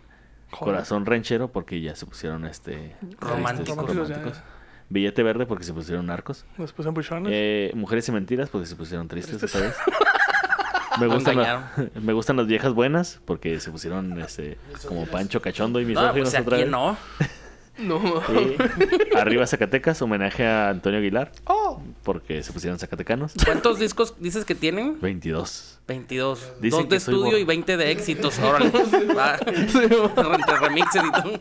Joder. 0.52 0.74
Corazón 0.74 1.06
Ranchero 1.06 1.48
porque 1.52 1.80
ya 1.80 1.94
se 1.96 2.06
pusieron 2.06 2.44
este 2.46 2.94
Románticos. 3.18 3.74
tristes, 3.74 3.76
Románticos, 3.76 4.08
ya, 4.08 4.14
románticos. 4.16 4.42
Billete 4.88 5.22
Verde 5.24 5.46
porque 5.46 5.64
se 5.64 5.72
pusieron 5.72 6.06
narcos. 6.06 6.44
Después 6.58 6.86
en 6.86 6.94
Buchones. 6.94 7.32
Eh, 7.34 7.72
Mujeres 7.74 8.08
y 8.08 8.12
Mentiras, 8.12 8.48
porque 8.48 8.66
se 8.66 8.76
pusieron 8.76 9.08
tristes 9.08 9.40
vez. 9.40 9.74
Me 11.00 11.08
gustan, 11.08 11.36
la- 11.36 11.72
me 12.00 12.12
gustan 12.14 12.36
las 12.38 12.46
viejas 12.46 12.72
buenas, 12.72 13.20
porque 13.26 13.60
se 13.60 13.70
pusieron 13.70 14.18
este, 14.22 14.56
como 14.88 15.04
Pancho 15.06 15.42
Cachondo 15.42 15.78
y 15.78 15.82
No, 15.84 15.88
misóginos 15.90 16.30
pues 16.30 16.40
otra 16.40 16.56
aquí 16.56 16.62
vez. 16.64 16.70
no. 16.72 16.96
No. 17.78 18.22
Y 18.32 19.16
Arriba 19.16 19.46
Zacatecas, 19.46 20.00
homenaje 20.02 20.46
a 20.46 20.70
Antonio 20.70 20.98
Aguilar, 20.98 21.32
Oh. 21.44 21.82
porque 22.02 22.42
se 22.42 22.52
pusieron 22.52 22.78
zacatecanos. 22.78 23.34
¿Cuántos 23.44 23.78
discos 23.78 24.14
dices 24.18 24.44
que 24.44 24.54
tienen? 24.54 24.98
22. 25.00 25.78
22. 25.86 26.52
Dicen 26.60 26.80
Dos 26.80 26.88
de 26.88 26.96
estudio 26.96 27.38
y 27.38 27.44
20 27.44 27.76
de 27.76 27.90
éxitos. 27.90 28.38
Órale. 28.40 28.70
Va. 29.14 29.36
Sí, 29.38 29.78
Entre 29.78 30.56
remixes 30.58 31.02
y 31.04 31.10
todo. 31.22 31.40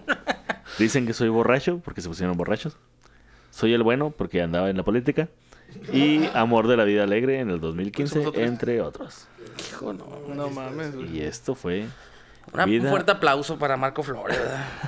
Dicen 0.77 1.05
que 1.05 1.13
soy 1.13 1.29
borracho, 1.29 1.79
porque 1.83 2.01
se 2.01 2.07
pusieron 2.09 2.35
borrachos. 2.37 2.77
Soy 3.51 3.73
el 3.73 3.83
bueno, 3.83 4.13
porque 4.15 4.41
andaba 4.41 4.69
en 4.69 4.77
la 4.77 4.83
política. 4.83 5.29
Y 5.93 6.25
Amor 6.33 6.67
de 6.67 6.77
la 6.77 6.83
Vida 6.83 7.03
Alegre 7.03 7.39
en 7.39 7.49
el 7.49 7.59
2015, 7.59 8.13
Pues 8.15 8.25
nosotros. 8.25 8.45
entre 8.47 8.81
otros. 8.81 9.27
Hijo, 9.71 9.93
no. 9.93 10.05
no 10.33 10.49
mames. 10.49 10.93
Y 11.13 11.21
esto 11.21 11.55
fue... 11.55 11.85
Una- 12.53 12.65
Un 12.65 12.87
fuerte 12.87 13.11
aplauso 13.11 13.57
para 13.57 13.75
Marco 13.77 14.03
Flores. 14.03 14.37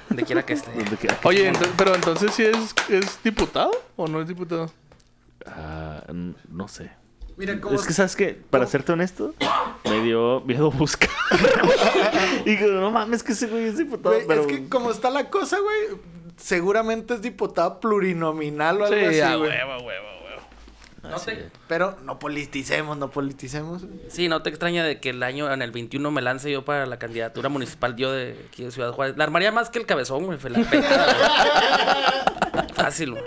Donde 0.10 0.24
quiera 0.24 0.44
que 0.46 0.54
esté. 0.54 0.72
Oye, 1.24 1.52
ento- 1.52 1.70
pero 1.78 1.96
entonces 1.96 2.34
sí 2.34 2.44
es, 2.44 2.74
es 2.90 3.22
diputado 3.24 3.72
o 3.96 4.08
no 4.08 4.22
es 4.22 4.28
diputado? 4.28 4.72
Ah, 5.46 6.04
no 6.50 6.68
sé. 6.68 6.92
Mira 7.38 7.60
cómo 7.62 7.76
Es 7.76 7.86
que, 7.86 7.94
¿sabes 7.94 8.16
qué? 8.16 8.40
Para 8.50 8.66
serte 8.66 8.92
honesto, 8.94 9.36
me 9.86 10.02
dio 10.02 10.42
miedo 10.42 10.72
buscar. 10.72 11.10
y 12.46 12.56
digo, 12.56 12.68
no 12.72 12.90
mames, 12.90 13.22
que 13.22 13.34
ese 13.34 13.46
güey 13.48 13.66
es 13.66 13.78
diputado. 13.78 14.16
Güey, 14.16 14.28
pero... 14.28 14.42
Es 14.42 14.48
que 14.48 14.68
como 14.68 14.90
está 14.90 15.12
la 15.12 15.30
cosa, 15.30 15.58
güey, 15.60 16.00
seguramente 16.38 17.14
es 17.14 17.22
diputado 17.22 17.80
plurinominal 17.80 18.82
o 18.82 18.86
algo 18.86 18.98
Sí, 18.98 19.06
así, 19.20 19.20
huevo, 19.20 19.44
huevo, 19.44 19.86
huevo. 19.86 20.08
No 21.04 21.18
te- 21.20 21.50
Pero 21.68 21.98
no 22.04 22.20
politicemos, 22.20 22.98
no 22.98 23.10
politicemos. 23.12 23.86
Sí, 24.10 24.28
no 24.28 24.42
te 24.42 24.50
extraña 24.50 24.84
de 24.84 25.00
que 25.00 25.12
el 25.12 25.24
año, 25.24 25.52
en 25.54 25.62
el 25.62 25.72
21, 25.72 26.12
me 26.12 26.22
lance 26.22 26.52
yo 26.52 26.66
para 26.66 26.86
la 26.86 27.00
candidatura 27.00 27.50
municipal 27.50 27.96
yo 27.96 28.12
de 28.12 28.38
aquí 28.48 28.64
de 28.64 28.72
Ciudad 28.72 28.92
Juárez. 28.92 29.16
La 29.18 29.24
armaría 29.24 29.52
más 29.52 29.70
que 29.70 29.80
el 29.80 29.86
cabezón, 29.86 30.26
güey. 30.26 30.38
fue 30.38 30.50
La. 30.50 30.64
Fácil, 32.74 33.12
güey. 33.12 33.24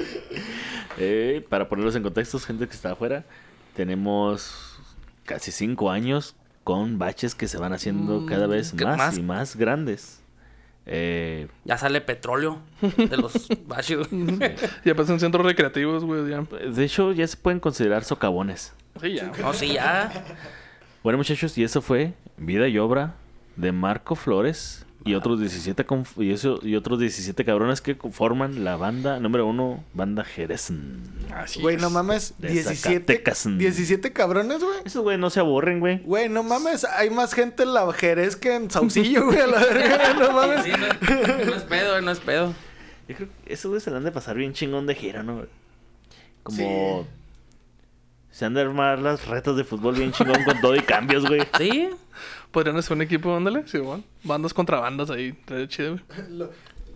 Eh, 0.99 1.47
para 1.49 1.69
ponerlos 1.69 1.95
en 1.97 2.03
contexto, 2.03 2.39
gente 2.41 2.67
que 2.67 2.75
está 2.75 2.93
afuera, 2.93 3.25
tenemos 3.75 4.79
casi 5.25 5.53
cinco 5.53 5.91
años 5.91 6.35
con 6.65 6.99
baches 6.99 7.35
que 7.35 7.49
se 7.49 7.57
van 7.57 7.73
haciendo 7.73 8.27
cada 8.27 8.47
vez 8.47 8.75
¿qué 8.77 8.85
más, 8.85 8.97
más? 8.99 9.19
y 9.19 9.23
más 9.23 9.57
grandes. 9.57 10.20
Eh, 10.93 11.47
Ya 11.65 11.79
sale 11.79 12.01
petróleo 12.01 12.59
de 12.97 13.17
los 13.17 13.49
baches. 13.67 14.09
Ya 14.85 14.95
pasan 14.97 15.21
centros 15.21 15.47
recreativos, 15.47 16.05
güey, 16.05 16.29
ya. 16.29 16.43
de 16.43 16.85
hecho, 16.85 17.13
ya 17.13 17.27
se 17.29 17.37
pueden 17.37 17.61
considerar 17.61 18.03
socavones. 18.05 18.73
Sí, 19.01 19.15
ya. 19.15 19.31
No, 19.41 19.53
sí, 19.53 19.75
ya. 19.75 20.11
Bueno, 21.05 21.17
muchachos, 21.19 21.57
y 21.57 21.63
eso 21.65 21.81
fue 21.81 22.13
Vida 22.37 22.67
y 22.67 22.77
Obra 22.79 23.15
de 23.57 23.71
Marco 23.73 24.17
Flores 24.17 24.85
y 25.05 25.15
otros 25.15 25.41
17 25.41 25.87
conf- 25.87 26.23
y, 26.23 26.31
eso, 26.33 26.59
y 26.63 26.77
otros 26.77 26.99
17 27.01 27.45
cabrones 27.45 27.81
que 27.81 27.95
forman 27.95 28.65
la 28.65 28.77
banda 28.77 29.19
número 29.19 29.47
uno, 29.47 29.83
Banda 29.95 30.25
Jerez. 30.25 30.71
Así 31.35 31.61
Güey, 31.61 31.77
es. 31.77 31.83
no 31.83 31.89
mames, 31.91 32.35
De 32.39 32.49
17, 32.51 32.77
Zacatecas. 32.77 33.47
17 33.57 34.13
cabrones, 34.13 34.63
güey. 34.63 34.79
Esos 34.85 35.03
güey 35.03 35.17
no 35.17 35.31
se 35.31 35.41
aburren, 35.41 35.81
güey. 35.81 35.99
Güey, 36.01 36.29
no 36.29 36.43
mames, 36.43 36.85
hay 36.85 37.09
más 37.11 37.33
gente 37.33 37.63
en 37.63 37.73
la 37.73 37.91
Jerez 37.93 38.37
que 38.37 38.55
en 38.55 38.71
Saucillo, 38.71 39.27
güey, 39.27 39.39
a 39.41 39.47
la 39.47 39.61
verga, 39.61 40.15
no 40.19 40.33
mames. 40.33 40.65
Sí, 40.65 40.71
no, 40.73 41.45
no 41.47 41.55
es 41.55 41.63
pedo, 41.63 41.91
güey, 41.93 42.05
no 42.05 42.11
es 42.11 42.21
pedo. 42.21 42.55
Yo 43.09 43.17
creo 43.17 43.29
que 43.45 43.53
esos 43.55 43.69
güeyes 43.71 43.83
se 43.85 43.91
la 43.91 43.97
han 43.97 44.05
de 44.05 44.13
pasar 44.13 44.37
bien 44.37 44.53
chingón 44.53 44.87
de 44.87 44.95
gira, 44.95 45.23
¿no? 45.23 45.45
Como... 46.43 47.07
Se 48.31 48.45
han 48.45 48.55
de 48.55 48.61
armar 48.61 49.01
las 49.01 49.27
retas 49.27 49.57
de 49.57 49.65
fútbol 49.65 49.97
bien 49.97 50.13
chingón 50.13 50.45
con 50.45 50.61
todo 50.61 50.77
y 50.77 50.81
cambios, 50.83 51.27
güey. 51.27 51.41
Sí. 51.59 51.89
Podrían 52.51 52.77
hacer 52.77 52.97
un 52.97 53.03
equipo, 53.03 53.35
ándale, 53.37 53.63
sí, 53.67 53.79
bueno. 53.79 54.03
Bandas 54.25 54.53
contra 54.55 54.81
bandas 54.81 55.11
ahí, 55.11 55.39
chido, 55.69 55.93
güey. 55.93 56.29
Lo- 56.31 56.51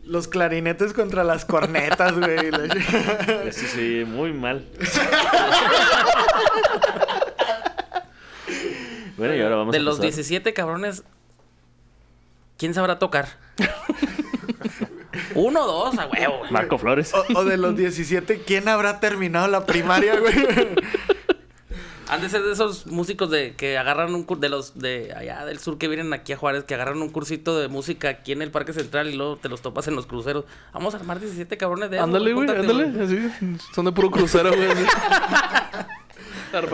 Los 0.05 0.27
clarinetes 0.29 0.93
contra 0.93 1.23
las 1.25 1.45
cornetas, 1.45 2.19
güey. 2.19 2.51
la- 2.51 3.53
Sí, 3.53 3.67
sí, 3.67 4.05
muy 4.07 4.33
mal. 4.33 4.67
bueno, 9.17 9.35
y 9.35 9.41
ahora 9.41 9.57
vamos 9.57 9.73
de 9.73 9.79
a 9.79 9.83
los 9.83 9.97
pasar- 9.99 10.03
17 10.13 10.53
cabrones, 10.55 11.05
¿quién 12.59 12.75
sabrá 12.75 12.99
tocar? 12.99 13.29
Uno 15.37 15.63
o 15.63 15.67
dos, 15.67 15.99
a 15.99 16.07
huevo. 16.07 16.39
güey. 16.39 16.51
Marco 16.53 16.79
Flores. 16.79 17.13
O, 17.15 17.25
o 17.39 17.45
de 17.45 17.57
los 17.57 17.77
17, 17.77 18.43
¿quién 18.45 18.69
habrá 18.69 19.01
terminado 19.01 19.47
la 19.49 19.65
primaria, 19.67 20.19
güey? 20.19 20.35
Han 22.11 22.21
de 22.21 22.29
ser 22.29 22.43
de 22.43 22.53
esos 22.53 22.87
músicos 22.87 23.31
de 23.31 23.55
que 23.55 23.79
agarran 23.79 24.15
un 24.15 24.27
de 24.39 24.49
los 24.51 24.79
de 24.79 25.15
allá 25.17 25.47
del 25.47 25.59
sur 25.59 25.79
que 25.79 25.89
vienen 25.89 26.13
aquí 26.13 26.35
a 26.35 26.37
Juárez, 26.37 26.65
que 26.65 26.75
agarran 26.75 27.01
un 27.01 27.09
cursito 27.09 27.59
de 27.59 27.69
música 27.69 28.11
aquí 28.11 28.33
en 28.33 28.43
el 28.43 28.51
Parque 28.51 28.75
Central 28.75 29.09
y 29.09 29.17
luego 29.17 29.37
te 29.37 29.49
los 29.49 29.63
topas 29.63 29.89
en 29.89 29.97
los 29.97 30.05
cruceros. 30.07 30.45
Vamos 30.73 30.93
a 30.95 30.99
armar 30.99 31.19
17 31.19 31.57
cabrones 31.57 31.91
de 31.91 31.99
Ándale, 31.99 32.35
güey, 32.35 32.49
ándale. 32.51 33.03
Así. 33.03 33.31
Son 33.75 33.87
de 33.87 33.93
puro 33.93 34.11
crucero, 34.11 34.51
güey. 34.55 34.69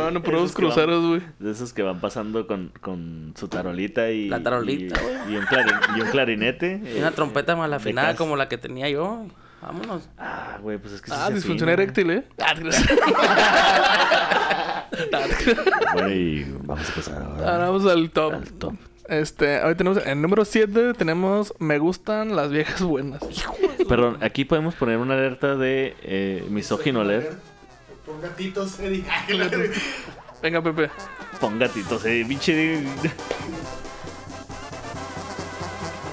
en 0.08 0.22
puros 0.22 0.52
cruceros, 0.52 1.06
güey. 1.06 1.22
De 1.38 1.52
esos 1.52 1.72
que 1.72 1.82
van 1.82 2.00
pasando 2.00 2.46
con, 2.48 2.72
con 2.80 3.32
su 3.38 3.46
tarolita 3.48 4.10
y. 4.10 4.28
La 4.28 4.42
tarolita, 4.42 5.00
y- 5.00 5.04
güey. 5.04 5.32
Y, 5.32 5.36
un, 5.36 5.44
clarin- 5.44 5.96
y 5.96 6.00
un 6.00 6.08
clarinete. 6.08 6.82
Y 6.92 6.98
una 6.98 7.08
eh, 7.08 7.12
trompeta 7.14 7.54
mal 7.54 7.72
afinada 7.72 8.16
como 8.16 8.34
la 8.36 8.48
que 8.48 8.58
tenía 8.58 8.88
yo. 8.88 9.26
Vámonos. 9.62 10.08
Ah, 10.18 10.58
güey, 10.60 10.78
pues 10.78 10.94
es 10.94 11.00
que. 11.02 11.10
sí 11.10 11.16
Ah, 11.18 11.30
disfunción 11.30 11.68
eréctil, 11.68 12.10
¿eh? 12.10 12.24
Bueno, 15.92 16.10
y 16.10 16.44
vamos 16.64 16.90
a 16.90 16.94
pasar 16.94 17.22
ahora. 17.22 17.52
Ahora 17.52 17.70
vamos 17.70 17.86
al 17.86 18.10
top. 18.10 18.34
Al 18.34 18.52
top. 18.52 18.74
Este, 19.10 19.60
hoy 19.64 19.74
tenemos, 19.74 20.06
en 20.06 20.22
número 20.22 20.44
7 20.44 20.94
tenemos 20.94 21.52
Me 21.58 21.78
gustan 21.78 22.36
las 22.36 22.50
viejas 22.50 22.80
buenas. 22.80 23.20
Perdón, 23.88 24.18
aquí 24.20 24.44
podemos 24.44 24.76
poner 24.76 24.98
una 24.98 25.14
alerta 25.14 25.56
de 25.56 25.96
eh, 26.02 26.46
misógino 26.48 27.00
alert. 27.00 27.32
Pon 28.06 28.20
gatitos, 28.20 28.78
Eddie. 28.78 29.04
Venga, 30.42 30.62
Pepe. 30.62 30.90
Pon 31.40 31.58
gatitos, 31.58 32.04
eh, 32.06 32.24
pinche. 32.26 32.82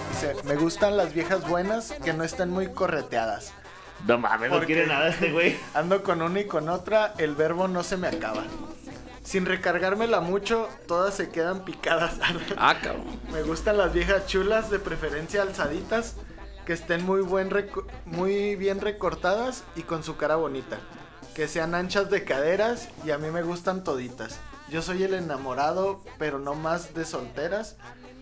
Dice, 0.09 0.35
me 0.45 0.55
gustan 0.55 0.97
las 0.97 1.13
viejas 1.13 1.47
buenas 1.47 1.91
que 2.03 2.13
no 2.13 2.23
estén 2.23 2.49
muy 2.49 2.73
correteadas. 2.73 3.53
No 4.07 4.17
mames, 4.17 4.49
no 4.49 4.57
¿Por 4.57 4.65
quiere 4.65 4.87
nada 4.87 5.09
este 5.09 5.31
güey. 5.31 5.55
Ando 5.73 6.01
con 6.01 6.21
una 6.21 6.39
y 6.39 6.45
con 6.45 6.67
otra, 6.69 7.13
el 7.19 7.35
verbo 7.35 7.67
no 7.67 7.83
se 7.83 7.97
me 7.97 8.07
acaba. 8.07 8.43
Sin 9.27 9.45
recargármela 9.45 10.21
mucho, 10.21 10.69
todas 10.87 11.13
se 11.15 11.27
quedan 11.27 11.65
picadas. 11.65 12.13
Ah, 12.57 12.77
cabrón. 12.81 13.03
me 13.33 13.43
gustan 13.43 13.77
las 13.77 13.91
viejas 13.91 14.25
chulas, 14.25 14.69
de 14.69 14.79
preferencia 14.79 15.41
alzaditas, 15.41 16.15
que 16.65 16.71
estén 16.71 17.05
muy, 17.05 17.19
buen 17.19 17.49
muy 18.05 18.55
bien 18.55 18.79
recortadas 18.79 19.65
y 19.75 19.81
con 19.81 20.01
su 20.01 20.15
cara 20.15 20.37
bonita. 20.37 20.77
Que 21.35 21.49
sean 21.49 21.75
anchas 21.75 22.09
de 22.09 22.23
caderas 22.23 22.87
y 23.05 23.11
a 23.11 23.17
mí 23.17 23.29
me 23.29 23.43
gustan 23.43 23.83
toditas. 23.83 24.39
Yo 24.69 24.81
soy 24.81 25.03
el 25.03 25.13
enamorado, 25.13 25.99
pero 26.17 26.39
no 26.39 26.55
más 26.55 26.93
de 26.93 27.03
solteras. 27.03 27.75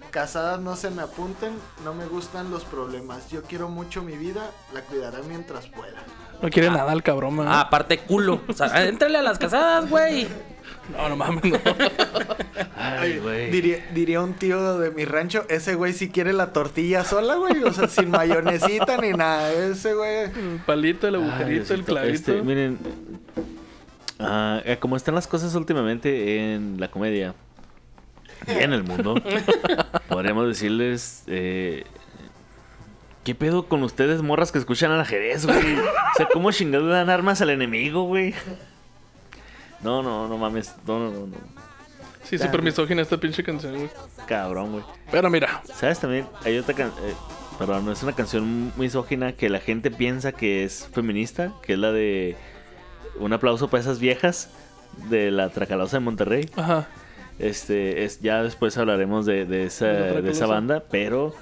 Casadas 0.10 0.60
no 0.60 0.76
se 0.76 0.90
me 0.90 1.04
apunten, 1.04 1.54
no 1.84 1.94
me 1.94 2.08
gustan 2.08 2.50
los 2.50 2.64
problemas. 2.66 3.30
Yo 3.30 3.44
quiero 3.44 3.70
mucho 3.70 4.02
mi 4.02 4.18
vida, 4.18 4.50
la 4.74 4.82
cuidaré 4.82 5.22
mientras 5.28 5.68
pueda. 5.68 6.04
No 6.42 6.50
quiere 6.50 6.72
nada 6.72 6.92
el 6.94 7.04
cabrón, 7.04 7.36
man. 7.36 7.48
Ah, 7.48 7.62
aparte 7.62 8.00
culo. 8.00 8.42
O 8.48 8.54
sea, 8.54 8.84
éntrale 8.88 9.20
a 9.20 9.22
las 9.22 9.38
casadas, 9.38 9.88
güey. 9.88 10.28
No, 10.92 11.10
no 11.10 11.16
mames, 11.16 11.44
no. 11.44 11.58
Ay, 12.78 13.18
güey. 13.20 13.50
Diría, 13.52 13.86
diría 13.94 14.22
un 14.22 14.34
tío 14.34 14.78
de 14.78 14.92
mi 14.92 15.06
rancho, 15.06 15.46
ese 15.50 15.76
güey 15.76 15.94
si 15.94 16.10
quiere 16.10 16.34
la 16.34 16.54
tortilla 16.54 17.04
sola, 17.04 17.36
güey. 17.36 17.64
O 17.64 17.74
sea, 17.74 17.88
sin 17.88 18.10
mayonesita 18.12 18.98
ni 18.98 19.12
nada. 19.14 19.52
Ese 19.52 19.94
güey. 19.94 20.26
El 20.26 20.62
palito, 20.66 21.08
el 21.08 21.16
Ay, 21.16 21.22
agujerito, 21.22 21.74
el 21.74 21.80
Diosito, 21.80 21.86
clavito. 21.86 22.14
este, 22.14 22.42
miren, 22.44 22.78
ah, 24.20 24.62
eh, 24.66 24.78
como 24.80 24.96
están 24.96 25.16
las 25.16 25.28
cosas 25.28 25.56
últimamente 25.56 26.54
en 26.54 26.80
la 26.80 26.90
comedia 26.90 27.34
y 28.48 28.52
en 28.52 28.74
el 28.74 28.84
mundo, 28.84 29.16
podríamos 30.10 30.48
decirles, 30.48 31.24
eh, 31.28 31.84
¿qué 33.24 33.34
pedo 33.34 33.68
con 33.68 33.82
ustedes, 33.84 34.22
morras 34.22 34.52
que 34.52 34.60
escuchan 34.60 34.92
al 34.92 35.00
ajedrez, 35.02 35.46
güey? 35.48 35.78
O 35.80 36.18
sea, 36.18 36.28
¿cómo 36.32 36.52
chingados 36.52 36.86
le 36.88 36.94
dan 36.94 37.10
armas 37.10 37.42
al 37.42 37.50
enemigo, 37.50 38.04
güey? 38.04 38.36
No, 39.86 40.02
no, 40.04 40.28
no 40.28 40.38
mames, 40.38 40.76
no, 40.86 41.00
no, 41.00 41.12
no, 41.12 41.28
no. 41.28 41.36
Sí, 42.24 42.40
súper 42.40 42.64
misógina 42.64 43.04
esta 43.04 43.18
pinche 43.18 43.44
canción, 43.44 43.76
güey. 43.76 43.90
cabrón, 44.28 44.72
güey. 44.72 44.84
Pero 45.12 45.30
mira, 45.30 45.62
¿Sabes 45.76 46.00
también? 46.00 46.26
Hay 46.44 46.58
otra 46.58 46.74
canción, 46.74 47.06
perdón, 47.60 47.86
no 47.86 47.92
es 47.92 48.02
una 48.02 48.14
canción 48.14 48.74
misógina 48.78 49.34
que 49.34 49.48
la 49.48 49.60
gente 49.60 49.92
piensa 49.92 50.32
que 50.32 50.64
es 50.64 50.90
feminista, 50.92 51.54
que 51.62 51.74
es 51.74 51.80
la 51.80 51.92
de 51.92 52.36
un 53.20 53.32
aplauso 53.32 53.70
para 53.70 53.82
esas 53.82 54.00
viejas 54.00 54.50
de 55.10 55.30
la 55.30 55.50
Tracalosa 55.50 55.98
de 55.98 56.02
Monterrey. 56.02 56.50
ajá. 56.56 56.88
Este, 57.38 58.06
es, 58.06 58.22
ya 58.22 58.42
después 58.44 58.78
hablaremos 58.78 59.26
de, 59.26 59.46
de 59.46 59.66
esa, 59.66 59.86
¿De 59.86 60.32
esa 60.32 60.46
banda, 60.48 60.84
pero 60.90 61.36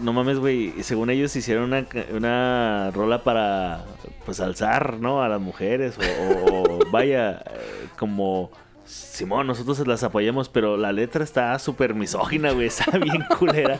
no 0.00 0.12
mames, 0.12 0.38
güey, 0.38 0.82
según 0.82 1.10
ellos 1.10 1.34
hicieron 1.36 1.64
una, 1.64 1.84
ca- 1.84 2.06
una 2.12 2.90
rola 2.92 3.22
para 3.24 3.84
pues 4.24 4.40
alzar, 4.40 4.98
¿no? 5.00 5.22
A 5.22 5.28
las 5.28 5.40
mujeres 5.40 5.96
o, 5.98 6.52
o- 6.52 6.78
vaya, 6.90 7.42
eh, 7.50 7.88
como 7.98 8.50
Simón, 8.86 9.46
nosotros 9.46 9.86
las 9.86 10.02
apoyamos, 10.02 10.48
pero 10.48 10.76
la 10.76 10.92
letra 10.92 11.22
está 11.24 11.58
súper 11.58 11.94
misógina, 11.94 12.52
güey, 12.52 12.66
está 12.68 12.90
bien 12.98 13.24
culera. 13.38 13.76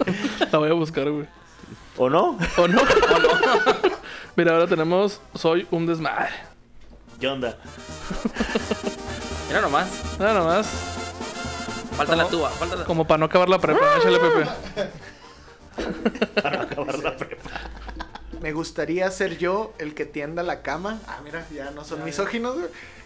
La 0.52 0.58
voy 0.58 0.70
a 0.70 0.74
buscar, 0.74 1.10
güey. 1.10 1.26
¿O 1.96 2.08
no? 2.10 2.38
¿O 2.56 2.68
no? 2.68 2.80
¿O 2.82 3.18
no? 3.18 3.28
Mira, 4.36 4.52
ahora 4.52 4.66
tenemos 4.68 5.20
Soy 5.34 5.66
un 5.70 5.86
desmadre. 5.86 6.30
¿Qué 7.18 7.26
onda? 7.26 7.56
Mira 9.48 9.60
nomás. 9.60 9.88
Nada 10.18 10.34
nomás. 10.34 10.66
Falta 11.96 12.14
la 12.14 12.26
tuba. 12.28 12.48
Falta 12.50 12.76
la... 12.76 12.84
Como 12.84 13.04
para 13.06 13.18
no 13.18 13.24
acabar 13.26 13.48
la 13.48 13.58
prepa. 13.58 13.80
Échale, 13.98 14.18
Pepe. 14.18 14.90
Me 18.40 18.52
gustaría 18.52 19.10
ser 19.10 19.36
yo 19.38 19.72
el 19.78 19.94
que 19.94 20.04
tienda 20.06 20.42
la 20.42 20.62
cama. 20.62 21.00
Ah, 21.08 21.20
mira, 21.24 21.46
ya 21.52 21.70
no 21.72 21.84
son 21.84 22.04
misóginos. 22.04 22.56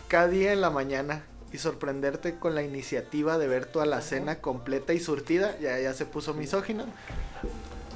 Cada 0.08 0.28
día 0.28 0.52
en 0.52 0.60
la 0.60 0.70
mañana. 0.70 1.24
Y 1.52 1.58
sorprenderte 1.58 2.38
con 2.38 2.54
la 2.54 2.62
iniciativa 2.62 3.36
de 3.36 3.46
ver 3.46 3.66
toda 3.66 3.84
la 3.84 4.00
cena 4.00 4.36
completa 4.40 4.94
y 4.94 5.00
surtida. 5.00 5.58
Ya, 5.58 5.78
ya 5.78 5.92
se 5.94 6.06
puso 6.06 6.32
misógino. 6.34 6.84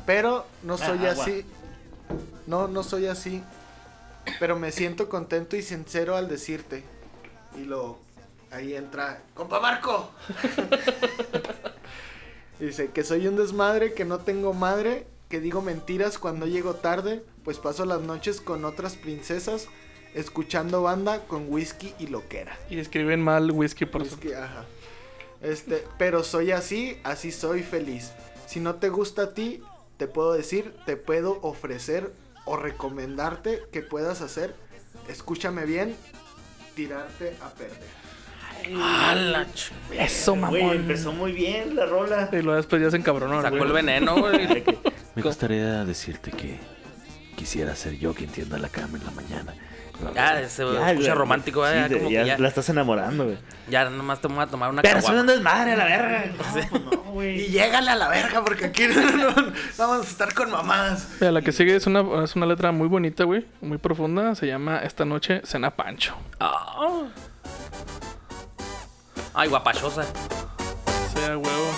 Pero 0.04 0.46
no 0.62 0.76
soy 0.78 1.06
Ah, 1.06 1.10
agua. 1.12 1.24
así. 1.24 1.44
No, 2.46 2.68
no 2.68 2.82
soy 2.82 3.06
así. 3.06 3.42
Pero 4.40 4.58
me 4.58 4.72
siento 4.72 5.08
contento 5.08 5.56
y 5.56 5.62
sincero 5.62 6.16
al 6.16 6.28
decirte. 6.28 6.84
Y 7.56 7.64
lo. 7.64 7.98
Ahí 8.50 8.74
entra. 8.74 9.20
¡Compa 9.34 9.60
Marco! 9.60 10.10
Dice 12.58 12.90
que 12.90 13.04
soy 13.04 13.26
un 13.26 13.36
desmadre, 13.36 13.92
que 13.92 14.04
no 14.04 14.18
tengo 14.18 14.54
madre, 14.54 15.06
que 15.28 15.40
digo 15.40 15.60
mentiras 15.60 16.18
cuando 16.18 16.46
llego 16.46 16.74
tarde, 16.74 17.22
pues 17.44 17.58
paso 17.58 17.84
las 17.84 18.00
noches 18.00 18.40
con 18.40 18.64
otras 18.64 18.96
princesas, 18.96 19.68
escuchando 20.14 20.82
banda 20.82 21.26
con 21.26 21.52
whisky 21.52 21.94
y 21.98 22.06
loquera. 22.06 22.58
Y 22.70 22.78
escriben 22.78 23.20
mal 23.22 23.50
whisky 23.50 23.84
por. 23.84 24.02
Whisky, 24.02 24.32
ajá. 24.32 24.64
Este, 25.42 25.84
pero 25.98 26.24
soy 26.24 26.52
así, 26.52 26.98
así 27.04 27.30
soy 27.30 27.62
feliz. 27.62 28.12
Si 28.46 28.60
no 28.60 28.76
te 28.76 28.88
gusta 28.88 29.22
a 29.22 29.34
ti, 29.34 29.62
te 29.98 30.06
puedo 30.06 30.32
decir, 30.32 30.74
te 30.86 30.96
puedo 30.96 31.38
ofrecer 31.42 32.12
o 32.46 32.56
recomendarte 32.56 33.62
que 33.70 33.82
puedas 33.82 34.22
hacer. 34.22 34.54
Escúchame 35.08 35.66
bien, 35.66 35.94
tirarte 36.74 37.36
a 37.42 37.50
perder. 37.50 38.05
Ah, 38.78 39.44
Eso, 39.92 40.34
Güey, 40.34 40.62
mamón. 40.62 40.76
empezó 40.76 41.12
muy 41.12 41.32
bien 41.32 41.76
la 41.76 41.86
rola. 41.86 42.28
Y 42.32 42.36
luego 42.42 42.56
después 42.56 42.82
ya 42.82 42.90
se 42.90 42.96
encabronó. 42.96 43.40
Sacó 43.42 43.56
güey. 43.56 43.68
el 43.68 43.72
veneno, 43.72 44.16
güey. 44.16 44.64
Me 45.14 45.22
gustaría 45.22 45.84
decirte 45.84 46.30
que 46.30 46.58
quisiera 47.36 47.74
ser 47.76 47.98
yo 47.98 48.14
quien 48.14 48.30
tienda 48.30 48.58
la 48.58 48.68
cama 48.68 48.98
en 48.98 49.04
la 49.04 49.10
mañana. 49.12 49.54
Ya, 50.14 50.46
se 50.46 50.62
escucha 50.62 51.14
romántico, 51.14 51.64
sí, 51.66 51.72
¿eh? 51.72 51.86
Ya 51.88 51.88
que 51.88 52.10
ya 52.26 52.36
la 52.38 52.48
estás 52.48 52.68
enamorando, 52.68 53.24
güey. 53.24 53.38
Ya 53.70 53.88
nomás 53.88 54.20
te 54.20 54.28
voy 54.28 54.40
a 54.40 54.46
tomar 54.46 54.68
una 54.68 54.82
Pero 54.82 55.00
soy 55.00 55.16
un 55.16 55.26
desmadre 55.26 55.72
a 55.72 55.76
la 55.76 55.84
verga. 55.86 56.24
No, 56.36 56.44
pues 56.52 56.72
no, 56.72 57.02
güey. 57.12 57.40
Y 57.40 57.46
llégale 57.48 57.90
a 57.92 57.96
la 57.96 58.08
verga, 58.08 58.44
porque 58.44 58.66
aquí 58.66 58.82
no, 58.88 59.00
no- 59.12 59.30
no 59.30 59.52
vamos 59.78 60.06
a 60.06 60.10
estar 60.10 60.34
con 60.34 60.50
mamadas. 60.50 61.08
Mira, 61.18 61.32
la 61.32 61.40
que 61.40 61.50
sigue 61.50 61.74
es 61.74 61.86
una, 61.86 62.24
es 62.24 62.36
una 62.36 62.44
letra 62.44 62.72
muy 62.72 62.88
bonita, 62.88 63.24
güey. 63.24 63.46
Muy 63.62 63.78
profunda. 63.78 64.34
Se 64.34 64.46
llama 64.46 64.80
Esta 64.80 65.06
noche 65.06 65.40
cena 65.44 65.70
Pancho. 65.70 66.14
Ah. 66.40 67.04
Ay, 69.38 69.50
guapachosa. 69.50 70.02
sea 71.12 71.36
huevo. 71.36 71.70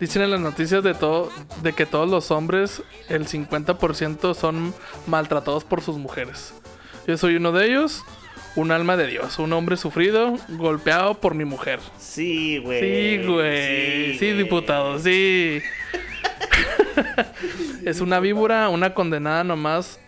Dicen 0.00 0.22
en 0.22 0.30
las 0.30 0.40
noticias 0.40 0.82
de 0.82 0.94
todo, 0.94 1.30
de 1.62 1.74
que 1.74 1.84
todos 1.84 2.08
los 2.08 2.30
hombres, 2.30 2.82
el 3.10 3.26
50% 3.26 4.34
son 4.34 4.72
maltratados 5.06 5.64
por 5.64 5.82
sus 5.82 5.98
mujeres. 5.98 6.54
Yo 7.06 7.18
soy 7.18 7.36
uno 7.36 7.52
de 7.52 7.66
ellos, 7.66 8.04
un 8.54 8.72
alma 8.72 8.96
de 8.96 9.06
Dios, 9.06 9.38
un 9.38 9.52
hombre 9.52 9.76
sufrido, 9.76 10.36
golpeado 10.48 11.20
por 11.20 11.34
mi 11.34 11.44
mujer. 11.44 11.78
Sí, 11.98 12.56
güey. 12.56 12.80
Sí, 12.80 13.26
güey. 13.26 14.18
Sí, 14.18 14.26
güey. 14.30 14.38
diputado, 14.38 14.98
sí. 14.98 15.60
es 17.84 18.00
una 18.00 18.18
víbora, 18.18 18.70
una 18.70 18.94
condenada 18.94 19.44
nomás 19.44 20.00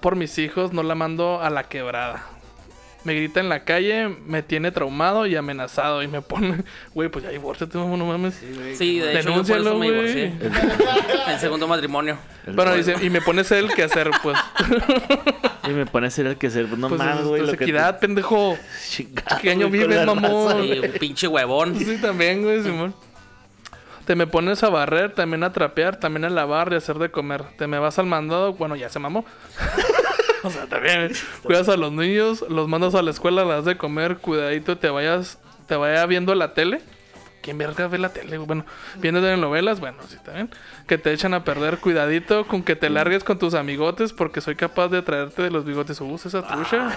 por 0.00 0.16
mis 0.16 0.38
hijos, 0.38 0.72
no 0.72 0.82
la 0.82 0.94
mando 0.94 1.42
a 1.42 1.50
la 1.50 1.64
quebrada. 1.64 2.31
Me 3.04 3.14
grita 3.14 3.40
en 3.40 3.48
la 3.48 3.64
calle, 3.64 4.08
me 4.26 4.42
tiene 4.42 4.70
traumado 4.70 5.26
y 5.26 5.34
amenazado. 5.34 6.02
Y 6.02 6.08
me 6.08 6.22
pone, 6.22 6.62
güey, 6.94 7.08
pues 7.08 7.24
ya 7.24 7.30
divórciate, 7.30 7.76
no 7.76 7.88
mames. 7.96 8.34
Sí, 8.76 8.98
de 9.00 9.12
hecho, 9.18 9.30
yo 9.30 9.34
por 9.34 9.44
Denúncialo, 9.46 9.70
eso 9.70 9.78
me 9.78 9.90
güey. 9.90 10.12
divorcié. 10.14 11.32
El 11.32 11.38
segundo 11.40 11.66
matrimonio. 11.66 12.16
El- 12.46 12.54
Bueno, 12.54 12.74
dice, 12.74 12.94
y 13.00 13.10
me 13.10 13.20
pones 13.20 13.50
el 13.50 13.72
que 13.74 13.82
hacer, 13.84 14.10
pues. 14.22 14.38
Y 15.68 15.70
me 15.70 15.86
pone 15.86 16.06
a 16.06 16.08
hacer 16.08 16.26
el 16.26 16.36
que 16.36 16.48
hacer. 16.48 16.66
Pues 16.66 16.78
no 16.80 16.88
pues 16.88 16.98
mames, 16.98 17.20
es, 17.20 17.26
güey. 17.26 17.42
es 17.42 17.48
lo 17.50 17.56
que 17.56 17.64
equidad, 17.64 18.00
pendejo. 18.00 18.58
Chingado, 18.88 19.38
¿Qué 19.40 19.50
año 19.50 19.68
vives, 19.70 20.04
mamón? 20.04 20.60
Sí, 20.62 20.78
güey. 20.78 20.98
pinche 20.98 21.28
huevón. 21.28 21.76
Sí, 21.78 21.98
también, 22.02 22.42
güey, 22.42 22.62
Simón. 22.64 22.92
Te 24.04 24.16
me 24.16 24.26
pones 24.26 24.60
a 24.64 24.68
barrer, 24.70 25.12
también 25.14 25.44
a 25.44 25.52
trapear, 25.52 26.00
también 26.00 26.24
a 26.24 26.30
lavar 26.30 26.72
y 26.72 26.74
a 26.74 26.78
hacer 26.78 26.98
de 26.98 27.12
comer. 27.12 27.44
Te 27.58 27.68
me 27.68 27.78
vas 27.78 28.00
al 28.00 28.06
mandado, 28.06 28.54
bueno, 28.54 28.74
ya 28.74 28.88
se 28.88 28.98
mamó. 28.98 29.24
o 30.44 30.50
sea, 30.50 30.66
también 30.66 31.12
cuidas 31.42 31.68
a 31.68 31.76
los 31.76 31.92
niños, 31.92 32.44
los 32.48 32.68
mandas 32.68 32.94
a 32.94 33.02
la 33.02 33.10
escuela, 33.10 33.44
las 33.44 33.58
das 33.58 33.64
de 33.64 33.76
comer, 33.76 34.18
cuidadito, 34.18 34.78
te 34.78 34.90
vayas, 34.90 35.38
te 35.66 35.76
vaya 35.76 36.04
viendo 36.06 36.34
la 36.34 36.54
tele. 36.54 36.80
¿Quién 37.42 37.58
verga 37.58 37.88
ve 37.88 37.98
la 37.98 38.10
tele? 38.10 38.38
Bueno, 38.38 38.64
viendo 38.98 39.20
telenovelas, 39.20 39.80
bueno, 39.80 39.98
sí, 40.08 40.16
también. 40.24 40.48
Que 40.86 40.96
te 40.96 41.12
echan 41.12 41.34
a 41.34 41.42
perder, 41.42 41.78
cuidadito 41.78 42.46
con 42.46 42.62
que 42.62 42.76
te 42.76 42.88
largues 42.88 43.24
con 43.24 43.38
tus 43.38 43.54
amigotes 43.54 44.12
porque 44.12 44.40
soy 44.40 44.54
capaz 44.54 44.88
de 44.88 45.02
traerte 45.02 45.42
de 45.42 45.50
los 45.50 45.64
bigotes. 45.64 46.00
Uh, 46.00 46.14
esa 46.14 46.46
trucha. 46.46 46.96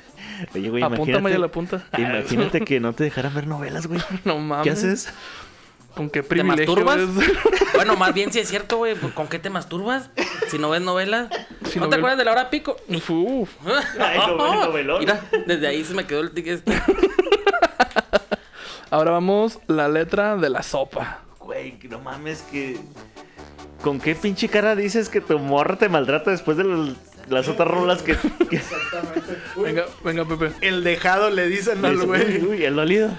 Oye, 0.54 0.70
güey, 0.70 0.82
Apúntame 0.82 1.30
ya 1.30 1.38
la 1.38 1.48
punta. 1.48 1.84
Imagínate 1.96 2.62
que 2.62 2.80
no 2.80 2.94
te 2.94 3.04
dejaran 3.04 3.34
ver 3.34 3.46
novelas, 3.46 3.86
güey. 3.86 4.00
no 4.24 4.38
mames. 4.38 4.64
¿Qué 4.64 4.70
haces? 4.70 5.12
¿Con 5.96 6.08
qué 6.10 6.22
¿Te 6.22 6.28
privilegio 6.28 6.74
masturbas? 6.74 6.96
eres? 6.98 7.32
Bueno, 7.74 7.96
más 7.96 8.14
bien 8.14 8.32
si 8.32 8.38
es 8.38 8.48
cierto, 8.48 8.76
güey. 8.78 8.94
pues, 8.94 9.12
¿Con 9.12 9.26
qué 9.28 9.38
te 9.38 9.50
masturbas? 9.50 10.10
Si 10.50 10.58
no 10.58 10.70
ves 10.70 10.82
novelas. 10.82 11.28
Si 11.68 11.78
¿No 11.78 11.86
no 11.86 11.90
te 11.90 11.96
acuerdas 11.96 12.18
de 12.18 12.24
la 12.24 12.32
hora 12.32 12.50
pico? 12.50 12.76
Uf. 12.88 13.50
Ay, 13.98 14.18
novel- 14.18 14.60
novelón. 14.66 14.98
Mira, 15.00 15.20
desde 15.46 15.66
ahí 15.66 15.84
se 15.84 15.94
me 15.94 16.06
quedó 16.06 16.20
el 16.20 16.30
tic 16.32 16.46
este. 16.48 16.72
Ahora 18.90 19.10
vamos 19.12 19.58
la 19.68 19.88
letra 19.88 20.36
de 20.36 20.50
la 20.50 20.62
sopa. 20.62 21.20
Güey, 21.38 21.78
que 21.78 21.88
no 21.88 21.98
mames 21.98 22.42
que... 22.42 22.78
¿Con 23.82 23.98
qué 24.00 24.14
pinche 24.14 24.48
cara 24.48 24.76
dices 24.76 25.08
que 25.08 25.20
tu 25.20 25.38
morra 25.38 25.76
te 25.76 25.88
maltrata 25.88 26.30
después 26.30 26.56
de 26.56 26.64
los- 26.64 26.90
las 27.28 27.48
otras 27.48 27.68
rolas 27.68 28.02
que... 28.02 28.16
que... 28.50 28.56
Exactamente. 28.56 29.38
Uy, 29.56 29.64
Venga, 29.64 29.86
venga, 30.04 30.24
Pepe. 30.26 30.52
El 30.60 30.84
dejado 30.84 31.30
le 31.30 31.46
dicen 31.48 31.84
al 31.84 31.96
güey. 32.04 32.44
uy, 32.44 32.64
el 32.64 32.76
dolido. 32.76 33.10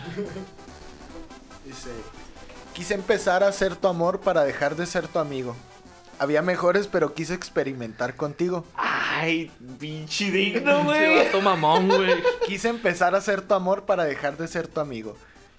Quise 2.73 2.95
empezar 2.95 3.43
a 3.43 3.51
ser 3.51 3.75
tu 3.75 3.87
amor 3.87 4.19
para 4.21 4.43
dejar 4.43 4.75
de 4.75 4.85
ser 4.85 5.07
tu 5.07 5.19
amigo. 5.19 5.55
Había 6.19 6.41
mejores, 6.41 6.87
pero 6.87 7.13
quise 7.13 7.33
experimentar 7.33 8.15
contigo. 8.15 8.65
Ay, 8.75 9.51
pinche 9.79 10.31
digno, 10.31 10.83
güey. 10.83 11.29
mamón, 11.41 11.87
güey. 11.87 12.23
Quise 12.47 12.69
empezar 12.69 13.15
a 13.15 13.21
ser 13.21 13.41
tu 13.41 13.53
amor 13.53 13.83
para 13.83 14.05
dejar 14.05 14.37
de 14.37 14.47
ser 14.47 14.67
tu 14.67 14.79
amigo. 14.79 15.15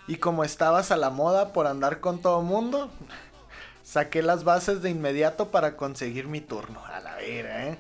Y 0.07 0.17
como 0.17 0.45
estabas 0.45 0.91
a 0.91 0.97
la 0.97 1.11
moda 1.11 1.53
por 1.53 1.67
andar 1.67 2.01
con 2.01 2.21
todo 2.21 2.43
mundo, 2.43 2.91
saqué 3.83 4.23
las 4.23 4.45
bases 4.45 4.83
de 4.83 4.91
inmediato 4.91 5.51
para 5.51 5.77
conseguir 5.77 6.27
mi 6.27 6.41
turno. 6.41 6.85
A 6.87 7.01
la 7.01 7.17
vera, 7.17 7.69
¿eh? 7.69 7.79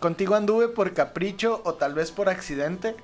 Contigo 0.00 0.34
anduve 0.34 0.68
por 0.68 0.92
capricho 0.92 1.62
o 1.64 1.74
tal 1.74 1.94
vez 1.94 2.12
por 2.12 2.28
accidente. 2.28 2.94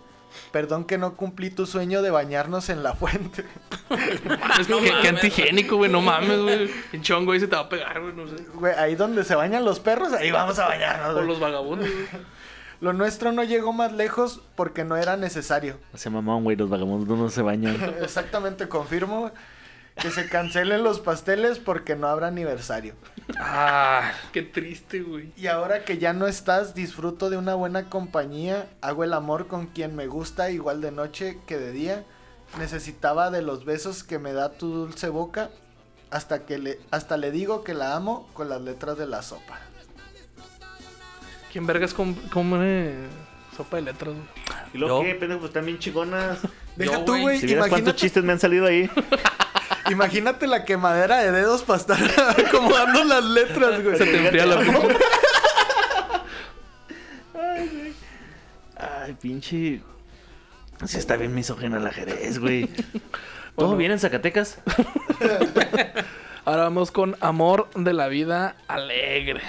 Perdón 0.51 0.85
que 0.85 0.99
no 0.99 1.15
cumplí 1.17 1.51
tu 1.51 1.67
sueño 1.67 2.03
de 2.03 2.11
bañarnos 2.11 2.69
en 2.69 2.83
la 2.83 2.95
fuente. 2.95 3.45
Es 3.91 4.67
que, 4.67 4.73
No 4.73 4.81
qué 4.81 4.91
mames. 4.93 5.07
antigénico, 5.07 5.77
güey. 5.77 5.91
No 5.91 6.01
mames, 6.01 6.41
güey. 6.41 6.71
El 6.93 7.03
chongo 7.03 7.33
ahí 7.33 7.41
se 7.41 7.49
te 7.49 7.57
va 7.57 7.63
a 7.63 7.69
pegar, 7.69 8.01
güey. 8.01 8.15
No 8.15 8.27
sé. 8.27 8.37
Güey, 8.55 8.75
ahí 8.75 8.95
donde 8.95 9.25
se 9.25 9.35
bañan 9.35 9.65
los 9.65 9.81
perros, 9.81 10.13
ahí 10.13 10.31
vamos 10.31 10.59
a 10.59 10.67
bañarnos. 10.69 11.11
O 11.11 11.15
güey. 11.15 11.27
los 11.27 11.41
vagabundos, 11.41 11.89
güey. 11.91 12.07
Lo 12.81 12.93
nuestro 12.93 13.31
no 13.31 13.45
llegó 13.45 13.73
más 13.73 13.93
lejos 13.93 14.41
porque 14.57 14.83
no 14.85 14.97
era 14.97 15.17
necesario. 15.17 15.79
Se 15.95 16.11
mamón, 16.11 16.43
güey, 16.43 16.57
los 16.57 16.69
vagabundos 16.69 17.17
no 17.17 17.31
se 17.31 17.41
bañan. 17.43 17.77
Exactamente, 18.03 18.69
confirmo 18.69 19.31
que 20.01 20.11
se 20.11 20.29
cancelen 20.29 20.83
los 20.83 21.01
pasteles 21.01 21.59
porque 21.59 21.97
no 21.97 22.09
habrá 22.09 22.29
aniversario. 22.29 22.95
Ah, 23.39 24.13
qué 24.33 24.43
triste, 24.43 25.03
güey. 25.03 25.33
Y 25.37 25.47
ahora 25.47 25.85
que 25.85 25.99
ya 25.99 26.13
no 26.13 26.27
estás, 26.27 26.75
disfruto 26.75 27.31
de 27.31 27.37
una 27.37 27.55
buena 27.55 27.89
compañía, 27.91 28.69
hago 28.81 29.05
el 29.05 29.13
amor 29.13 29.47
con 29.47 29.67
quien 29.67 29.95
me 29.95 30.07
gusta 30.07 30.51
igual 30.51 30.81
de 30.81 30.93
noche 30.93 31.39
que 31.47 31.59
de 31.59 31.73
día. 31.73 32.05
Necesitaba 32.59 33.31
de 33.31 33.43
los 33.43 33.65
besos 33.65 34.03
que 34.05 34.19
me 34.19 34.33
da 34.33 34.53
tu 34.53 34.69
dulce 34.73 35.09
boca, 35.09 35.51
hasta 36.11 36.45
que 36.45 36.59
le 36.59 36.81
hasta 36.91 37.17
le 37.17 37.31
digo 37.31 37.65
que 37.65 37.73
la 37.73 37.95
amo 37.97 38.29
con 38.35 38.49
las 38.51 38.61
letras 38.61 38.99
de 38.99 39.07
la 39.07 39.23
sopa. 39.23 39.59
¿Quién 41.51 41.67
vergas 41.67 41.95
com- 41.95 42.17
come 42.33 42.93
sopa 43.57 43.77
de 43.77 43.83
letras, 43.83 44.15
güey? 44.15 44.27
¿Y 44.75 44.79
luego 44.79 45.03
qué, 45.03 45.15
pendejo? 45.15 45.41
Pues 45.49 45.65
bien 45.65 45.79
chingonas. 45.79 46.39
Deja 46.77 47.05
tú, 47.05 47.13
güey, 47.13 47.23
güey, 47.23 47.41
Si 47.41 47.47
vieras 47.47 47.69
cuántos 47.69 47.79
imagínate, 47.81 48.01
chistes 48.01 48.25
me 48.25 48.33
han 48.33 48.41
salido 48.41 48.67
ahí. 48.67 48.91
imagínate 49.91 50.47
la 50.47 50.65
quemadera 50.65 51.19
de 51.19 51.33
dedos 51.33 51.63
para 51.63 51.79
estar 51.79 51.99
acomodando 52.47 53.05
las 53.05 53.25
letras, 53.25 53.83
güey. 53.83 53.97
Se 53.99 54.05
te 54.07 54.17
enfría 54.25 54.47
la 54.47 54.59
pinche. 54.61 54.97
Ay, 58.77 59.15
pinche. 59.21 59.81
Sí 60.87 60.99
está 60.99 61.17
bien 61.17 61.35
misógena 61.35 61.79
la 61.79 61.93
Jerez, 61.93 62.39
güey. 62.39 62.67
¿Todo 63.57 63.67
Bueno. 63.67 63.77
bien 63.77 63.93
en 63.93 63.99
Zacatecas? 64.01 64.59
Ahora 66.45 66.63
vamos 66.65 66.91
con 66.91 67.17
amor 67.21 67.69
de 67.75 67.93
la 67.93 68.09
vida 68.09 68.57
alegre. 68.67 69.43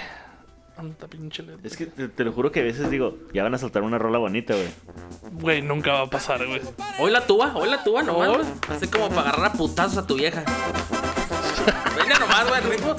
Anta 0.76 1.06
pinche 1.06 1.42
letra. 1.42 1.60
Es 1.66 1.76
que 1.76 1.86
te, 1.86 2.08
te 2.08 2.24
lo 2.24 2.32
juro 2.32 2.50
que 2.50 2.60
a 2.60 2.64
veces 2.64 2.90
digo, 2.90 3.16
ya 3.32 3.44
van 3.44 3.54
a 3.54 3.58
soltar 3.58 3.82
una 3.82 3.96
rola 3.96 4.18
bonita, 4.18 4.54
güey. 4.54 4.68
Güey, 5.32 5.62
nunca 5.62 5.92
va 5.92 6.00
a 6.02 6.10
pasar, 6.10 6.44
güey. 6.46 6.60
Hoy 6.98 7.12
la 7.12 7.24
tuba, 7.26 7.52
hoy 7.54 7.68
la 7.70 7.84
tuba 7.84 8.02
nomás, 8.02 8.28
güey. 8.30 8.46
Así 8.68 8.88
como 8.88 9.08
para 9.08 9.28
agarrar 9.28 9.46
a 9.46 9.52
putazos 9.52 9.98
a 9.98 10.06
tu 10.06 10.16
vieja. 10.16 10.42
Venga 11.96 12.18
nomás, 12.18 12.48
güey, 12.48 12.62
el 12.62 12.70
ritmo. 12.70 12.96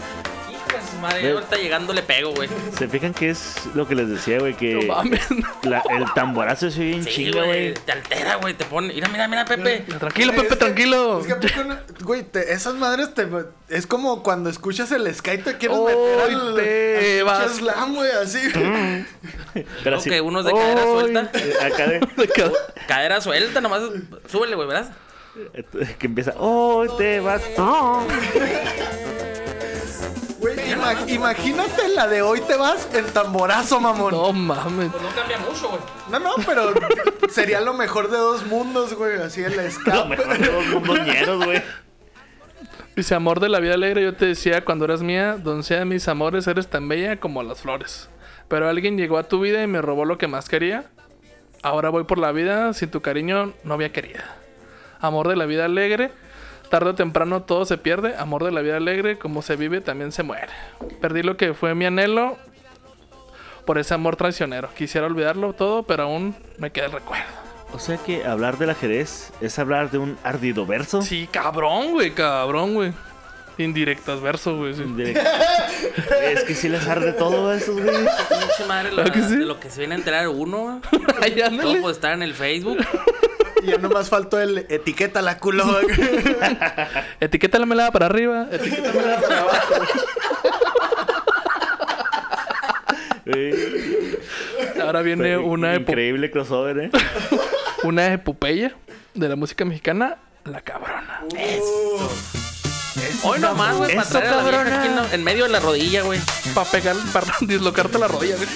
Su 0.89 0.97
madre, 0.97 1.31
ahorita 1.31 1.55
llegando 1.57 1.93
le 1.93 2.01
pego, 2.03 2.31
güey. 2.33 2.49
¿Se 2.77 2.87
fijan 2.87 3.13
que 3.13 3.29
es 3.29 3.55
lo 3.73 3.87
que 3.87 3.95
les 3.95 4.09
decía, 4.09 4.39
güey? 4.39 4.53
Que 4.53 4.73
No 4.75 4.95
mames. 4.95 5.21
la- 5.63 5.83
el 5.89 6.05
tamborazo 6.13 6.69
se 6.69 6.79
oye 6.81 6.89
bien 6.91 7.03
Sí, 7.03 7.31
güey. 7.31 7.45
güey. 7.45 7.73
Te 7.73 7.91
altera, 7.91 8.35
güey. 8.35 8.53
Te 8.53 8.65
pone. 8.65 8.93
Mira, 8.93 9.07
mira, 9.09 9.27
mira, 9.27 9.45
Pepe. 9.45 9.79
Tranquilo, 9.99 10.33
Pepe, 10.33 10.55
tranquilo. 10.55 11.19
Es 11.21 11.27
que, 11.27 11.33
¿a 11.33 11.39
poco 11.39 11.63
no? 11.67 11.77
güey, 12.03 12.23
te- 12.23 12.53
esas 12.53 12.75
madres 12.75 13.13
te... 13.13 13.27
Es 13.67 13.87
como 13.87 14.21
cuando 14.23 14.49
escuchas 14.49 14.91
el 14.91 15.13
Sky 15.13 15.39
te 15.39 15.57
quieres 15.57 15.77
meter 15.79 16.19
al, 16.31 16.55
te 16.55 17.19
al 17.19 17.25
vas. 17.25 17.51
slam, 17.55 17.95
güey, 17.95 18.11
así. 18.11 18.39
Pero 19.83 19.97
Ok, 19.99 20.05
unos 20.23 20.45
de 20.45 20.51
cadera 20.53 20.83
suelta. 20.83 21.31
Eh, 21.33 21.53
Acá 21.63 21.87
de. 21.87 21.99
Cadera 22.87 23.21
suelta, 23.21 23.61
nomás. 23.61 23.81
Súbele, 24.29 24.55
güey, 24.55 24.67
¿verdad? 24.67 24.91
Que 25.99 26.07
empieza. 26.07 26.33
¡Oh, 26.37 26.85
te 26.97 27.19
vas! 27.19 27.41
Ima- 30.93 31.09
imagínate 31.09 31.87
la 31.89 32.07
de 32.07 32.21
hoy 32.21 32.41
te 32.41 32.55
vas 32.55 32.87
en 32.93 33.05
tamborazo, 33.05 33.79
mamón. 33.79 34.11
No 34.11 34.31
mames. 34.33 34.91
Pues 34.91 35.03
no 35.03 35.09
cambia 35.15 35.37
mucho, 35.39 35.69
güey. 35.69 35.81
No, 36.11 36.19
no, 36.19 36.31
pero 36.45 36.73
sería 37.29 37.61
lo 37.61 37.73
mejor 37.73 38.09
de 38.09 38.17
dos 38.17 38.45
mundos, 38.45 38.93
güey. 38.93 39.17
Así 39.21 39.41
el 39.43 39.55
Lo 39.55 39.61
escape. 39.61 40.09
mejor 40.09 40.37
de 40.37 40.45
los 40.51 40.65
mundos 40.67 40.99
ñeros, 41.05 41.45
güey. 41.45 41.61
Dice, 42.95 43.13
amor 43.15 43.39
de 43.41 43.49
la 43.49 43.59
vida 43.59 43.73
alegre, 43.73 44.03
yo 44.03 44.15
te 44.15 44.25
decía 44.25 44.63
cuando 44.63 44.85
eras 44.85 45.01
mía, 45.01 45.35
doncella 45.37 45.79
de 45.79 45.85
mis 45.85 46.07
amores, 46.07 46.47
eres 46.47 46.67
tan 46.69 46.87
bella 46.87 47.19
como 47.19 47.43
las 47.43 47.59
flores. 47.61 48.09
Pero 48.47 48.69
alguien 48.69 48.97
llegó 48.97 49.17
a 49.17 49.23
tu 49.23 49.39
vida 49.41 49.61
y 49.63 49.67
me 49.67 49.81
robó 49.81 50.05
lo 50.05 50.17
que 50.17 50.27
más 50.27 50.47
quería. 50.47 50.85
Ahora 51.61 51.89
voy 51.89 52.03
por 52.05 52.19
la 52.19 52.31
vida 52.31 52.71
sin 52.73 52.89
tu 52.91 53.01
cariño, 53.01 53.53
novia 53.63 53.91
querida. 53.91 54.37
Amor 55.01 55.27
de 55.27 55.35
la 55.35 55.45
vida 55.45 55.65
alegre, 55.65 56.11
tarde 56.75 56.89
o 56.89 56.95
temprano 56.95 57.41
todo 57.43 57.63
se 57.63 57.77
pierde. 57.77 58.15
Amor 58.17 58.43
de 58.43 58.51
la 58.51 58.59
vida 58.59 58.75
alegre, 58.75 59.17
como 59.17 59.41
se 59.41 59.55
vive, 59.55 59.79
también 59.79 60.11
se 60.11 60.23
muere. 60.23 60.49
Perdí 60.99 61.23
lo 61.23 61.37
que 61.37 61.53
fue 61.53 61.73
mi 61.73 61.85
anhelo 61.85 62.35
por 63.65 63.77
ese 63.77 63.93
amor 63.93 64.17
traicionero. 64.17 64.67
Quisiera 64.77 65.07
olvidarlo 65.07 65.53
todo, 65.53 65.83
pero 65.83 66.03
aún 66.03 66.35
me 66.57 66.71
queda 66.71 66.87
el 66.87 66.91
recuerdo. 66.91 67.23
O 67.71 67.79
sea 67.79 67.95
que 67.95 68.25
hablar 68.25 68.57
del 68.57 68.71
ajedrez 68.71 69.31
es 69.39 69.57
hablar 69.57 69.89
de 69.89 69.99
un 69.99 70.17
ardido 70.25 70.65
verso. 70.65 71.01
Sí, 71.01 71.29
cabrón, 71.31 71.91
güey, 71.91 72.11
cabrón, 72.11 72.73
güey. 72.73 72.91
Indirectas 73.57 74.19
verso, 74.19 74.57
güey. 74.57 74.73
sí. 74.73 74.83
De- 74.83 75.11
es 76.33 76.43
que 76.43 76.55
sí 76.55 76.67
les 76.67 76.85
arde 76.89 77.13
todo 77.13 77.51
a 77.51 77.55
esos, 77.55 77.81
güey. 77.81 77.95
Madre, 78.67 78.91
la- 78.91 79.03
¿Verdad 79.03 79.13
que 79.13 79.23
sí? 79.23 79.37
de 79.37 79.45
lo 79.45 79.61
que 79.61 79.69
se 79.69 79.79
viene 79.79 79.95
a 79.95 79.97
enterar 79.97 80.27
uno, 80.27 80.81
güey. 80.91 81.35
Todo 81.61 81.79
puede 81.79 81.93
estar 81.95 82.11
en 82.11 82.21
el 82.23 82.33
Facebook. 82.33 82.79
Ya 83.65 83.77
nomás 83.77 84.09
faltó 84.09 84.39
el 84.39 84.65
etiqueta 84.69 85.21
la 85.21 85.37
culo. 85.39 85.65
güey. 85.65 85.85
Etiquétalamela 87.19 87.91
para 87.91 88.05
arriba, 88.07 88.47
etiquétalamela 88.51 89.21
para 89.21 89.39
abajo. 89.41 89.73
Güey, 93.25 93.53
Ahora 94.81 95.01
viene 95.01 95.37
una, 95.37 95.75
Increíble 95.75 96.29
crossover, 96.31 96.77
¿eh? 96.79 96.89
una 97.83 98.13
epopeya 98.13 98.75
de 99.13 99.29
la 99.29 99.35
música 99.35 99.65
mexicana, 99.65 100.17
La 100.43 100.61
Cabrona. 100.61 101.21
Hoy 103.23 103.39
nomás, 103.39 103.75
güey, 103.77 103.95
para 103.95 104.07
Eso, 104.07 104.17
traer 104.19 104.33
a 104.33 104.35
la 104.37 104.43
vieja 104.43 104.57
cabrona. 104.57 104.79
aquí 104.79 104.87
en, 104.89 104.95
la- 104.95 105.13
en 105.13 105.23
medio 105.23 105.43
de 105.45 105.49
la 105.49 105.59
rodilla, 105.59 106.03
güey. 106.03 106.19
Para 106.53 106.69
pegar, 106.69 106.95
para 107.11 107.27
dislocarte 107.41 107.97
la 107.97 108.07
rodilla. 108.07 108.35
güey. 108.35 108.47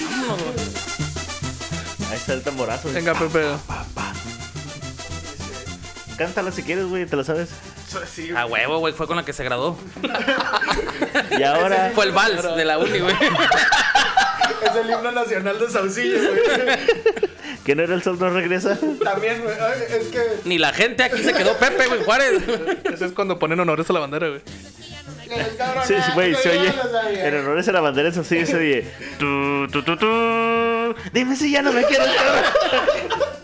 Ahí 2.10 2.16
está 2.16 2.34
el 2.34 2.42
tamborazo. 2.42 2.92
Venga, 2.92 3.14
Pepe. 3.14 3.42
Cántala 6.20 6.52
si 6.52 6.62
quieres, 6.62 6.84
güey, 6.84 7.06
te 7.06 7.16
la 7.16 7.24
sabes. 7.24 7.48
Sí, 8.12 8.30
A 8.36 8.44
huevo, 8.44 8.78
güey, 8.78 8.92
fue 8.92 9.06
con 9.06 9.16
la 9.16 9.24
que 9.24 9.32
se 9.32 9.42
graduó. 9.42 9.78
Y 11.30 11.42
ahora. 11.42 11.92
Fue 11.94 12.04
el 12.04 12.12
vals 12.12 12.56
de 12.56 12.64
la 12.66 12.76
uni, 12.76 12.98
güey. 12.98 13.14
es 13.14 14.76
el 14.76 14.90
himno 14.90 15.12
nacional 15.12 15.58
de 15.58 15.70
Saucillo, 15.70 16.18
güey. 16.18 16.40
¿Que 17.64 17.74
no 17.74 17.84
era 17.84 17.94
el 17.94 18.02
sol 18.02 18.18
no 18.20 18.28
regresa? 18.28 18.78
También, 19.02 19.42
güey. 19.42 19.56
Es 19.88 20.08
que. 20.08 20.20
Ni 20.44 20.58
la 20.58 20.74
gente 20.74 21.04
aquí 21.04 21.22
se 21.22 21.32
quedó 21.32 21.56
Pepe, 21.56 21.86
güey, 21.86 22.04
Juárez. 22.04 22.42
Ese 22.92 23.06
es 23.06 23.12
cuando 23.12 23.38
ponen 23.38 23.58
honores 23.58 23.88
a 23.88 23.94
la 23.94 24.00
bandera, 24.00 24.28
güey. 24.28 24.42
Sí, 25.86 25.94
sí, 26.04 26.12
güey, 26.12 26.34
se 26.34 26.50
oye. 26.50 26.74
En 27.26 27.34
honores 27.38 27.66
a 27.66 27.72
la 27.72 27.80
bandera, 27.80 28.10
eso 28.10 28.24
sí, 28.24 28.44
se 28.44 28.56
oye. 28.56 28.90
Tu, 29.18 29.68
tu, 29.68 29.82
tu, 29.82 29.96
tu. 29.96 30.94
Dime 31.14 31.34
si 31.34 31.50
ya 31.50 31.62
no 31.62 31.72
me 31.72 31.82
quieres, 31.84 32.08
cabrón. 32.08 33.39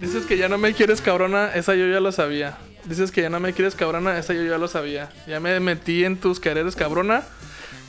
Dices 0.00 0.24
que 0.26 0.36
ya 0.36 0.48
no 0.48 0.58
me 0.58 0.74
quieres 0.74 1.00
cabrona, 1.00 1.52
esa 1.54 1.74
yo 1.74 1.86
ya 1.88 2.00
lo 2.00 2.12
sabía. 2.12 2.56
Dices 2.84 3.10
que 3.10 3.20
ya 3.22 3.30
no 3.30 3.40
me 3.40 3.52
quieres 3.52 3.74
cabrona, 3.74 4.18
esa 4.18 4.32
yo 4.32 4.44
ya 4.44 4.58
lo 4.58 4.68
sabía. 4.68 5.10
Ya 5.26 5.40
me 5.40 5.58
metí 5.60 6.04
en 6.04 6.16
tus 6.18 6.38
quereres 6.40 6.76
cabrona, 6.76 7.24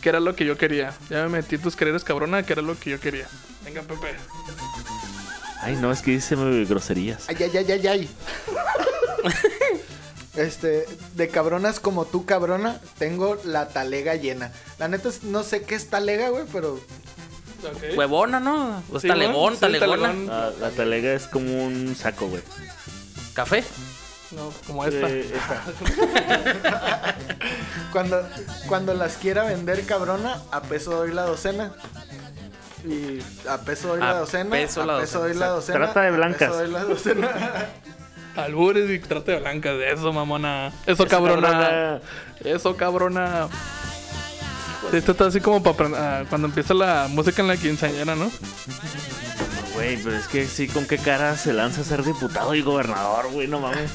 que 0.01 0.09
era 0.09 0.19
lo 0.19 0.35
que 0.35 0.45
yo 0.45 0.57
quería. 0.57 0.93
Ya 1.09 1.23
me 1.23 1.29
metí 1.29 1.55
en 1.55 1.61
tus 1.61 1.75
quereres 1.75 2.03
cabrona, 2.03 2.43
que 2.43 2.53
era 2.53 2.61
lo 2.63 2.77
que 2.79 2.89
yo 2.89 2.99
quería. 2.99 3.27
Venga, 3.63 3.81
Pepe. 3.83 4.15
Ay, 5.61 5.75
no, 5.75 5.91
es 5.91 6.01
que 6.01 6.11
dice 6.11 6.35
groserías. 6.65 7.25
Ay, 7.29 7.35
ay, 7.41 7.57
ay, 7.57 7.71
ay, 7.71 7.87
ay. 7.87 8.09
Este, 10.35 10.85
de 11.15 11.27
cabronas 11.27 11.79
como 11.79 12.05
tú, 12.05 12.25
cabrona, 12.25 12.79
tengo 12.97 13.37
la 13.43 13.67
talega 13.69 14.15
llena. 14.15 14.51
La 14.77 14.87
neta, 14.87 15.09
es- 15.09 15.23
no 15.23 15.43
sé 15.43 15.63
qué 15.63 15.75
es 15.75 15.89
talega, 15.89 16.29
güey, 16.29 16.45
pero 16.51 16.79
Huevona, 17.95 18.39
¿no? 18.39 18.83
O 18.91 18.99
Sí, 18.99 19.07
talegón, 19.07 19.53
sí, 19.55 19.59
talegona. 19.61 20.07
talegón. 20.09 20.27
La, 20.27 20.49
la 20.59 20.69
talega 20.71 21.13
es 21.13 21.27
como 21.27 21.65
un 21.65 21.95
saco, 21.95 22.27
güey. 22.27 22.41
Café. 23.33 23.63
No, 24.31 24.51
como 24.67 24.85
esta. 24.85 25.09
Eh, 25.09 25.31
esta. 25.33 27.15
cuando, 27.91 28.27
cuando 28.67 28.93
las 28.93 29.17
quiera 29.17 29.43
vender, 29.43 29.85
cabrona, 29.85 30.37
a 30.51 30.61
peso 30.61 30.91
doy 30.91 31.11
la 31.13 31.23
docena. 31.23 31.71
Y 32.85 33.19
a 33.47 33.57
peso 33.59 33.89
doy 33.89 34.01
A 34.01 34.05
la 34.05 34.19
docena. 34.19 34.49
peso 34.51 34.85
la 34.85 34.97
a 34.97 34.99
peso 35.01 35.19
doy 35.19 35.33
la 35.33 35.47
docena. 35.47 35.77
Trata 35.79 36.01
de 36.01 36.07
a 36.07 36.11
blancas. 36.11 36.49
peso 36.49 36.61
doy 36.61 36.71
la 36.71 36.83
docena. 36.83 37.29
Albures 38.35 38.89
y 38.89 38.99
trate 38.99 39.31
de 39.33 39.39
blancas 39.39 39.75
eso, 39.81 40.13
mamona. 40.13 40.67
Eso, 40.85 41.03
Eso, 41.03 41.07
cabrona. 41.07 41.49
cabrona. 41.49 42.01
Eso, 42.45 42.77
cabrona. 42.77 43.47
Esto 44.93 45.11
está 45.11 45.25
así 45.27 45.39
como 45.39 45.61
para 45.61 46.25
cuando 46.29 46.47
empieza 46.47 46.73
la 46.73 47.07
música 47.09 47.41
en 47.41 47.47
la 47.47 47.57
quinceañera, 47.57 48.15
¿no? 48.15 48.31
Güey, 49.73 49.97
pero 49.97 50.17
es 50.17 50.27
que 50.27 50.45
sí, 50.47 50.67
¿con 50.67 50.85
qué 50.85 50.97
cara 50.97 51.37
se 51.37 51.53
lanza 51.53 51.81
a 51.81 51.83
ser 51.83 52.03
diputado 52.03 52.53
y 52.55 52.61
gobernador, 52.61 53.31
güey? 53.31 53.47
No 53.47 53.59
mames. 53.59 53.91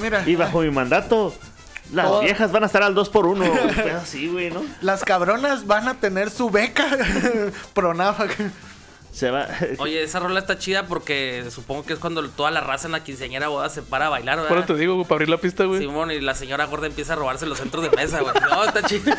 Mira, 0.00 0.22
Y 0.26 0.36
bajo 0.36 0.60
mi 0.62 0.70
mandato, 0.70 1.34
las 1.92 2.20
viejas 2.22 2.50
van 2.50 2.62
a 2.62 2.66
estar 2.66 2.82
al 2.82 2.94
2 2.94 3.08
por 3.10 3.26
1 3.26 3.44
así, 4.02 4.28
güey, 4.28 4.50
¿no? 4.50 4.62
las 4.80 5.04
cabronas 5.04 5.66
van 5.66 5.88
a 5.88 5.94
tener 5.94 6.30
su 6.30 6.50
beca. 6.50 6.86
Pronafa. 7.74 8.26
Se 9.12 9.30
va. 9.30 9.46
Oye, 9.78 10.02
esa 10.02 10.20
rola 10.20 10.40
está 10.40 10.58
chida 10.58 10.86
porque 10.86 11.44
supongo 11.50 11.84
que 11.84 11.92
es 11.92 11.98
cuando 11.98 12.26
toda 12.30 12.50
la 12.50 12.62
raza 12.62 12.86
en 12.88 12.92
la 12.92 13.04
quinceañera 13.04 13.48
boda 13.48 13.68
se 13.68 13.82
para 13.82 14.06
a 14.06 14.08
bailar, 14.08 14.38
Por 14.38 14.46
eso 14.46 14.54
¿verdad? 14.54 14.66
te 14.68 14.76
digo, 14.76 14.94
güey, 14.94 15.04
para 15.06 15.16
abrir 15.16 15.28
la 15.28 15.36
pista, 15.36 15.64
güey. 15.64 15.80
Simón 15.80 16.10
y 16.10 16.20
la 16.20 16.34
señora 16.34 16.64
gorda 16.64 16.86
empieza 16.86 17.12
a 17.12 17.16
robarse 17.16 17.44
los 17.44 17.58
centros 17.58 17.84
de 17.84 17.94
mesa, 17.94 18.20
güey. 18.22 18.32
No, 18.50 18.64
está 18.64 18.82
chido. 18.82 19.12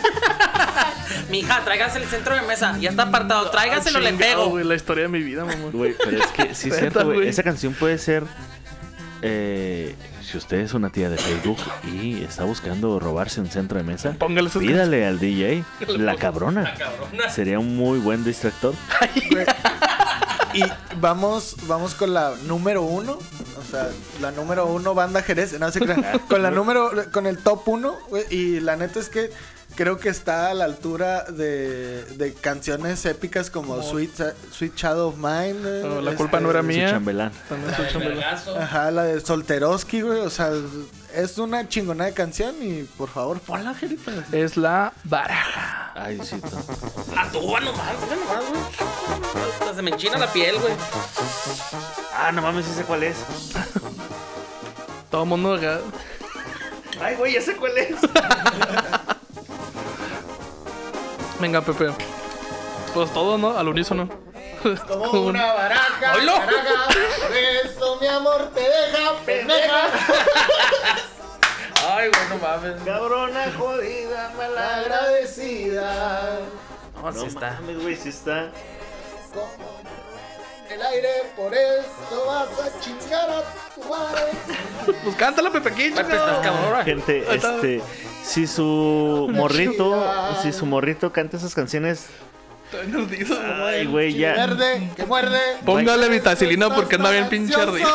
Mija, 1.30 1.64
tráigase 1.64 2.00
el 2.00 2.06
centro 2.06 2.34
de 2.34 2.42
mesa. 2.42 2.76
Ya 2.80 2.90
está 2.90 3.04
apartado. 3.04 3.50
Tráigaselo, 3.52 4.00
le 4.00 4.10
Chingado, 4.12 4.32
pego. 4.32 4.50
güey, 4.50 4.66
la 4.66 4.76
historia 4.76 5.04
de 5.04 5.10
mi 5.10 5.22
vida, 5.22 5.46
mamón. 5.46 5.72
Güey, 5.72 5.96
pero 6.04 6.18
es 6.24 6.28
que 6.32 6.56
sí 6.56 6.70
es 6.70 6.78
cierto, 6.80 7.06
güey. 7.06 7.28
Esa 7.28 7.44
canción 7.44 7.74
puede 7.74 7.98
ser. 8.00 8.24
eh, 9.22 9.96
si 10.24 10.38
usted 10.38 10.58
es 10.62 10.74
una 10.74 10.90
tía 10.90 11.10
de 11.10 11.18
Facebook 11.18 11.58
y 11.86 12.24
está 12.24 12.46
buscando 12.46 13.00
robarse 13.00 13.40
un 13.42 13.48
centro 13.52 13.78
de 13.78 13.84
mesa, 13.84 14.14
Póngale 14.18 14.50
pídale 14.50 15.06
al 15.06 15.20
DJ 15.20 15.64
la 15.98 16.16
cabrona. 16.16 16.74
Sería 17.30 17.60
un 17.60 17.76
muy 17.76 18.00
buen 18.00 18.24
distractor. 18.24 18.74
Y 20.54 20.64
vamos, 21.00 21.56
vamos 21.68 21.96
con 21.96 22.14
la 22.14 22.34
número 22.46 22.82
uno. 22.84 23.14
O 23.14 23.72
sea, 23.72 23.90
la 24.22 24.32
número 24.32 24.66
uno, 24.68 24.94
banda 24.94 25.22
Jerez. 25.22 25.60
No. 25.60 25.68
Con 26.30 26.42
la 26.44 26.52
número, 26.52 26.92
con 27.12 27.26
el 27.28 27.38
top 27.40 27.68
uno. 27.68 27.98
Y 28.30 28.60
la 28.60 28.76
neta 28.76 29.00
es 29.00 29.10
que 29.10 29.32
creo 29.76 29.98
que 29.98 30.10
está 30.10 30.50
a 30.50 30.54
la 30.54 30.66
altura 30.66 31.24
de, 31.24 32.04
de 32.06 32.34
canciones 32.34 33.06
épicas 33.06 33.50
como 33.50 33.82
Sweet, 33.82 34.22
Sweet 34.52 34.76
Shadow 34.76 35.10
of 35.10 35.16
Mine. 35.18 35.60
eh, 35.66 36.00
la 36.02 36.12
este, 36.12 36.16
culpa 36.16 36.40
no 36.40 36.50
era 36.52 36.62
Su 36.62 36.68
mía. 36.68 36.90
chambelán. 36.92 37.32
También 37.50 37.76
soy 37.76 37.88
chambelán. 37.92 38.18
Vergazo. 38.20 38.58
Ajá, 38.60 38.92
la 38.92 39.04
de 39.04 39.20
Solteroski, 39.20 40.02
güey. 40.02 40.20
O 40.20 40.30
sea, 40.30 40.52
es 41.14 41.38
una 41.38 41.68
chingona 41.68 42.06
de 42.06 42.14
canción. 42.14 42.56
Y 42.62 42.84
por 42.84 43.10
favor, 43.10 43.40
ponla, 43.40 43.74
Jerita. 43.74 44.12
Es 44.32 44.58
la 44.58 44.94
baraja. 45.04 45.92
Ay, 45.96 46.20
sí. 46.24 46.36
no. 46.42 47.16
La 47.16 47.32
tuba 47.32 47.60
nomás, 47.60 47.94
mira 48.04 48.16
nomás, 48.16 48.50
güey. 48.50 48.62
Hasta 49.60 49.76
Se 49.76 49.82
me 49.82 49.92
enchina 49.92 50.18
la 50.18 50.32
piel, 50.32 50.58
güey. 50.60 50.74
Ah, 52.16 52.32
no 52.32 52.42
mames, 52.42 52.66
sí 52.66 52.74
sé 52.74 52.84
cuál 52.84 53.04
es. 53.04 53.18
Todo 55.10 55.24
el 55.24 55.30
mundo 55.30 55.54
acá. 55.54 55.80
Ay, 57.02 57.16
güey, 57.16 57.34
ya 57.34 57.42
sé 57.42 57.56
cuál 57.56 57.78
es. 57.78 57.96
Venga, 61.40 61.62
Pepe. 61.62 61.92
Pues 62.94 63.12
todo, 63.14 63.38
¿no? 63.38 63.58
Al 63.58 63.68
unísono. 63.68 64.08
Como 64.88 65.26
una 65.28 65.54
baraja. 65.54 66.14
Por 66.14 67.38
eso 67.38 67.98
mi 68.00 68.08
amor 68.08 68.50
te 68.54 68.62
deja, 68.62 69.14
pendeja. 69.26 69.88
Ay, 71.96 72.10
güey, 72.10 72.30
no 72.30 72.38
mames. 72.38 72.82
Cabrona 72.84 73.52
jodida, 73.58 74.32
mala. 74.38 74.76
Agradecida. 74.78 76.40
No, 77.02 77.12
sí 77.12 77.18
No 77.20 77.26
está. 77.26 77.52
mames, 77.60 77.82
güey, 77.82 77.96
sí 77.96 78.10
está. 78.10 78.50
Como 79.34 79.82
el 80.70 80.82
aire, 80.82 81.10
por 81.36 81.54
eso 81.54 82.26
vas 82.26 82.48
a 82.60 82.80
chingar 82.80 83.30
a 83.30 83.44
tu 83.76 83.84
madre. 83.90 84.32
Pues 85.04 85.16
cántala, 85.18 85.52
Pepe. 85.52 85.72
Gente, 86.86 87.36
este, 87.36 87.82
si 88.24 88.48
su 88.48 89.28
morrito, 89.32 90.04
si 90.42 90.54
su 90.54 90.66
morrito 90.66 91.12
canta 91.12 91.38
esas 91.38 91.54
canciones, 91.54 92.08
Estoy 92.74 92.88
nervioso. 92.88 93.40
ay, 93.66 93.86
güey, 93.86 94.14
ya. 94.14 94.34
Verde, 94.34 94.90
que 94.96 95.06
muerde. 95.06 95.40
Póngale 95.66 96.10
vitacilina 96.10 96.74
porque 96.74 96.96
anda 96.96 97.12
bien 97.12 97.30
pinche 97.30 97.56
ardido. 97.56 97.88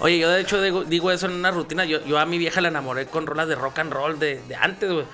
Oye, 0.00 0.18
yo 0.18 0.30
de 0.30 0.40
hecho 0.40 0.60
digo, 0.62 0.84
digo 0.84 1.10
eso 1.10 1.26
en 1.26 1.32
una 1.32 1.50
rutina. 1.50 1.84
Yo, 1.84 2.04
yo 2.06 2.18
a 2.18 2.26
mi 2.26 2.38
vieja 2.38 2.60
la 2.60 2.68
enamoré 2.68 3.06
con 3.06 3.26
rolas 3.26 3.48
de 3.48 3.54
rock 3.54 3.78
and 3.80 3.92
roll 3.92 4.18
de, 4.18 4.40
de 4.48 4.54
antes, 4.56 4.90
güey. 4.90 5.04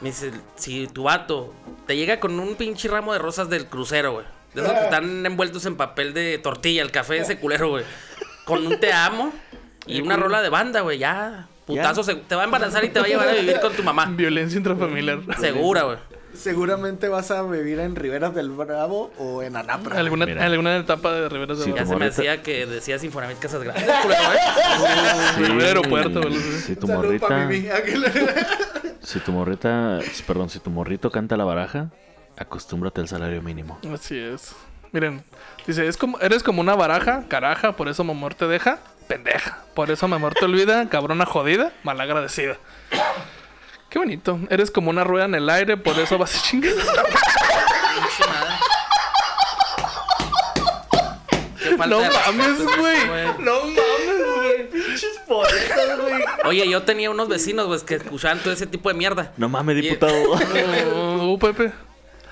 Me 0.00 0.10
dice, 0.10 0.30
si 0.56 0.86
tu 0.88 1.04
vato 1.04 1.54
te 1.86 1.96
llega 1.96 2.20
con 2.20 2.38
un 2.38 2.54
pinche 2.54 2.86
ramo 2.88 3.12
de 3.14 3.18
rosas 3.18 3.48
del 3.48 3.66
crucero, 3.66 4.12
güey. 4.12 4.26
De 4.54 4.60
esos 4.62 4.72
que 4.74 4.80
están 4.84 5.24
envueltos 5.24 5.64
en 5.66 5.76
papel 5.76 6.12
de 6.14 6.38
tortilla, 6.38 6.82
el 6.82 6.90
café 6.90 7.18
ese 7.18 7.38
culero, 7.38 7.70
güey. 7.70 7.84
Con 8.44 8.66
un 8.66 8.78
te 8.78 8.92
amo 8.92 9.32
y 9.86 10.00
una 10.02 10.16
rola 10.16 10.42
de 10.42 10.50
banda, 10.50 10.82
güey. 10.82 10.98
Ya, 10.98 11.48
putazo, 11.64 12.02
se- 12.04 12.14
te 12.16 12.34
va 12.34 12.42
a 12.42 12.44
embarazar 12.44 12.84
y 12.84 12.90
te 12.90 13.00
va 13.00 13.06
a 13.06 13.08
llevar 13.08 13.28
a 13.28 13.32
vivir 13.32 13.58
con 13.60 13.72
tu 13.72 13.82
mamá. 13.82 14.04
Violencia 14.10 14.58
intrafamiliar. 14.58 15.20
Segura, 15.40 15.82
güey. 15.84 15.96
Seguramente 16.38 17.08
vas 17.08 17.30
a 17.30 17.42
vivir 17.42 17.80
en 17.80 17.96
Riberas 17.96 18.34
del 18.34 18.50
Bravo 18.50 19.12
o 19.18 19.42
en 19.42 19.56
Anapra. 19.56 19.98
Alguna, 19.98 20.26
Mira. 20.26 20.44
alguna 20.44 20.76
etapa 20.76 21.12
de 21.12 21.28
Riberas 21.28 21.58
Sí, 21.58 21.70
de 21.70 21.76
Ya 21.76 21.82
tu 21.84 21.88
se 21.90 21.96
me 21.96 22.04
decía 22.06 22.42
que 22.42 22.66
decía 22.66 22.98
Sinfonavit 22.98 23.38
Casas 23.38 23.62
Grandes. 23.62 23.84
Sí, 23.84 25.42
Rivera 25.42 25.66
Aeropuerto. 25.68 26.22
Si 26.66 26.76
tu 26.76 26.86
morrita, 26.88 27.48
si 29.00 29.20
tu 29.20 29.32
morrita, 29.32 30.00
perdón, 30.26 30.50
si 30.50 30.58
tu 30.60 30.70
morrito 30.70 31.10
canta 31.10 31.36
la 31.36 31.44
baraja, 31.44 31.90
acostúmbrate 32.36 33.00
al 33.00 33.08
salario 33.08 33.42
mínimo. 33.42 33.78
Así 33.92 34.18
es. 34.18 34.54
Miren, 34.92 35.22
dice, 35.66 35.86
es 35.86 35.96
como, 35.96 36.18
eres 36.20 36.42
como 36.42 36.60
una 36.60 36.74
baraja, 36.74 37.24
caraja, 37.28 37.72
por 37.76 37.88
eso 37.88 38.04
mi 38.04 38.12
amor 38.12 38.34
te 38.34 38.46
deja, 38.46 38.78
pendeja. 39.08 39.58
Por 39.74 39.90
eso 39.90 40.08
mi 40.08 40.14
amor 40.14 40.34
te 40.34 40.44
olvida, 40.44 40.88
cabrona 40.88 41.26
jodida, 41.26 41.72
malagradecida. 41.82 42.56
Qué 43.96 44.00
bonito. 44.00 44.38
Eres 44.50 44.70
como 44.70 44.90
una 44.90 45.04
rueda 45.04 45.24
en 45.24 45.36
el 45.36 45.48
aire, 45.48 45.78
por 45.78 45.98
eso 45.98 46.18
vas 46.18 46.36
a 46.36 46.42
chingar. 46.42 46.70
No 51.78 52.00
mames, 52.00 52.58
güey. 52.78 52.98
No 53.38 53.60
mames, 53.64 54.36
güey. 54.36 54.70
Pinches 54.70 55.18
poetas, 55.26 55.98
güey. 55.98 56.22
Oye, 56.44 56.68
yo 56.68 56.82
tenía 56.82 57.10
unos 57.10 57.28
vecinos, 57.28 57.66
güey, 57.66 57.80
que 57.86 57.94
escuchaban 57.94 58.38
todo 58.40 58.52
ese 58.52 58.66
tipo 58.66 58.90
de 58.90 58.94
mierda. 58.94 59.32
No 59.38 59.48
mames, 59.48 59.76
diputado. 59.76 60.12
Oh, 60.94 61.24
uh, 61.32 61.38
Pepe. 61.38 61.72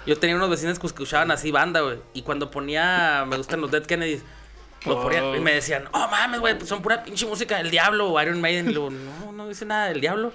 Yo 0.06 0.18
tenía 0.18 0.36
unos 0.36 0.50
vecinos 0.50 0.78
que 0.78 0.86
escuchaban 0.86 1.30
así 1.30 1.50
banda, 1.50 1.80
güey. 1.80 1.98
Y 2.12 2.22
cuando 2.22 2.50
ponía 2.50 3.24
Me 3.26 3.38
gustan 3.38 3.60
los 3.62 3.70
Dead 3.70 3.84
Kennedys, 3.86 4.22
lo 4.84 5.02
ponía 5.02 5.24
Oh. 5.24 5.34
y 5.34 5.40
me 5.40 5.54
decían, 5.54 5.84
oh 5.92 6.08
mames, 6.08 6.40
güey, 6.40 6.56
pues 6.58 6.68
son 6.68 6.82
pura 6.82 7.02
pinche 7.04 7.24
música 7.26 7.56
del 7.56 7.70
diablo 7.70 8.10
o 8.10 8.20
Iron 8.22 8.40
Maiden. 8.40 8.68
Y 8.70 8.74
luego, 8.74 8.90
no, 8.90 9.32
no 9.32 9.48
dice 9.48 9.64
nada 9.64 9.88
del 9.88 10.00
diablo. 10.02 10.32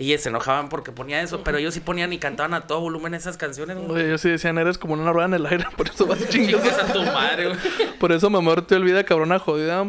Y 0.00 0.16
se 0.18 0.28
enojaban 0.28 0.68
porque 0.68 0.92
ponía 0.92 1.20
eso, 1.22 1.42
pero 1.42 1.58
ellos 1.58 1.74
sí 1.74 1.80
ponían 1.80 2.12
y 2.12 2.18
cantaban 2.18 2.54
a 2.54 2.68
todo 2.68 2.80
volumen 2.80 3.14
esas 3.14 3.36
canciones, 3.36 3.76
güey. 3.78 3.90
Oye, 3.90 4.06
ellos 4.06 4.20
sí 4.20 4.30
decían, 4.30 4.56
eres 4.56 4.78
como 4.78 4.94
una 4.94 5.12
rueda 5.12 5.26
en 5.26 5.34
el 5.34 5.44
aire, 5.46 5.66
por 5.76 5.88
eso 5.88 6.06
vas 6.06 6.20
Chingas 6.28 6.62
chingas. 6.62 6.78
a 6.78 6.92
tu 6.92 7.02
madre, 7.02 7.46
güey. 7.48 7.58
Por 7.98 8.12
eso, 8.12 8.30
mi 8.30 8.36
amor, 8.38 8.62
te 8.64 8.76
olvida, 8.76 9.02
cabrona 9.02 9.40
jodida, 9.40 9.82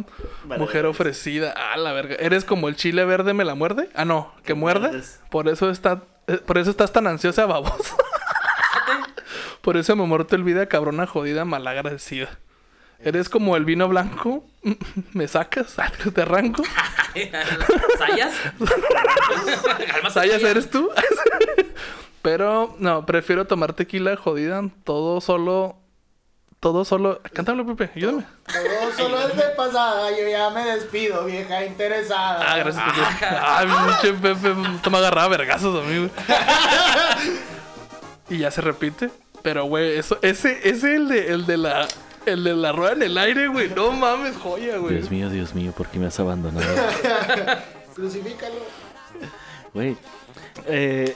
Vale, 0.46 0.60
mujer 0.60 0.82
vale. 0.82 0.88
ofrecida. 0.88 1.54
Ah, 1.56 1.78
la 1.78 1.94
verga. 1.94 2.16
¿Eres 2.16 2.44
como 2.44 2.70
el 2.70 2.76
chile 2.76 3.06
verde 3.06 3.36
me 3.36 3.46
la 3.46 3.54
muerde? 3.54 3.88
Ah, 3.94 4.04
no, 4.04 4.34
que 4.44 4.56
muerde. 4.56 4.88
muerdes. 4.88 5.20
Por 5.30 5.48
eso 5.48 5.70
está, 5.70 6.02
eh, 6.26 6.38
por 6.44 6.58
eso 6.58 6.72
estás 6.72 6.92
tan 6.92 7.06
ansiosa, 7.06 7.46
babosa. 7.46 7.96
por 9.62 9.78
eso, 9.78 9.96
mi 9.96 10.04
amor, 10.04 10.26
te 10.26 10.36
olvida, 10.38 10.66
cabrona 10.66 11.06
jodida, 11.06 11.46
malagradecida. 11.46 12.40
Eres 13.02 13.30
como 13.30 13.56
el 13.56 13.64
vino 13.64 13.88
blanco, 13.88 14.44
me 15.14 15.28
sacas, 15.28 15.76
te 16.14 16.22
arranco. 16.22 16.64
¿Sayas? 17.98 18.34
¿Sayas 20.12 20.44
eres 20.44 20.70
tú? 20.70 20.90
Pero, 22.22 22.76
no, 22.80 23.06
prefiero 23.06 23.48
tomar 23.48 23.72
tequila 23.74 24.18
jodida, 24.18 24.62
todo 24.84 25.22
solo, 25.22 25.78
todo 26.60 26.84
solo. 26.84 27.22
Cántalo, 27.34 27.66
Pepe, 27.66 27.90
ayúdame. 27.96 28.26
Todo 28.46 28.92
solo 28.98 29.28
es 29.28 29.38
de 29.38 29.50
pasada, 29.56 30.12
yo 30.12 30.28
ya 30.28 30.50
me 30.50 30.66
despido, 30.66 31.24
vieja 31.24 31.66
interesada. 31.66 32.52
Ah, 32.52 32.58
gracias, 32.58 32.84
Pepe. 32.84 33.26
Ah, 33.32 33.98
pinche 34.02 34.14
Pepe, 34.20 34.56
toma 34.84 34.98
agarraba 34.98 35.30
vergazos 35.30 35.82
a 35.82 35.88
mí, 35.88 35.98
güey. 36.00 36.12
Y 38.30 38.40
ya 38.40 38.52
se 38.52 38.60
repite. 38.60 39.10
Pero, 39.42 39.64
güey, 39.64 39.98
eso, 39.98 40.20
ese, 40.22 40.60
ese 40.70 40.70
es 40.70 40.84
el 40.84 41.08
de, 41.08 41.28
el 41.32 41.46
de 41.46 41.56
la, 41.56 41.88
el 42.26 42.44
de 42.44 42.54
la 42.56 42.72
rueda 42.72 42.94
en 42.94 43.04
el 43.04 43.18
aire, 43.18 43.48
güey. 43.48 43.70
No 43.70 43.92
mames, 43.92 44.36
joya, 44.38 44.78
güey. 44.78 44.96
Dios 44.96 45.12
mío, 45.12 45.30
Dios 45.30 45.56
mío, 45.56 45.72
¿por 45.76 45.88
qué 45.88 46.00
me 46.00 46.08
has 46.08 46.20
abandonado? 46.20 46.68
Crucifícalo. 47.96 48.56
Güey. 49.74 49.98
Eh, 50.68 51.16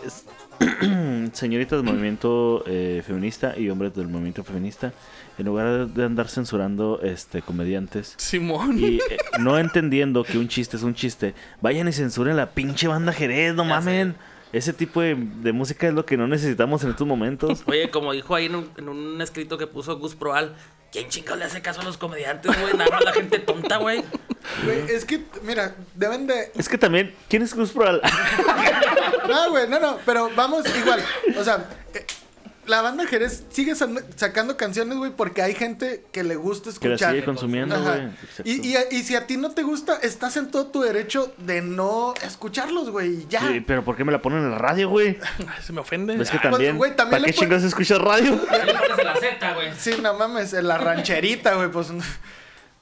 señoritas 1.34 1.82
del 1.82 1.84
movimiento 1.84 2.64
eh, 2.68 3.02
feminista 3.06 3.58
y 3.58 3.70
hombres 3.70 3.94
del 3.96 4.08
movimiento 4.08 4.44
feminista, 4.44 4.94
en 5.38 5.46
lugar 5.46 5.88
de 5.88 6.04
andar 6.04 6.28
censurando 6.28 7.02
este 7.02 7.42
comediantes 7.42 8.14
Simón. 8.18 8.78
y 8.80 8.96
eh, 9.10 9.18
no 9.40 9.58
entendiendo 9.58 10.24
que 10.24 10.38
un 10.38 10.48
chiste 10.48 10.78
es 10.78 10.84
un 10.84 10.94
chiste, 10.94 11.34
vayan 11.62 11.88
y 11.88 11.94
censuren 11.94 12.36
la 12.38 12.52
pinche 12.52 12.88
banda 12.88 13.14
Jerez, 13.14 13.54
no 13.56 13.66
mamen. 13.66 14.16
Ese 14.52 14.72
tipo 14.72 15.02
de, 15.02 15.16
de 15.16 15.52
música 15.52 15.88
es 15.88 15.96
lo 15.96 16.06
que 16.06 16.16
no 16.16 16.28
necesitamos 16.28 16.84
en 16.84 16.92
estos 16.92 17.08
momentos. 17.08 17.64
Oye, 17.66 17.90
como 17.90 18.14
dijo 18.14 18.36
ahí 18.36 18.46
en 18.46 18.56
un, 18.56 18.70
en 18.78 18.88
un 18.88 19.20
escrito 19.20 19.58
que 19.58 19.66
puso 19.66 19.98
Gus 19.98 20.14
Proal, 20.14 20.56
¿quién 20.94 21.10
chingados 21.10 21.40
le 21.40 21.46
hace 21.46 21.62
caso 21.62 21.82
a 21.82 21.84
los 21.84 21.98
comediantes, 21.98 22.58
güey? 22.58 22.74
Nada 22.76 22.90
más 22.92 23.04
la 23.04 23.12
gente 23.14 23.40
tonta, 23.40 23.78
güey. 23.78 24.04
Güey, 24.64 24.92
es 24.92 25.04
que, 25.04 25.26
mira, 25.42 25.76
deben 25.96 26.28
de. 26.28 26.52
Es 26.56 26.70
que 26.70 26.78
también, 26.78 27.14
¿quién 27.28 27.42
es 27.42 27.54
Cruz 27.54 27.72
Proal? 27.72 28.02
No, 29.28 29.52
güey, 29.52 29.70
no, 29.70 29.80
no, 29.80 30.00
pero 30.06 30.30
vamos 30.36 30.66
igual. 30.78 31.02
O 31.38 31.44
sea, 31.46 31.66
eh, 31.94 32.06
la 32.66 32.82
banda 32.82 33.06
Jerez 33.06 33.44
sigue 33.50 33.74
sacando 33.76 34.58
canciones, 34.58 34.98
güey, 34.98 35.12
porque 35.12 35.42
hay 35.42 35.54
gente 35.54 36.06
que 36.12 36.24
le 36.24 36.36
gusta 36.36 36.70
que 36.80 36.88
la 36.88 36.96
escuchar. 36.96 37.14
sigue 37.14 37.26
consumiendo, 37.26 37.82
güey. 37.82 38.10
Y, 38.44 38.70
y, 38.70 38.76
y 38.92 39.04
si 39.04 39.16
a 39.16 39.28
ti 39.28 39.38
no 39.38 39.52
te 39.52 39.64
gusta, 39.64 39.98
estás 40.02 40.38
en 40.38 40.50
todo 40.52 40.68
tu 40.68 40.82
derecho 40.82 41.34
de 41.38 41.62
no 41.62 42.14
escucharlos, 42.24 42.90
güey. 42.90 43.24
y 43.24 43.28
Ya. 43.30 43.42
Sí, 43.42 43.60
pero 43.62 43.84
¿por 43.84 43.96
qué 43.96 44.04
me 44.04 44.12
la 44.12 44.22
ponen 44.22 44.40
en 44.40 44.52
la 44.52 44.58
radio, 44.58 44.90
güey? 44.90 45.18
Se 45.64 45.74
me 45.74 45.82
ofende. 45.82 46.14
Es 46.22 46.30
que 46.30 46.40
pues, 46.40 46.52
también, 46.52 46.78
güey, 46.78 46.96
también 46.96 47.22
¿para 47.22 47.32
qué 47.32 47.38
chingados 47.38 47.64
escuchas 47.64 48.00
radio? 48.00 48.32
Le 48.36 48.74
pones 48.74 49.00
en 49.00 49.06
la 49.06 49.16
Z, 49.16 49.54
güey. 49.54 49.68
Sí, 49.78 49.92
no 50.02 50.14
mames, 50.14 50.54
en 50.54 50.68
la 50.68 50.78
rancherita, 50.78 51.56
güey, 51.56 51.70
pues. 51.70 51.90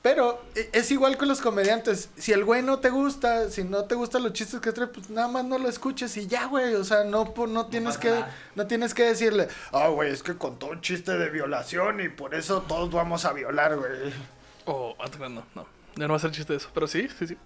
Pero 0.02 0.42
eh, 0.56 0.70
es 0.74 0.90
igual 0.90 1.16
con 1.18 1.28
los 1.28 1.42
comediantes. 1.42 2.10
Si 2.18 2.32
el 2.32 2.44
güey 2.44 2.64
no 2.64 2.80
te 2.80 2.90
gusta, 2.90 3.50
si 3.52 3.64
no 3.64 3.86
te 3.86 3.94
gustan 3.94 4.24
los 4.24 4.34
chistes 4.34 4.60
que 4.60 4.72
trae, 4.72 4.88
pues 4.88 5.10
nada 5.12 5.28
más 5.28 5.46
no 5.46 5.60
lo 5.60 5.70
escuches 5.70 6.18
y 6.18 6.26
ya, 6.28 6.46
güey. 6.48 6.74
O 6.74 6.84
sea, 6.84 7.04
no, 7.04 7.34
po- 7.36 7.46
no 7.46 7.68
tienes 7.68 7.98
que, 8.00 8.24
no 8.56 8.66
tienes 8.66 8.94
que 8.96 9.04
decirle, 9.04 9.48
ah, 9.72 9.90
güey, 9.90 10.12
es 10.12 10.24
que 10.24 10.36
contó 10.38 10.68
un 10.68 10.82
chiste 10.82 11.16
de 11.18 11.30
violación 11.30 12.02
y 12.02 12.10
por 12.10 12.34
eso 12.34 12.62
todos 12.68 12.90
vamos 12.92 13.26
a 13.26 13.34
violar, 13.34 13.78
güey. 13.78 13.92
Oh, 14.66 14.96
atrás, 15.00 15.30
no, 15.30 15.44
no. 15.54 15.68
Ya 15.96 16.08
no 16.08 16.14
va 16.14 16.18
a 16.18 16.20
ser 16.20 16.32
chiste 16.32 16.54
de 16.54 16.58
eso. 16.58 16.70
Pero 16.74 16.88
sí, 16.88 17.08
sí, 17.20 17.28
sí. 17.28 17.38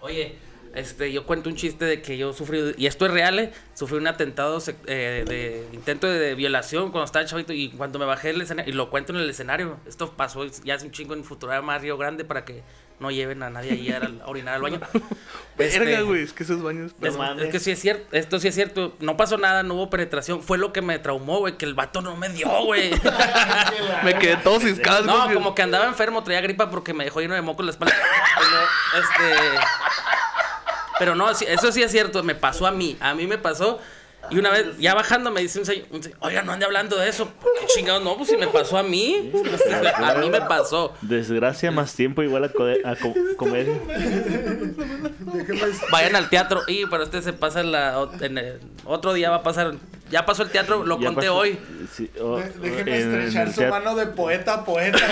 Oye, 0.00 0.36
este, 0.74 1.12
yo 1.12 1.26
cuento 1.26 1.48
un 1.48 1.56
chiste 1.56 1.84
de 1.84 2.02
que 2.02 2.16
yo 2.16 2.32
sufrí, 2.32 2.74
y 2.76 2.86
esto 2.86 3.06
es 3.06 3.12
real, 3.12 3.38
¿eh? 3.38 3.52
Sufrí 3.74 3.98
un 3.98 4.06
atentado 4.06 4.62
eh, 4.86 5.24
de 5.26 5.66
intento 5.72 6.06
de, 6.06 6.34
violación 6.34 6.90
cuando 6.90 7.04
estaba 7.04 7.24
chavito 7.24 7.52
y 7.52 7.70
cuando 7.70 7.98
me 7.98 8.04
bajé 8.04 8.28
del 8.28 8.40
escenario, 8.40 8.72
y 8.72 8.76
lo 8.76 8.90
cuento 8.90 9.12
en 9.12 9.18
el 9.18 9.28
escenario. 9.28 9.78
Esto 9.86 10.12
pasó 10.12 10.46
ya 10.64 10.74
hace 10.74 10.86
un 10.86 10.92
chingo 10.92 11.14
en 11.14 11.24
Futurama 11.24 11.78
Río 11.78 11.98
Grande 11.98 12.24
para 12.24 12.44
que 12.44 12.62
no 13.02 13.10
lleven 13.10 13.42
a 13.42 13.50
nadie 13.50 13.72
allí 13.72 13.92
a, 13.92 13.98
a 14.24 14.28
orinar 14.28 14.54
al 14.54 14.62
baño. 14.62 14.80
Este, 15.58 15.78
Verga, 15.78 16.00
güey. 16.00 16.22
Es 16.22 16.32
que 16.32 16.44
esos 16.44 16.62
baños. 16.62 16.92
Es, 17.00 17.14
es 17.14 17.50
que 17.50 17.60
sí 17.60 17.70
es 17.70 17.78
cierto, 17.78 18.16
esto 18.16 18.40
sí 18.40 18.48
es 18.48 18.54
cierto. 18.54 18.96
No 19.00 19.16
pasó 19.16 19.36
nada, 19.36 19.62
no 19.62 19.74
hubo 19.74 19.90
penetración. 19.90 20.42
Fue 20.42 20.56
lo 20.56 20.72
que 20.72 20.80
me 20.80 20.98
traumó, 20.98 21.40
güey, 21.40 21.56
que 21.58 21.66
el 21.66 21.74
vato 21.74 22.00
no 22.00 22.16
me 22.16 22.30
dio, 22.30 22.48
güey. 22.64 22.90
Me 24.02 24.18
quedé 24.18 24.38
todo 24.38 24.58
ciscado. 24.58 25.04
No, 25.04 25.32
como 25.32 25.54
que 25.54 25.62
andaba 25.62 25.86
enfermo, 25.86 26.24
traía 26.24 26.40
gripa 26.40 26.70
porque 26.70 26.94
me 26.94 27.04
dejó 27.04 27.20
lleno 27.20 27.34
de 27.34 27.42
moco 27.42 27.62
en 27.62 27.66
la 27.66 27.72
espalda. 27.72 27.94
Este. 28.94 29.58
Pero 31.02 31.16
no, 31.16 31.28
eso 31.30 31.72
sí 31.72 31.82
es 31.82 31.90
cierto, 31.90 32.22
me 32.22 32.36
pasó 32.36 32.64
a 32.64 32.70
mí. 32.70 32.96
A 33.00 33.12
mí 33.12 33.26
me 33.26 33.36
pasó. 33.38 33.80
Y 34.30 34.38
una 34.38 34.50
vez, 34.50 34.78
ya 34.78 34.94
bajando, 34.94 35.32
me 35.32 35.40
dice 35.40 35.58
un 35.58 35.66
señor, 35.66 35.86
un 35.90 36.00
señor, 36.00 36.16
oiga, 36.20 36.42
no 36.42 36.52
ande 36.52 36.64
hablando 36.64 36.96
de 36.96 37.08
eso. 37.08 37.26
¿Por 37.28 37.50
qué 37.58 37.66
chingados? 37.66 38.04
No, 38.04 38.16
pues 38.16 38.28
si 38.28 38.36
me 38.36 38.46
pasó 38.46 38.78
a 38.78 38.84
mí. 38.84 39.32
A 39.96 40.14
mí 40.14 40.30
me 40.30 40.40
pasó. 40.42 40.94
Desgracia 41.02 41.72
más 41.72 41.92
tiempo 41.94 42.22
igual 42.22 42.44
a, 42.44 42.48
co- 42.50 42.68
a 42.84 42.94
co- 42.94 43.14
comedia. 43.36 43.74
Vayan 45.90 46.14
al 46.16 46.28
teatro. 46.28 46.60
Y 46.68 46.86
pero 46.86 47.02
este 47.02 47.20
se 47.22 47.32
pasa 47.32 47.64
la, 47.64 48.08
en 48.20 48.38
el- 48.38 48.60
otro 48.84 49.12
día 49.12 49.30
va 49.30 49.36
a 49.38 49.42
pasar. 49.42 49.74
Ya 50.10 50.24
pasó 50.24 50.42
el 50.44 50.50
teatro, 50.50 50.84
lo 50.84 50.98
Ya 51.00 51.06
conté 51.06 51.22
pasó- 51.22 51.36
hoy. 51.36 51.58
Sí, 51.92 52.10
o- 52.20 52.38
De- 52.38 52.50
Déjeme 52.60 52.80
en- 52.80 52.88
en 53.14 53.20
estrechar 53.20 53.46
el 53.48 53.54
su 53.54 53.60
teat- 53.60 53.70
mano 53.70 53.94
de 53.94 54.06
poeta 54.06 54.54
a 54.54 54.64
poeta. 54.64 54.98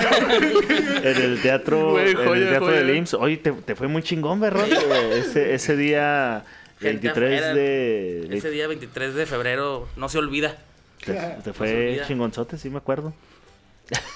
En 1.02 1.16
el 1.22 1.40
teatro, 1.42 1.90
Güey, 1.92 2.10
en 2.10 2.16
joya, 2.16 2.42
el 2.42 2.48
teatro 2.48 2.68
del 2.68 2.96
IMSS. 2.96 3.14
Oye, 3.14 3.36
te, 3.38 3.52
te 3.52 3.74
fue 3.74 3.88
muy 3.88 4.02
chingón, 4.02 4.40
¿verdad? 4.40 4.66
Ese, 5.12 5.54
ese 5.54 5.76
día 5.76 6.44
Gente 6.80 7.08
23 7.08 7.32
afuera. 7.40 7.54
de... 7.54 8.26
de- 8.28 8.36
Ese 8.36 8.50
día 8.50 8.66
23 8.68 9.14
de 9.14 9.26
febrero 9.26 9.88
no 9.96 10.08
se 10.08 10.18
olvida. 10.18 10.56
te, 11.04 11.14
te 11.44 11.52
fue 11.52 11.88
olvida. 11.88 12.06
chingonzote, 12.06 12.58
sí 12.58 12.70
me 12.70 12.78
acuerdo. 12.78 13.12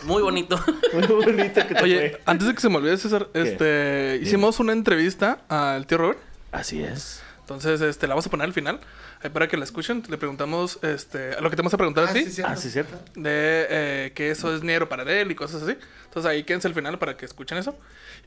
Muy 0.04 0.22
bonito. 0.22 0.56
Muy 0.92 1.02
bonito 1.06 1.66
que 1.66 1.74
te 1.74 1.82
Oye, 1.82 2.10
fue. 2.10 2.20
antes 2.26 2.46
de 2.46 2.54
que 2.54 2.60
se 2.60 2.68
me 2.68 2.76
olvide, 2.76 2.96
César, 2.96 3.26
este, 3.34 4.20
hicimos 4.22 4.60
una 4.60 4.72
entrevista 4.72 5.40
al 5.48 5.84
tío 5.88 5.98
Robert. 5.98 6.18
Así 6.52 6.80
es. 6.84 7.23
Entonces, 7.44 7.82
este, 7.82 8.06
la 8.06 8.14
vamos 8.14 8.26
a 8.26 8.30
poner 8.30 8.46
al 8.46 8.54
final. 8.54 8.80
ahí 9.22 9.28
para 9.28 9.48
que 9.48 9.58
la 9.58 9.64
escuchen. 9.64 10.02
Le 10.08 10.16
preguntamos, 10.16 10.78
este, 10.82 11.38
lo 11.42 11.50
que 11.50 11.56
te 11.56 11.62
vamos 11.62 11.74
a 11.74 11.76
preguntar 11.76 12.08
a 12.08 12.12
ti. 12.14 12.24
Ah, 12.42 12.56
sí, 12.56 12.70
cierto. 12.70 12.98
de 13.14 13.66
eh, 13.68 14.12
que 14.14 14.30
eso 14.30 14.54
es 14.54 14.62
Niero 14.62 14.88
para 14.88 15.02
él 15.02 15.30
y 15.30 15.34
cosas 15.34 15.62
así. 15.62 15.76
Entonces 16.04 16.30
ahí 16.30 16.44
quédense 16.44 16.68
al 16.68 16.74
final 16.74 16.98
para 16.98 17.18
que 17.18 17.26
escuchen 17.26 17.58
eso. 17.58 17.76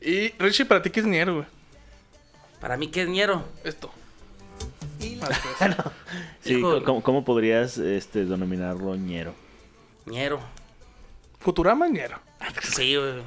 Y 0.00 0.30
Richie, 0.38 0.66
para 0.66 0.82
ti, 0.82 0.90
¿qué 0.90 1.00
es 1.00 1.06
Niero, 1.06 1.34
güey? 1.34 1.46
Para 2.60 2.76
mí, 2.76 2.88
¿qué 2.88 3.02
es 3.02 3.08
ñero? 3.08 3.44
Esto. 3.64 3.90
Ah, 5.20 5.28
pues. 5.28 5.76
Sí, 6.44 6.54
Hijo. 6.58 6.82
¿cómo, 6.84 7.02
cómo 7.02 7.24
podrías 7.24 7.76
este, 7.78 8.24
denominarlo 8.24 8.94
ñero? 8.96 9.34
ñero. 10.06 10.40
Futurama, 11.40 11.88
Niero. 11.88 12.18
Sí, 12.62 12.96
güey. 12.96 13.22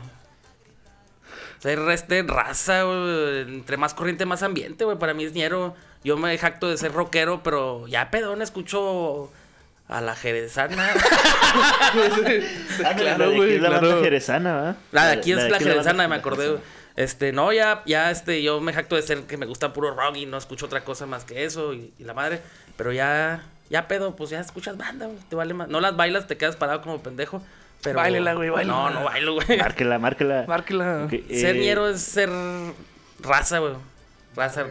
Ser 1.62 1.78
este 1.92 2.24
raza, 2.24 2.84
güey. 2.84 3.42
Entre 3.42 3.78
más 3.78 3.94
corriente, 3.94 4.26
más 4.26 4.42
ambiente, 4.42 4.84
güey. 4.84 4.98
Para 4.98 5.14
mí 5.14 5.26
es 5.26 5.34
ñero. 5.34 5.76
Yo 6.04 6.18
me 6.18 6.36
jacto 6.38 6.68
de 6.68 6.78
ser 6.78 6.92
rockero, 6.92 7.44
pero 7.44 7.88
ya 7.88 8.10
pedón 8.10 8.42
escucho 8.42 9.32
a 9.88 10.02
la 10.02 10.16
jerezana. 10.16 10.90
Ah, 12.84 12.94
claro, 12.98 13.30
la 13.30 13.36
güey, 13.36 13.56
es 13.56 13.62
la 13.62 13.70
claro. 13.70 13.88
banda 13.90 14.04
jerezana, 14.04 14.56
¿verdad? 14.56 14.76
La 14.92 15.08
de 15.08 15.14
aquí 15.14 15.34
es 15.34 15.50
la 15.50 15.60
jerezana, 15.60 16.08
me 16.08 16.16
acordé, 16.16 16.50
güey. 16.50 16.62
Este, 16.96 17.32
no, 17.32 17.54
ya, 17.54 17.84
ya, 17.86 18.10
este, 18.10 18.42
yo 18.42 18.60
me 18.60 18.74
jacto 18.74 18.96
de 18.96 19.04
ser 19.04 19.24
que 19.24 19.38
me 19.38 19.46
gusta 19.46 19.72
puro 19.72 19.94
rock 19.94 20.18
y 20.18 20.26
no 20.26 20.38
escucho 20.38 20.66
otra 20.66 20.84
cosa 20.84 21.06
más 21.06 21.24
que 21.26 21.46
eso 21.46 21.74
y, 21.74 21.94
y 22.00 22.04
la 22.04 22.14
madre. 22.16 22.42
Pero 22.76 22.92
ya, 22.92 23.44
ya 23.70 23.88
pedo, 23.88 24.16
pues 24.16 24.32
ya 24.32 24.40
escuchas 24.40 24.78
banda, 24.78 25.06
güey. 25.06 25.20
Te 25.30 25.36
vale 25.36 25.54
más. 25.54 25.68
No 25.68 25.80
las 25.80 25.96
bailas, 25.96 26.26
te 26.26 26.38
quedas 26.38 26.56
parado 26.56 26.82
como 26.82 27.04
pendejo. 27.04 27.44
Pero. 27.82 27.98
Báilela, 27.98 28.34
güey, 28.34 28.50
báilela. 28.50 28.74
No, 28.74 28.90
no 28.90 29.04
bailo, 29.06 29.36
güey. 29.36 29.58
Márquela, 29.58 30.00
márquela. 30.00 30.46
Márquela. 30.48 31.06
Ok, 31.06 31.12
Ser 31.30 31.56
eh, 31.56 31.60
ñero 31.60 31.88
es 31.88 32.02
ser 32.02 32.30
raza, 33.20 33.60
güey. 33.60 33.74
Raza. 34.36 34.68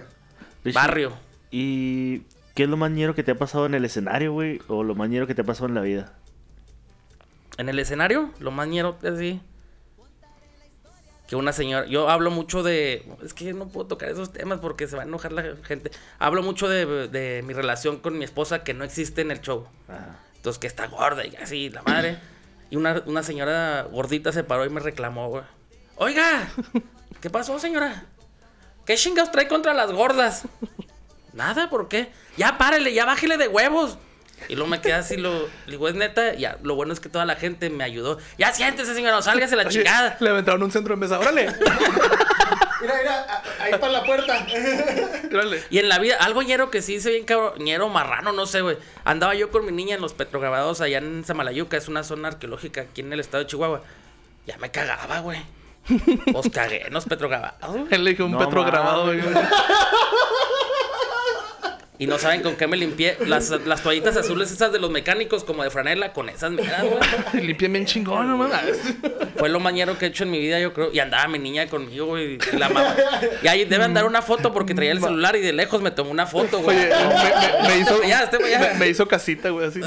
Richie, 0.64 0.74
Barrio. 0.74 1.12
¿Y 1.50 2.20
qué 2.54 2.64
es 2.64 2.68
lo 2.68 2.76
más 2.76 2.90
ñero 2.90 3.14
que 3.14 3.22
te 3.22 3.32
ha 3.32 3.38
pasado 3.38 3.66
en 3.66 3.74
el 3.74 3.84
escenario, 3.84 4.32
güey? 4.32 4.60
¿O 4.68 4.82
lo 4.84 4.94
más 4.94 5.08
ñero 5.08 5.26
que 5.26 5.34
te 5.34 5.42
ha 5.42 5.44
pasado 5.44 5.68
en 5.68 5.74
la 5.74 5.80
vida? 5.80 6.12
En 7.58 7.68
el 7.68 7.78
escenario, 7.78 8.30
lo 8.38 8.50
más 8.50 8.68
ñero 8.68 8.98
que 8.98 9.08
así. 9.08 9.40
Que 11.28 11.36
una 11.36 11.52
señora. 11.52 11.86
Yo 11.86 12.08
hablo 12.08 12.30
mucho 12.30 12.62
de. 12.62 13.06
Es 13.22 13.34
que 13.34 13.52
no 13.52 13.68
puedo 13.68 13.86
tocar 13.86 14.08
esos 14.08 14.32
temas 14.32 14.58
porque 14.60 14.88
se 14.88 14.96
va 14.96 15.02
a 15.02 15.06
enojar 15.06 15.32
la 15.32 15.44
gente. 15.62 15.90
Hablo 16.18 16.42
mucho 16.42 16.68
de, 16.68 17.08
de 17.08 17.42
mi 17.46 17.54
relación 17.54 17.98
con 17.98 18.18
mi 18.18 18.24
esposa 18.24 18.64
que 18.64 18.74
no 18.74 18.84
existe 18.84 19.20
en 19.20 19.30
el 19.30 19.40
show. 19.40 19.66
Ajá. 19.88 20.18
Entonces, 20.40 20.58
que 20.58 20.66
está 20.66 20.86
gorda 20.86 21.26
y 21.26 21.36
así, 21.36 21.68
la 21.68 21.82
madre. 21.82 22.16
Y 22.70 22.76
una, 22.76 23.02
una 23.06 23.22
señora 23.22 23.86
gordita 23.90 24.32
se 24.32 24.44
paró 24.44 24.64
y 24.64 24.70
me 24.70 24.80
reclamó, 24.80 25.28
güey. 25.28 25.42
Oiga, 25.96 26.48
¿qué 27.20 27.28
pasó, 27.28 27.58
señora? 27.58 28.04
¿Qué 28.86 28.96
chingados 28.96 29.30
trae 29.30 29.48
contra 29.48 29.74
las 29.74 29.92
gordas? 29.92 30.44
Nada, 31.32 31.68
¿por 31.68 31.88
qué? 31.88 32.10
Ya 32.36 32.58
párele, 32.58 32.94
ya 32.94 33.04
bájele 33.04 33.36
de 33.36 33.48
huevos. 33.48 33.98
Y 34.48 34.54
luego 34.54 34.70
me 34.70 34.80
quedé 34.80 34.94
así, 34.94 35.16
lo 35.16 35.48
digo, 35.66 35.88
es 35.88 35.94
neta. 35.94 36.34
Ya, 36.34 36.58
lo 36.62 36.74
bueno 36.74 36.92
es 36.92 37.00
que 37.00 37.08
toda 37.08 37.24
la 37.24 37.36
gente 37.36 37.70
me 37.70 37.84
ayudó. 37.84 38.18
Ya 38.38 38.52
siéntese, 38.52 38.94
señor, 38.94 39.22
sálgase 39.22 39.54
la 39.56 39.68
chingada. 39.68 40.16
Le 40.20 40.30
aventaron 40.30 40.62
un 40.62 40.72
centro 40.72 40.94
de 40.94 41.00
mesa. 41.00 41.18
¡Órale! 41.18 41.48
Mira, 42.80 42.94
mira, 42.98 43.42
ahí 43.60 43.72
para 43.78 43.92
la 43.92 44.04
puerta. 44.04 44.46
Y 45.70 45.78
en 45.78 45.88
la 45.88 45.98
vida, 45.98 46.16
algo 46.20 46.42
ñero 46.42 46.70
que 46.70 46.82
sí 46.82 46.94
hice 46.94 47.10
bien 47.10 47.24
cabrón, 47.24 47.52
ñero 47.58 47.88
marrano, 47.88 48.32
no 48.32 48.46
sé, 48.46 48.60
güey. 48.62 48.76
Andaba 49.04 49.34
yo 49.34 49.50
con 49.50 49.64
mi 49.64 49.72
niña 49.72 49.94
en 49.94 50.00
los 50.00 50.12
petrograbados 50.12 50.80
allá 50.80 50.98
en 50.98 51.24
Samalayuca, 51.24 51.76
es 51.76 51.86
una 51.88 52.02
zona 52.02 52.28
arqueológica 52.28 52.80
aquí 52.82 53.00
en 53.02 53.12
el 53.12 53.20
estado 53.20 53.44
de 53.44 53.48
Chihuahua. 53.50 53.82
Ya 54.46 54.56
me 54.58 54.70
cagaba, 54.70 55.20
güey. 55.20 55.40
Pues 56.32 56.50
cagué 56.52 56.86
en 56.86 56.92
los 56.92 57.04
petrograbados. 57.04 57.76
Él 57.90 58.04
le 58.04 58.10
dijo 58.10 58.24
un 58.24 58.32
No 58.32 58.38
petro 58.38 58.60
mames. 58.62 58.72
grabado. 58.72 59.04
güey. 59.06 59.20
Y 62.00 62.06
no 62.06 62.18
saben 62.18 62.40
con 62.42 62.56
qué 62.56 62.66
me 62.66 62.78
limpié. 62.78 63.18
Las, 63.26 63.50
las 63.50 63.82
toallitas 63.82 64.16
azules 64.16 64.50
esas 64.50 64.72
de 64.72 64.78
los 64.78 64.90
mecánicos, 64.90 65.44
como 65.44 65.62
de 65.62 65.70
franela, 65.70 66.14
con 66.14 66.30
esas 66.30 66.50
meras, 66.50 66.82
güey. 66.82 67.44
Limpié 67.46 67.68
bien 67.68 67.84
chingón, 67.84 68.26
no 68.26 68.38
mames. 68.38 68.78
Fue 69.36 69.50
lo 69.50 69.60
mañero 69.60 69.98
que 69.98 70.06
he 70.06 70.08
hecho 70.08 70.24
en 70.24 70.30
mi 70.30 70.38
vida, 70.40 70.58
yo 70.58 70.72
creo. 70.72 70.90
Y 70.94 70.98
andaba 70.98 71.28
mi 71.28 71.38
niña 71.38 71.66
conmigo, 71.68 72.06
güey. 72.06 72.38
Y 72.52 72.56
la 72.56 72.70
mamá. 72.70 72.96
Y 73.42 73.48
ahí 73.48 73.66
debe 73.66 73.84
andar 73.84 74.06
una 74.06 74.22
foto 74.22 74.50
porque 74.52 74.74
traía 74.74 74.92
el 74.92 75.00
celular 75.02 75.36
y 75.36 75.40
de 75.40 75.52
lejos 75.52 75.82
me 75.82 75.90
tomó 75.90 76.10
una 76.10 76.26
foto, 76.26 76.60
güey. 76.60 76.76
Oye, 76.78 76.88
me, 76.88 77.62
me- 77.62 77.68
me 77.68 77.78
hizo, 77.80 78.02
Ya, 78.02 78.22
este, 78.22 78.38
ya. 78.50 78.58
me, 78.60 78.74
me 78.78 78.88
hizo 78.88 79.06
casita, 79.06 79.50
güey, 79.50 79.66
así. 79.68 79.80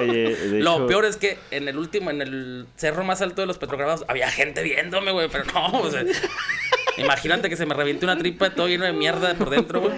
Oye, 0.00 0.36
Lo 0.62 0.76
hecho, 0.76 0.86
peor 0.86 1.04
es 1.04 1.18
que 1.18 1.36
en 1.50 1.68
el 1.68 1.76
último, 1.76 2.10
en 2.10 2.22
el 2.22 2.66
cerro 2.76 3.04
más 3.04 3.20
alto 3.20 3.42
de 3.42 3.46
los 3.46 3.58
petrograbados, 3.58 4.06
había 4.08 4.30
gente 4.30 4.62
viéndome, 4.62 5.12
güey, 5.12 5.28
pero 5.30 5.44
no, 5.52 5.80
o 5.80 5.90
sea, 5.90 6.04
imagínate 7.00 7.48
que 7.48 7.56
se 7.56 7.66
me 7.66 7.74
reviente 7.74 8.04
una 8.04 8.16
tripa 8.16 8.54
todo 8.54 8.68
lleno 8.68 8.84
de 8.84 8.92
mierda 8.92 9.34
por 9.34 9.50
dentro, 9.50 9.80
güey. 9.80 9.94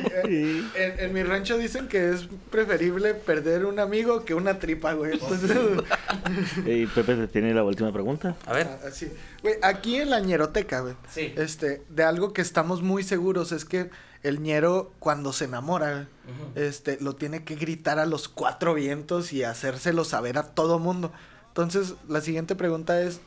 En, 0.74 0.98
en 0.98 1.12
mi 1.12 1.22
rancho 1.22 1.58
dicen 1.58 1.88
que 1.88 2.10
es 2.10 2.28
preferible 2.50 3.14
perder 3.14 3.66
un 3.66 3.78
amigo 3.78 4.24
que 4.24 4.34
una 4.34 4.58
tripa, 4.58 4.92
güey. 4.94 5.12
Entonces, 5.14 5.50
eh, 6.66 6.88
Pepe 6.94 7.16
te 7.16 7.28
tiene 7.28 7.54
la 7.54 7.64
última 7.64 7.92
pregunta. 7.92 8.36
A 8.46 8.52
ver, 8.52 8.68
así. 8.86 9.10
Güey, 9.42 9.56
aquí 9.62 9.96
en 9.96 10.10
la 10.10 10.20
ñeroteca, 10.20 10.80
güey. 10.80 10.94
Sí. 11.10 11.32
Este, 11.36 11.82
de 11.88 12.04
algo 12.04 12.32
que 12.32 12.42
estamos 12.42 12.82
muy 12.82 13.02
seguros 13.02 13.52
es 13.52 13.64
que 13.64 13.90
el 14.22 14.40
ñero 14.40 14.92
cuando 14.98 15.32
se 15.32 15.46
enamora, 15.46 16.08
este, 16.54 16.98
lo 17.00 17.16
tiene 17.16 17.44
que 17.44 17.56
gritar 17.56 17.98
a 17.98 18.06
los 18.06 18.28
cuatro 18.28 18.74
vientos 18.74 19.32
y 19.32 19.42
hacérselo 19.42 20.04
saber 20.04 20.38
a 20.38 20.54
todo 20.54 20.78
mundo. 20.78 21.12
Entonces, 21.48 21.94
la 22.08 22.20
siguiente 22.20 22.54
pregunta 22.54 23.02
es, 23.02 23.20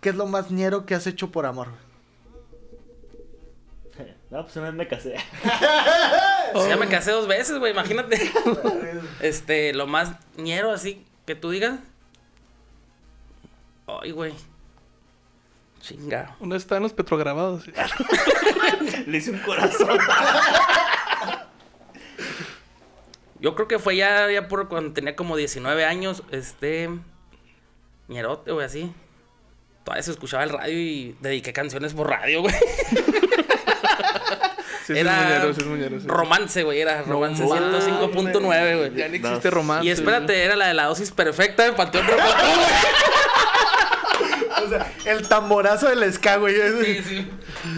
¿qué 0.00 0.08
es 0.10 0.16
lo 0.16 0.26
más 0.26 0.50
ñero 0.50 0.86
que 0.86 0.94
has 0.94 1.06
hecho 1.06 1.30
por 1.30 1.46
amor? 1.46 1.68
No, 4.30 4.44
pues 4.44 4.56
una 4.56 4.66
vez 4.66 4.74
me 4.74 4.86
casé. 4.86 5.16
pues 6.52 6.68
ya 6.68 6.76
me 6.76 6.88
casé 6.88 7.10
dos 7.10 7.26
veces, 7.26 7.58
güey, 7.58 7.72
imagínate. 7.72 8.30
Este, 9.20 9.74
lo 9.74 9.86
más 9.86 10.12
ñero 10.36 10.70
así 10.70 11.04
que 11.26 11.34
tú 11.34 11.50
digas. 11.50 11.78
Ay, 13.86 14.12
güey. 14.12 14.32
Chinga. 15.80 16.36
Uno 16.40 16.54
está 16.56 16.76
en 16.76 16.84
los 16.84 16.92
petrograbados. 16.92 17.64
sí. 17.64 17.72
Le 19.06 19.18
hice 19.18 19.32
un 19.32 19.38
corazón. 19.40 19.98
Yo 23.40 23.54
creo 23.54 23.66
que 23.68 23.78
fue 23.78 23.96
ya, 23.96 24.30
ya 24.30 24.48
por 24.48 24.68
cuando 24.68 24.92
tenía 24.92 25.16
como 25.16 25.36
19 25.36 25.84
años, 25.84 26.22
este. 26.30 26.88
ñerote, 28.08 28.52
güey, 28.52 28.66
así. 28.66 28.92
Todavía 29.84 30.02
se 30.02 30.10
escuchaba 30.12 30.44
el 30.44 30.50
radio 30.50 30.78
y 30.78 31.16
dediqué 31.20 31.52
canciones 31.52 31.94
por 31.94 32.08
radio, 32.08 32.42
güey. 32.42 32.54
Sí, 34.94 35.00
era 35.00 35.44
es 35.46 35.56
es 35.58 36.04
romance, 36.04 36.62
güey, 36.62 36.80
era 36.80 37.02
romance 37.02 37.42
mames, 37.44 37.84
105.9, 37.86 38.76
güey. 38.78 38.94
Ya 38.94 39.08
ni 39.08 39.18
No. 39.18 39.28
existe 39.28 39.50
romance. 39.50 39.86
Y 39.86 39.90
espérate, 39.90 40.42
era 40.42 40.56
la 40.56 40.68
de 40.68 40.74
la 40.74 40.84
dosis 40.86 41.10
perfecta 41.10 41.64
de 41.64 41.72
Panteón 41.72 42.06
Rococó, 42.06 42.24
güey. 42.26 42.66
O 44.62 44.68
sea, 44.68 44.92
el 45.06 45.26
tamborazo 45.26 45.88
del 45.88 46.12
ska, 46.12 46.36
güey. 46.36 46.54
Sí, 46.84 47.02
sí. 47.02 47.30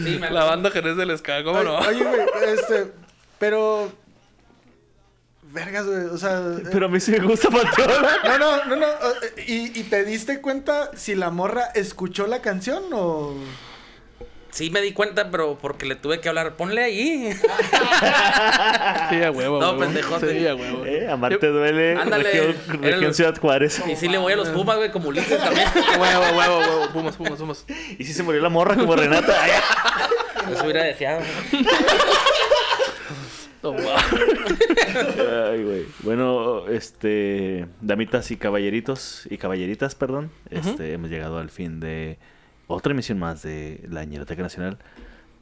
Sí, 0.04 0.18
me 0.20 0.30
La 0.30 0.44
banda 0.44 0.70
Jerez 0.70 0.96
del 0.96 1.16
Ska, 1.16 1.44
¿cómo 1.44 1.62
no? 1.62 1.76
Oye, 1.78 2.02
güey, 2.02 2.20
este, 2.54 2.92
pero... 3.38 3.90
Vergas, 5.42 5.86
güey, 5.86 6.06
o 6.06 6.18
sea... 6.18 6.38
eh, 6.58 6.62
Pero 6.72 6.86
a 6.86 6.88
mí 6.88 6.98
sí 6.98 7.12
me 7.12 7.18
gusta 7.20 7.50
Panteón. 7.50 7.90
No, 8.24 8.38
no, 8.38 8.64
no, 8.64 8.76
no. 8.76 8.86
eh, 8.86 9.44
¿Y, 9.46 9.78
¿Y 9.80 9.82
te 9.84 10.04
diste 10.04 10.40
cuenta 10.40 10.90
si 10.96 11.14
la 11.14 11.30
morra 11.30 11.66
escuchó 11.74 12.26
la 12.26 12.40
canción 12.42 12.82
o...? 12.92 13.34
Sí 14.52 14.68
me 14.68 14.82
di 14.82 14.92
cuenta, 14.92 15.30
pero 15.30 15.56
porque 15.58 15.86
le 15.86 15.96
tuve 15.96 16.20
que 16.20 16.28
hablar. 16.28 16.56
Ponle 16.56 16.82
ahí. 16.82 17.32
Sí, 17.32 19.22
a 19.22 19.30
huevo. 19.30 19.58
No, 19.58 19.78
pendejote. 19.78 20.38
Sí, 20.38 20.46
a 20.46 20.54
huevo. 20.54 20.84
Eh, 20.84 21.08
amarte 21.10 21.46
duele. 21.46 21.96
Ándale, 21.96 22.30
región 22.30 22.82
región 22.82 23.14
Ciudad 23.14 23.38
Juárez. 23.38 23.82
Y 23.90 23.96
sí 23.96 24.08
le 24.08 24.18
voy 24.18 24.34
a 24.34 24.36
los 24.36 24.50
Pumas, 24.50 24.76
güey, 24.76 24.90
como 24.90 25.08
Ulises 25.08 25.38
también. 25.38 25.66
Huevo, 25.98 26.36
huevo, 26.36 26.58
huevo. 26.58 26.88
Pumas, 26.92 27.16
pumas, 27.16 27.38
pumas. 27.38 27.64
Y 27.98 28.04
si 28.04 28.12
se 28.12 28.22
murió 28.22 28.42
la 28.42 28.50
morra 28.50 28.76
como 28.76 28.94
Renata. 28.94 29.34
Ay, 29.42 29.52
Eso 30.52 30.64
hubiera 30.64 30.84
deseado. 30.84 31.22
Oh, 33.62 33.72
wow. 33.72 33.82
Ay, 35.50 35.62
güey. 35.62 35.86
Bueno, 36.00 36.68
este, 36.68 37.68
damitas 37.80 38.30
y 38.30 38.36
caballeritos 38.36 39.26
y 39.30 39.38
caballeritas, 39.38 39.94
perdón. 39.94 40.30
Este, 40.50 40.92
hemos 40.92 41.08
llegado 41.08 41.38
al 41.38 41.48
fin 41.48 41.80
de 41.80 42.18
otra 42.66 42.92
emisión 42.92 43.18
más 43.18 43.42
de 43.42 43.84
la 43.90 44.04
Ñeroteca 44.04 44.42
Nacional. 44.42 44.78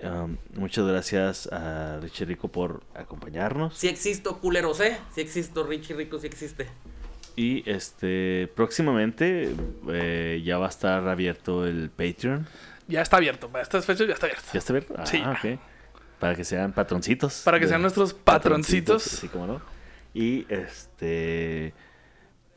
Um, 0.02 0.38
muchas 0.54 0.86
gracias 0.86 1.46
a 1.52 1.98
Richie 2.00 2.24
Rico 2.24 2.48
por 2.48 2.82
acompañarnos. 2.94 3.76
Sí 3.76 3.88
existo, 3.88 4.38
culeros, 4.38 4.80
¿eh? 4.80 4.96
Sí 5.14 5.20
existo, 5.20 5.62
Richie 5.64 5.94
Rico, 5.94 6.18
sí 6.18 6.26
existe. 6.26 6.66
Y 7.36 7.68
este, 7.70 8.50
próximamente 8.56 9.54
eh, 9.88 10.42
ya 10.44 10.58
va 10.58 10.66
a 10.66 10.68
estar 10.70 11.06
abierto 11.08 11.66
el 11.66 11.90
Patreon. 11.90 12.46
Ya 12.88 13.02
está 13.02 13.18
abierto. 13.18 13.48
Para 13.50 13.62
estas 13.62 13.84
fechas 13.86 14.06
ya 14.08 14.14
está 14.14 14.26
abierto. 14.26 14.46
¿Ya 14.52 14.58
está 14.58 14.72
abierto? 14.72 14.94
Ah, 14.96 15.06
Sí. 15.06 15.22
ok. 15.22 15.60
Para 16.18 16.34
que 16.34 16.44
sean 16.44 16.72
patroncitos. 16.72 17.42
Para 17.44 17.60
que 17.60 17.68
sean 17.68 17.80
nuestros 17.82 18.12
patroncitos. 18.14 19.02
Sí, 19.02 19.28
como 19.28 19.46
no. 19.46 19.62
Y 20.12 20.44
este. 20.52 21.72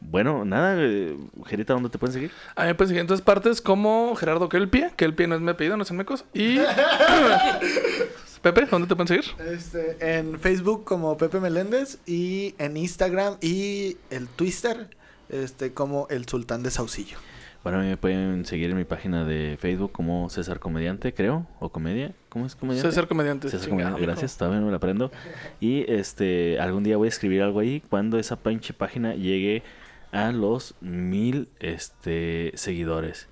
Bueno, 0.10 0.45
nada, 0.45 0.76
eh, 0.78 1.18
Gerita, 1.45 1.74
¿dónde 1.74 1.89
te 1.89 1.97
pueden 1.97 2.14
seguir? 2.14 2.32
A 2.56 2.62
mí 2.62 2.68
me 2.68 2.76
pueden 2.76 2.89
seguir 2.89 3.01
en 3.01 3.08
todas 3.08 3.22
partes 3.22 3.62
como 3.62 4.16
Gerardo 4.16 4.49
Kelpie. 4.49 4.91
Kelpie 4.95 5.28
no 5.28 5.36
es 5.36 5.41
mi 5.41 5.49
apellido, 5.49 5.78
no 5.78 5.84
es 5.84 5.91
mecos. 5.91 6.26
Y. 6.34 6.60
Pepe, 8.41 8.66
¿dónde 8.70 8.89
te 8.89 8.95
pueden 8.95 9.08
seguir? 9.08 9.26
Este, 9.49 10.18
en 10.18 10.38
Facebook 10.38 10.84
como 10.84 11.18
Pepe 11.18 11.39
Meléndez 11.39 11.99
y 12.06 12.56
en 12.58 12.76
Instagram 12.76 13.38
y 13.39 13.95
el 14.10 14.28
Twitter 14.28 14.89
este, 15.30 15.74
como 15.74 16.08
el 16.10 16.28
Sultán 16.28 16.62
de 16.62 16.70
Saucillo. 16.70 17.18
Bueno, 17.64 17.80
a 17.80 17.82
mí 17.82 17.88
me 17.88 17.95
pueden 17.95 18.45
seguir 18.45 18.70
en 18.70 18.76
mi 18.76 18.84
página 18.84 19.24
de 19.24 19.58
Facebook 19.58 19.93
como 19.93 20.30
César 20.30 20.60
Comediante, 20.60 21.14
creo, 21.14 21.47
o 21.62 21.70
Comedia. 21.70 22.14
¿Cómo 22.28 22.45
es 22.45 22.58
Comediante? 22.58 22.89
César 22.89 23.08
Comediante. 23.08 23.49
César 23.49 23.70
chingado, 23.70 23.91
Comediante, 23.91 24.06
gracias, 24.06 24.38
todavía 24.38 24.60
no 24.60 24.66
me 24.66 24.72
lo 24.72 24.78
aprendo. 24.78 25.10
Y 25.62 25.89
este, 25.89 26.60
algún 26.60 26.84
día 26.84 26.97
voy 26.97 27.06
a 27.06 27.10
escribir 27.10 27.41
algo 27.41 27.62
ahí 27.62 27.82
cuando 27.89 28.20
esa 28.20 28.36
pinche 28.36 28.74
página 28.74 29.16
llegue 29.16 29.64
a 30.14 30.32
los 30.32 30.76
mil 30.80 31.49
este, 31.59 32.51
seguidores. 32.55 33.28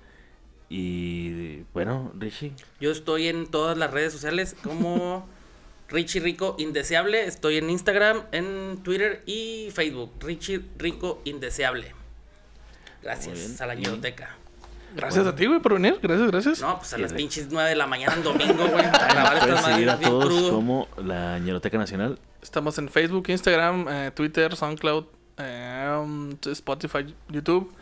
Y 0.68 1.62
bueno, 1.72 2.12
Richie, 2.18 2.52
Yo 2.80 2.90
estoy 2.90 3.28
en 3.28 3.46
todas 3.46 3.78
las 3.78 3.90
redes 3.90 4.12
sociales 4.12 4.56
como 4.62 5.28
Richie 5.88 6.20
Rico 6.20 6.56
Indeseable. 6.58 7.24
Estoy 7.24 7.58
en 7.58 7.70
Instagram, 7.70 8.22
en 8.32 8.78
Twitter 8.82 9.22
y 9.26 9.68
Facebook. 9.72 10.12
Richie 10.20 10.62
Rico 10.76 11.22
Indeseable. 11.24 11.94
Gracias 13.02 13.60
a 13.60 13.66
la 13.66 13.74
ñeroteca. 13.74 14.36
Gracias 14.94 15.26
a 15.26 15.34
ti, 15.34 15.46
güey, 15.46 15.60
por 15.60 15.74
venir. 15.74 15.98
Gracias, 16.02 16.30
gracias. 16.30 16.60
No, 16.60 16.78
pues 16.78 16.92
a 16.92 16.98
las 16.98 17.12
pinches 17.12 17.48
9 17.50 17.70
de 17.70 17.76
la 17.76 17.86
mañana 17.86 18.14
en 18.14 18.22
domingo, 18.22 18.66
güey. 18.66 18.84
Estas 19.40 19.64
seguir 19.64 19.88
a 19.88 19.98
todos 19.98 20.26
crudo. 20.26 20.50
como 20.50 20.88
la 20.98 21.38
Ñeroteca 21.38 21.78
Nacional. 21.78 22.18
Estamos 22.42 22.76
en 22.78 22.88
Facebook, 22.88 23.28
Instagram, 23.28 23.86
eh, 23.88 24.10
Twitter, 24.14 24.54
SoundCloud, 24.54 25.06
eh, 25.38 25.98
um, 26.00 26.30
Spotify, 26.44 27.14
YouTube. 27.28 27.72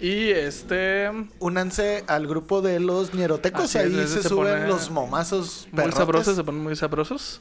Y 0.00 0.30
este. 0.30 1.10
Únanse 1.38 2.04
al 2.06 2.26
grupo 2.26 2.62
de 2.62 2.80
los 2.80 3.14
ñerotecos, 3.14 3.74
es, 3.74 3.76
ahí 3.76 3.94
se, 3.94 4.22
se 4.22 4.28
suben 4.28 4.66
los 4.66 4.90
momazos 4.90 5.68
Muy 5.70 5.76
perrotes. 5.76 5.98
sabrosos, 5.98 6.36
se 6.36 6.44
ponen 6.44 6.62
muy 6.62 6.76
sabrosos. 6.76 7.40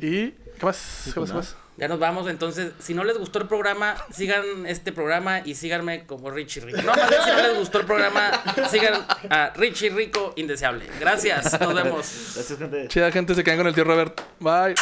Y. 0.00 0.30
¿Qué 0.30 0.64
más? 0.64 1.02
¿Qué 1.04 1.12
pues 1.12 1.32
más? 1.32 1.48
¿Qué 1.48 1.54
más? 1.54 1.66
Ya 1.78 1.88
nos 1.88 1.98
vamos, 1.98 2.26
entonces, 2.30 2.72
si 2.78 2.94
no 2.94 3.04
les 3.04 3.18
gustó 3.18 3.38
el 3.38 3.46
programa, 3.46 3.96
sigan 4.10 4.64
este 4.64 4.92
programa 4.92 5.40
y 5.40 5.54
síganme 5.54 6.06
como 6.06 6.30
Richie 6.30 6.60
Rico. 6.62 6.80
No, 6.80 6.94
más 6.96 7.10
bien, 7.10 7.20
si 7.22 7.30
no 7.30 7.42
les 7.42 7.58
gustó 7.58 7.80
el 7.80 7.84
programa, 7.86 8.30
sigan 8.70 9.06
a 9.28 9.52
Richie 9.54 9.90
Rico 9.90 10.32
Indeseable. 10.36 10.86
Gracias, 10.98 11.60
nos 11.60 11.74
vemos. 11.74 12.32
Gracias, 12.34 12.58
gente. 12.58 12.88
Chida 12.88 13.12
gente, 13.12 13.34
se 13.34 13.44
quedan 13.44 13.58
con 13.58 13.66
el 13.66 13.74
tío 13.74 13.84
Robert. 13.84 14.18
Bye. 14.40 14.74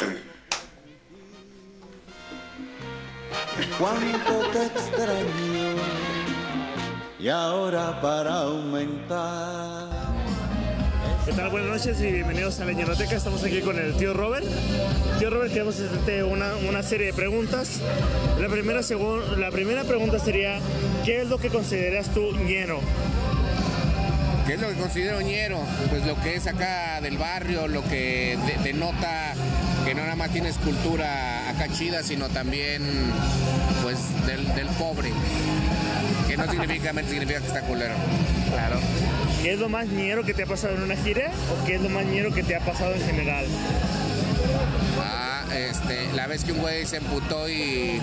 Cuánto 3.79 4.51
te 4.53 4.67
extraño 4.67 5.75
y 7.19 7.29
ahora 7.29 8.01
para 8.01 8.41
aumentar 8.43 10.05
¿Qué 11.25 11.33
tal? 11.33 11.49
Buenas 11.49 11.71
noches 11.71 11.99
y 12.03 12.13
bienvenidos 12.13 12.61
a 12.61 12.67
la 12.67 12.73
Ñeroteca. 12.73 13.17
Estamos 13.17 13.43
aquí 13.43 13.63
con 13.63 13.79
el 13.79 13.95
tío 13.95 14.13
Robert. 14.13 14.45
Tío 15.19 15.31
Robert, 15.31 15.51
queremos 15.55 15.77
hacerte 15.81 16.23
una, 16.23 16.55
una 16.69 16.83
serie 16.83 17.07
de 17.07 17.13
preguntas. 17.15 17.81
La 18.39 18.49
primera, 18.51 18.81
segun- 18.83 19.39
la 19.39 19.51
primera 19.51 19.85
pregunta 19.85 20.19
sería, 20.19 20.59
¿qué 21.03 21.23
es 21.23 21.29
lo 21.31 21.39
que 21.39 21.49
consideras 21.49 22.13
tú 22.13 22.33
ñero? 22.33 22.79
¿Qué 24.47 24.55
es 24.55 24.61
lo 24.61 24.69
que 24.69 24.75
considero 24.75 25.21
ñero? 25.23 25.59
Pues 25.91 26.05
lo 26.05 26.21
que 26.21 26.37
es 26.37 26.47
acá 26.47 27.01
del 27.01 27.17
barrio, 27.17 27.67
lo 27.67 27.83
que 27.85 28.39
de- 28.47 28.63
denota 28.63 29.33
que 29.87 29.95
no 29.95 30.03
nada 30.03 30.17
más 30.17 30.31
tienes 30.31 30.57
cultura 30.57 31.49
acá 31.51 31.67
chida, 31.73 32.03
sino 32.03 32.29
también 32.29 32.83
pues 33.83 33.97
del, 34.27 34.47
del 34.55 34.67
pobre. 34.79 35.11
Que 36.29 36.37
no 36.37 36.51
significa, 36.51 36.93
significa 37.09 37.41
que 37.41 37.47
está 37.47 37.61
culero. 37.63 37.95
Claro. 38.51 38.77
¿Qué 39.43 39.53
es 39.55 39.59
lo 39.59 39.69
más 39.69 39.87
ñero 39.89 40.25
que 40.25 40.35
te 40.35 40.43
ha 40.43 40.47
pasado 40.47 40.75
en 40.75 40.83
una 40.83 40.97
gira 40.97 41.31
o 41.51 41.65
qué 41.67 41.75
es 41.77 41.81
lo 41.83 41.89
más 41.91 42.05
ñero 42.07 42.33
que 42.33 42.43
te 42.43 42.55
ha 42.57 42.61
pasado 42.61 42.95
en 42.95 43.03
general? 43.03 43.47
Ah, 45.03 45.45
este, 45.55 46.13
la 46.15 46.27
vez 46.27 46.45
que 46.45 46.53
un 46.53 46.59
güey 46.59 46.87
se 46.87 46.97
emputó 46.99 47.49
y 47.49 48.01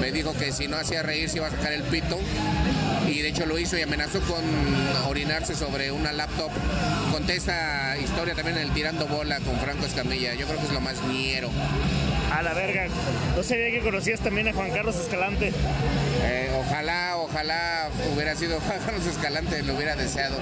me 0.00 0.12
dijo 0.12 0.32
que 0.34 0.52
si 0.52 0.66
no 0.68 0.76
hacía 0.76 1.02
reír 1.02 1.28
se 1.30 1.38
iba 1.38 1.46
a 1.46 1.50
sacar 1.50 1.72
el 1.72 1.82
pito. 1.82 2.18
Y 3.08 3.22
de 3.22 3.28
hecho 3.28 3.46
lo 3.46 3.58
hizo 3.58 3.76
y 3.78 3.82
amenazó 3.82 4.20
con 4.20 4.42
orinarse 5.08 5.54
sobre 5.54 5.92
una 5.92 6.12
laptop. 6.12 6.50
Conté 7.12 7.36
esta 7.36 7.96
historia 7.98 8.34
también 8.34 8.56
en 8.58 8.64
el 8.64 8.72
Tirando 8.72 9.06
Bola 9.06 9.40
con 9.40 9.58
Franco 9.58 9.86
Escamilla. 9.86 10.34
Yo 10.34 10.46
creo 10.46 10.58
que 10.58 10.66
es 10.66 10.72
lo 10.72 10.80
más 10.80 11.02
ñero. 11.04 11.50
A 12.32 12.42
la 12.42 12.54
verga. 12.54 12.86
No 13.36 13.42
sabía 13.42 13.70
que 13.70 13.80
conocías 13.80 14.20
también 14.20 14.48
a 14.48 14.52
Juan 14.52 14.70
Carlos 14.70 14.96
Escalante. 14.96 15.52
Eh, 16.24 16.50
ojalá, 16.58 17.16
ojalá 17.18 17.90
hubiera 18.14 18.34
sido 18.34 18.58
Juan 18.66 18.80
Carlos 18.84 19.06
Escalante, 19.06 19.62
lo 19.62 19.74
hubiera 19.74 19.94
deseado. 19.96 20.36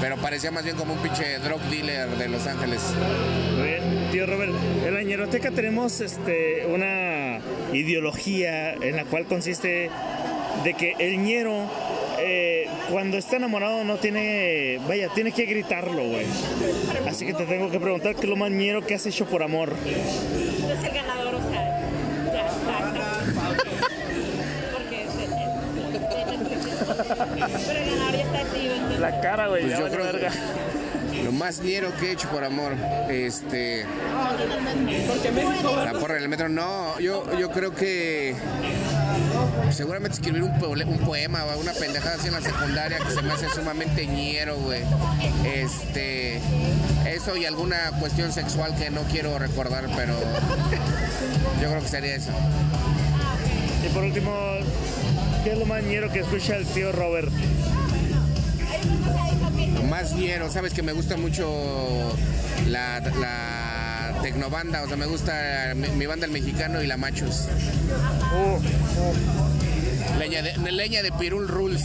Pero 0.00 0.16
parecía 0.16 0.50
más 0.50 0.64
bien 0.64 0.76
como 0.76 0.94
un 0.94 1.00
pinche 1.00 1.38
drug 1.38 1.60
dealer 1.70 2.08
de 2.10 2.28
Los 2.28 2.46
Ángeles. 2.46 2.80
Muy 3.56 3.68
bien, 3.68 4.08
tío 4.10 4.26
Robert. 4.26 4.52
En 4.86 4.94
la 4.94 5.02
ñeroteca 5.02 5.50
tenemos 5.50 6.00
este, 6.00 6.66
una 6.66 7.40
ideología 7.72 8.72
en 8.72 8.96
la 8.96 9.04
cual 9.04 9.26
consiste 9.26 9.90
de 10.64 10.74
que 10.74 10.94
el 10.98 11.22
ñero 11.22 11.70
eh, 12.20 12.66
cuando 12.90 13.16
está 13.18 13.36
enamorado 13.36 13.84
no 13.84 13.96
tiene, 13.96 14.78
vaya, 14.88 15.08
tiene 15.14 15.32
que 15.32 15.44
gritarlo, 15.46 16.02
güey. 16.04 16.26
Así 17.08 17.26
que 17.26 17.34
te 17.34 17.44
tengo 17.46 17.70
que 17.70 17.78
preguntar 17.80 18.14
qué 18.14 18.22
es 18.22 18.28
lo 18.28 18.36
más 18.36 18.50
ñero 18.50 18.84
que 18.86 18.94
has 18.94 19.06
hecho 19.06 19.26
por 19.26 19.42
amor. 19.42 19.72
es 19.86 20.84
el 20.84 20.94
ganador, 20.94 21.34
o 21.36 21.50
sea, 21.50 21.80
ya 22.32 22.46
está. 22.46 22.94
Porque 24.74 25.06
pero 27.66 27.78
el 27.78 27.90
ganador 27.90 28.14
ya 28.16 28.22
está 28.24 28.44
decidido. 28.44 28.74
entonces- 28.74 29.00
La 29.00 29.20
cara, 29.20 29.48
güey, 29.48 29.62
Pues 29.66 29.78
yo 29.78 29.88
creo 29.88 30.12
que 30.12 30.28
lo 31.24 31.32
más 31.32 31.60
ñero 31.60 31.90
que 31.98 32.06
he 32.08 32.12
hecho 32.12 32.28
por 32.30 32.44
amor, 32.44 32.74
este... 33.10 33.84
La 35.84 35.92
porra 35.98 36.16
en 36.16 36.22
el 36.22 36.28
metro, 36.28 36.48
no, 36.48 36.98
yo, 37.00 37.24
yo 37.38 37.50
creo 37.50 37.74
que 37.74 38.34
seguramente 39.72 40.14
escribir 40.16 40.42
un, 40.42 40.98
poema 40.98 41.44
o 41.44 41.60
una 41.60 41.72
pendejada 41.72 42.16
así 42.16 42.28
en 42.28 42.34
la 42.34 42.40
secundaria 42.40 42.98
que 42.98 43.10
se 43.10 43.22
me 43.22 43.32
hace 43.32 43.48
sumamente 43.50 44.06
ñero, 44.06 44.56
güey. 44.56 44.82
Este, 45.44 46.40
eso 47.06 47.36
y 47.36 47.44
alguna 47.44 47.90
cuestión 48.00 48.32
sexual 48.32 48.74
que 48.76 48.90
no 48.90 49.02
quiero 49.02 49.38
recordar, 49.38 49.88
pero 49.96 50.14
yo 51.60 51.68
creo 51.68 51.80
que 51.80 51.88
sería 51.88 52.14
eso. 52.14 52.30
Y 53.84 53.88
por 53.94 54.04
último, 54.04 54.32
¿qué 55.44 55.52
es 55.52 55.58
lo 55.58 55.66
más 55.66 55.82
ñero 55.82 56.10
que 56.12 56.20
escucha 56.20 56.56
el 56.56 56.66
tío 56.66 56.92
Robert? 56.92 57.30
Lo 59.74 59.82
más 59.84 60.12
ñero, 60.12 60.50
sabes 60.50 60.72
que 60.72 60.82
me 60.82 60.92
gusta 60.92 61.16
mucho 61.16 62.16
la, 62.66 63.00
la 63.00 63.77
tecnobanda, 64.22 64.82
o 64.82 64.88
sea, 64.88 64.96
me 64.96 65.06
gusta 65.06 65.72
mi, 65.74 65.88
mi 65.88 66.06
banda 66.06 66.26
el 66.26 66.32
mexicano 66.32 66.82
y 66.82 66.86
la 66.86 66.96
machos. 66.96 67.48
Leña 70.18 70.42
de, 70.42 70.72
leña 70.72 71.02
de 71.02 71.12
Pirul 71.12 71.46
Rules. 71.46 71.82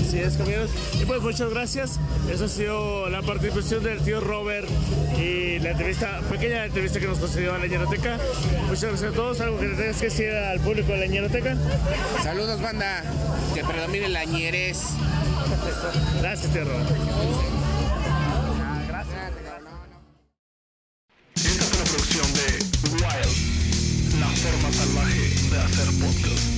Así 0.00 0.18
es, 0.18 0.36
compañeros. 0.36 0.70
Y 1.00 1.04
pues 1.04 1.20
muchas 1.20 1.50
gracias. 1.50 1.98
Eso 2.32 2.46
ha 2.46 2.48
sido 2.48 3.10
la 3.10 3.22
participación 3.22 3.84
del 3.84 4.00
tío 4.00 4.20
Robert 4.20 4.68
y 5.18 5.58
la 5.58 5.70
entrevista, 5.70 6.20
pequeña 6.30 6.64
entrevista 6.64 7.00
que 7.00 7.06
nos 7.06 7.18
concedió 7.18 7.54
a 7.54 7.58
la 7.58 7.66
Ñeroteca. 7.66 8.18
Muchas 8.68 8.90
gracias 8.90 9.12
a 9.12 9.14
todos. 9.14 9.40
¿Algo 9.40 9.58
que 9.58 9.68
le 9.68 9.76
tengas 9.76 9.96
que 9.96 10.06
decir 10.06 10.30
al 10.30 10.60
público 10.60 10.92
de 10.92 10.98
la 11.00 11.06
Ñeroteca? 11.06 11.56
Saludos, 12.22 12.62
banda. 12.62 13.02
Que 13.54 13.62
predomine 13.64 14.08
la 14.08 14.24
ñerez. 14.24 14.78
Gracias, 16.20 16.52
tío 16.52 16.64
Robert. 16.64 17.67
hacer 25.64 25.92
podcast. 26.00 26.57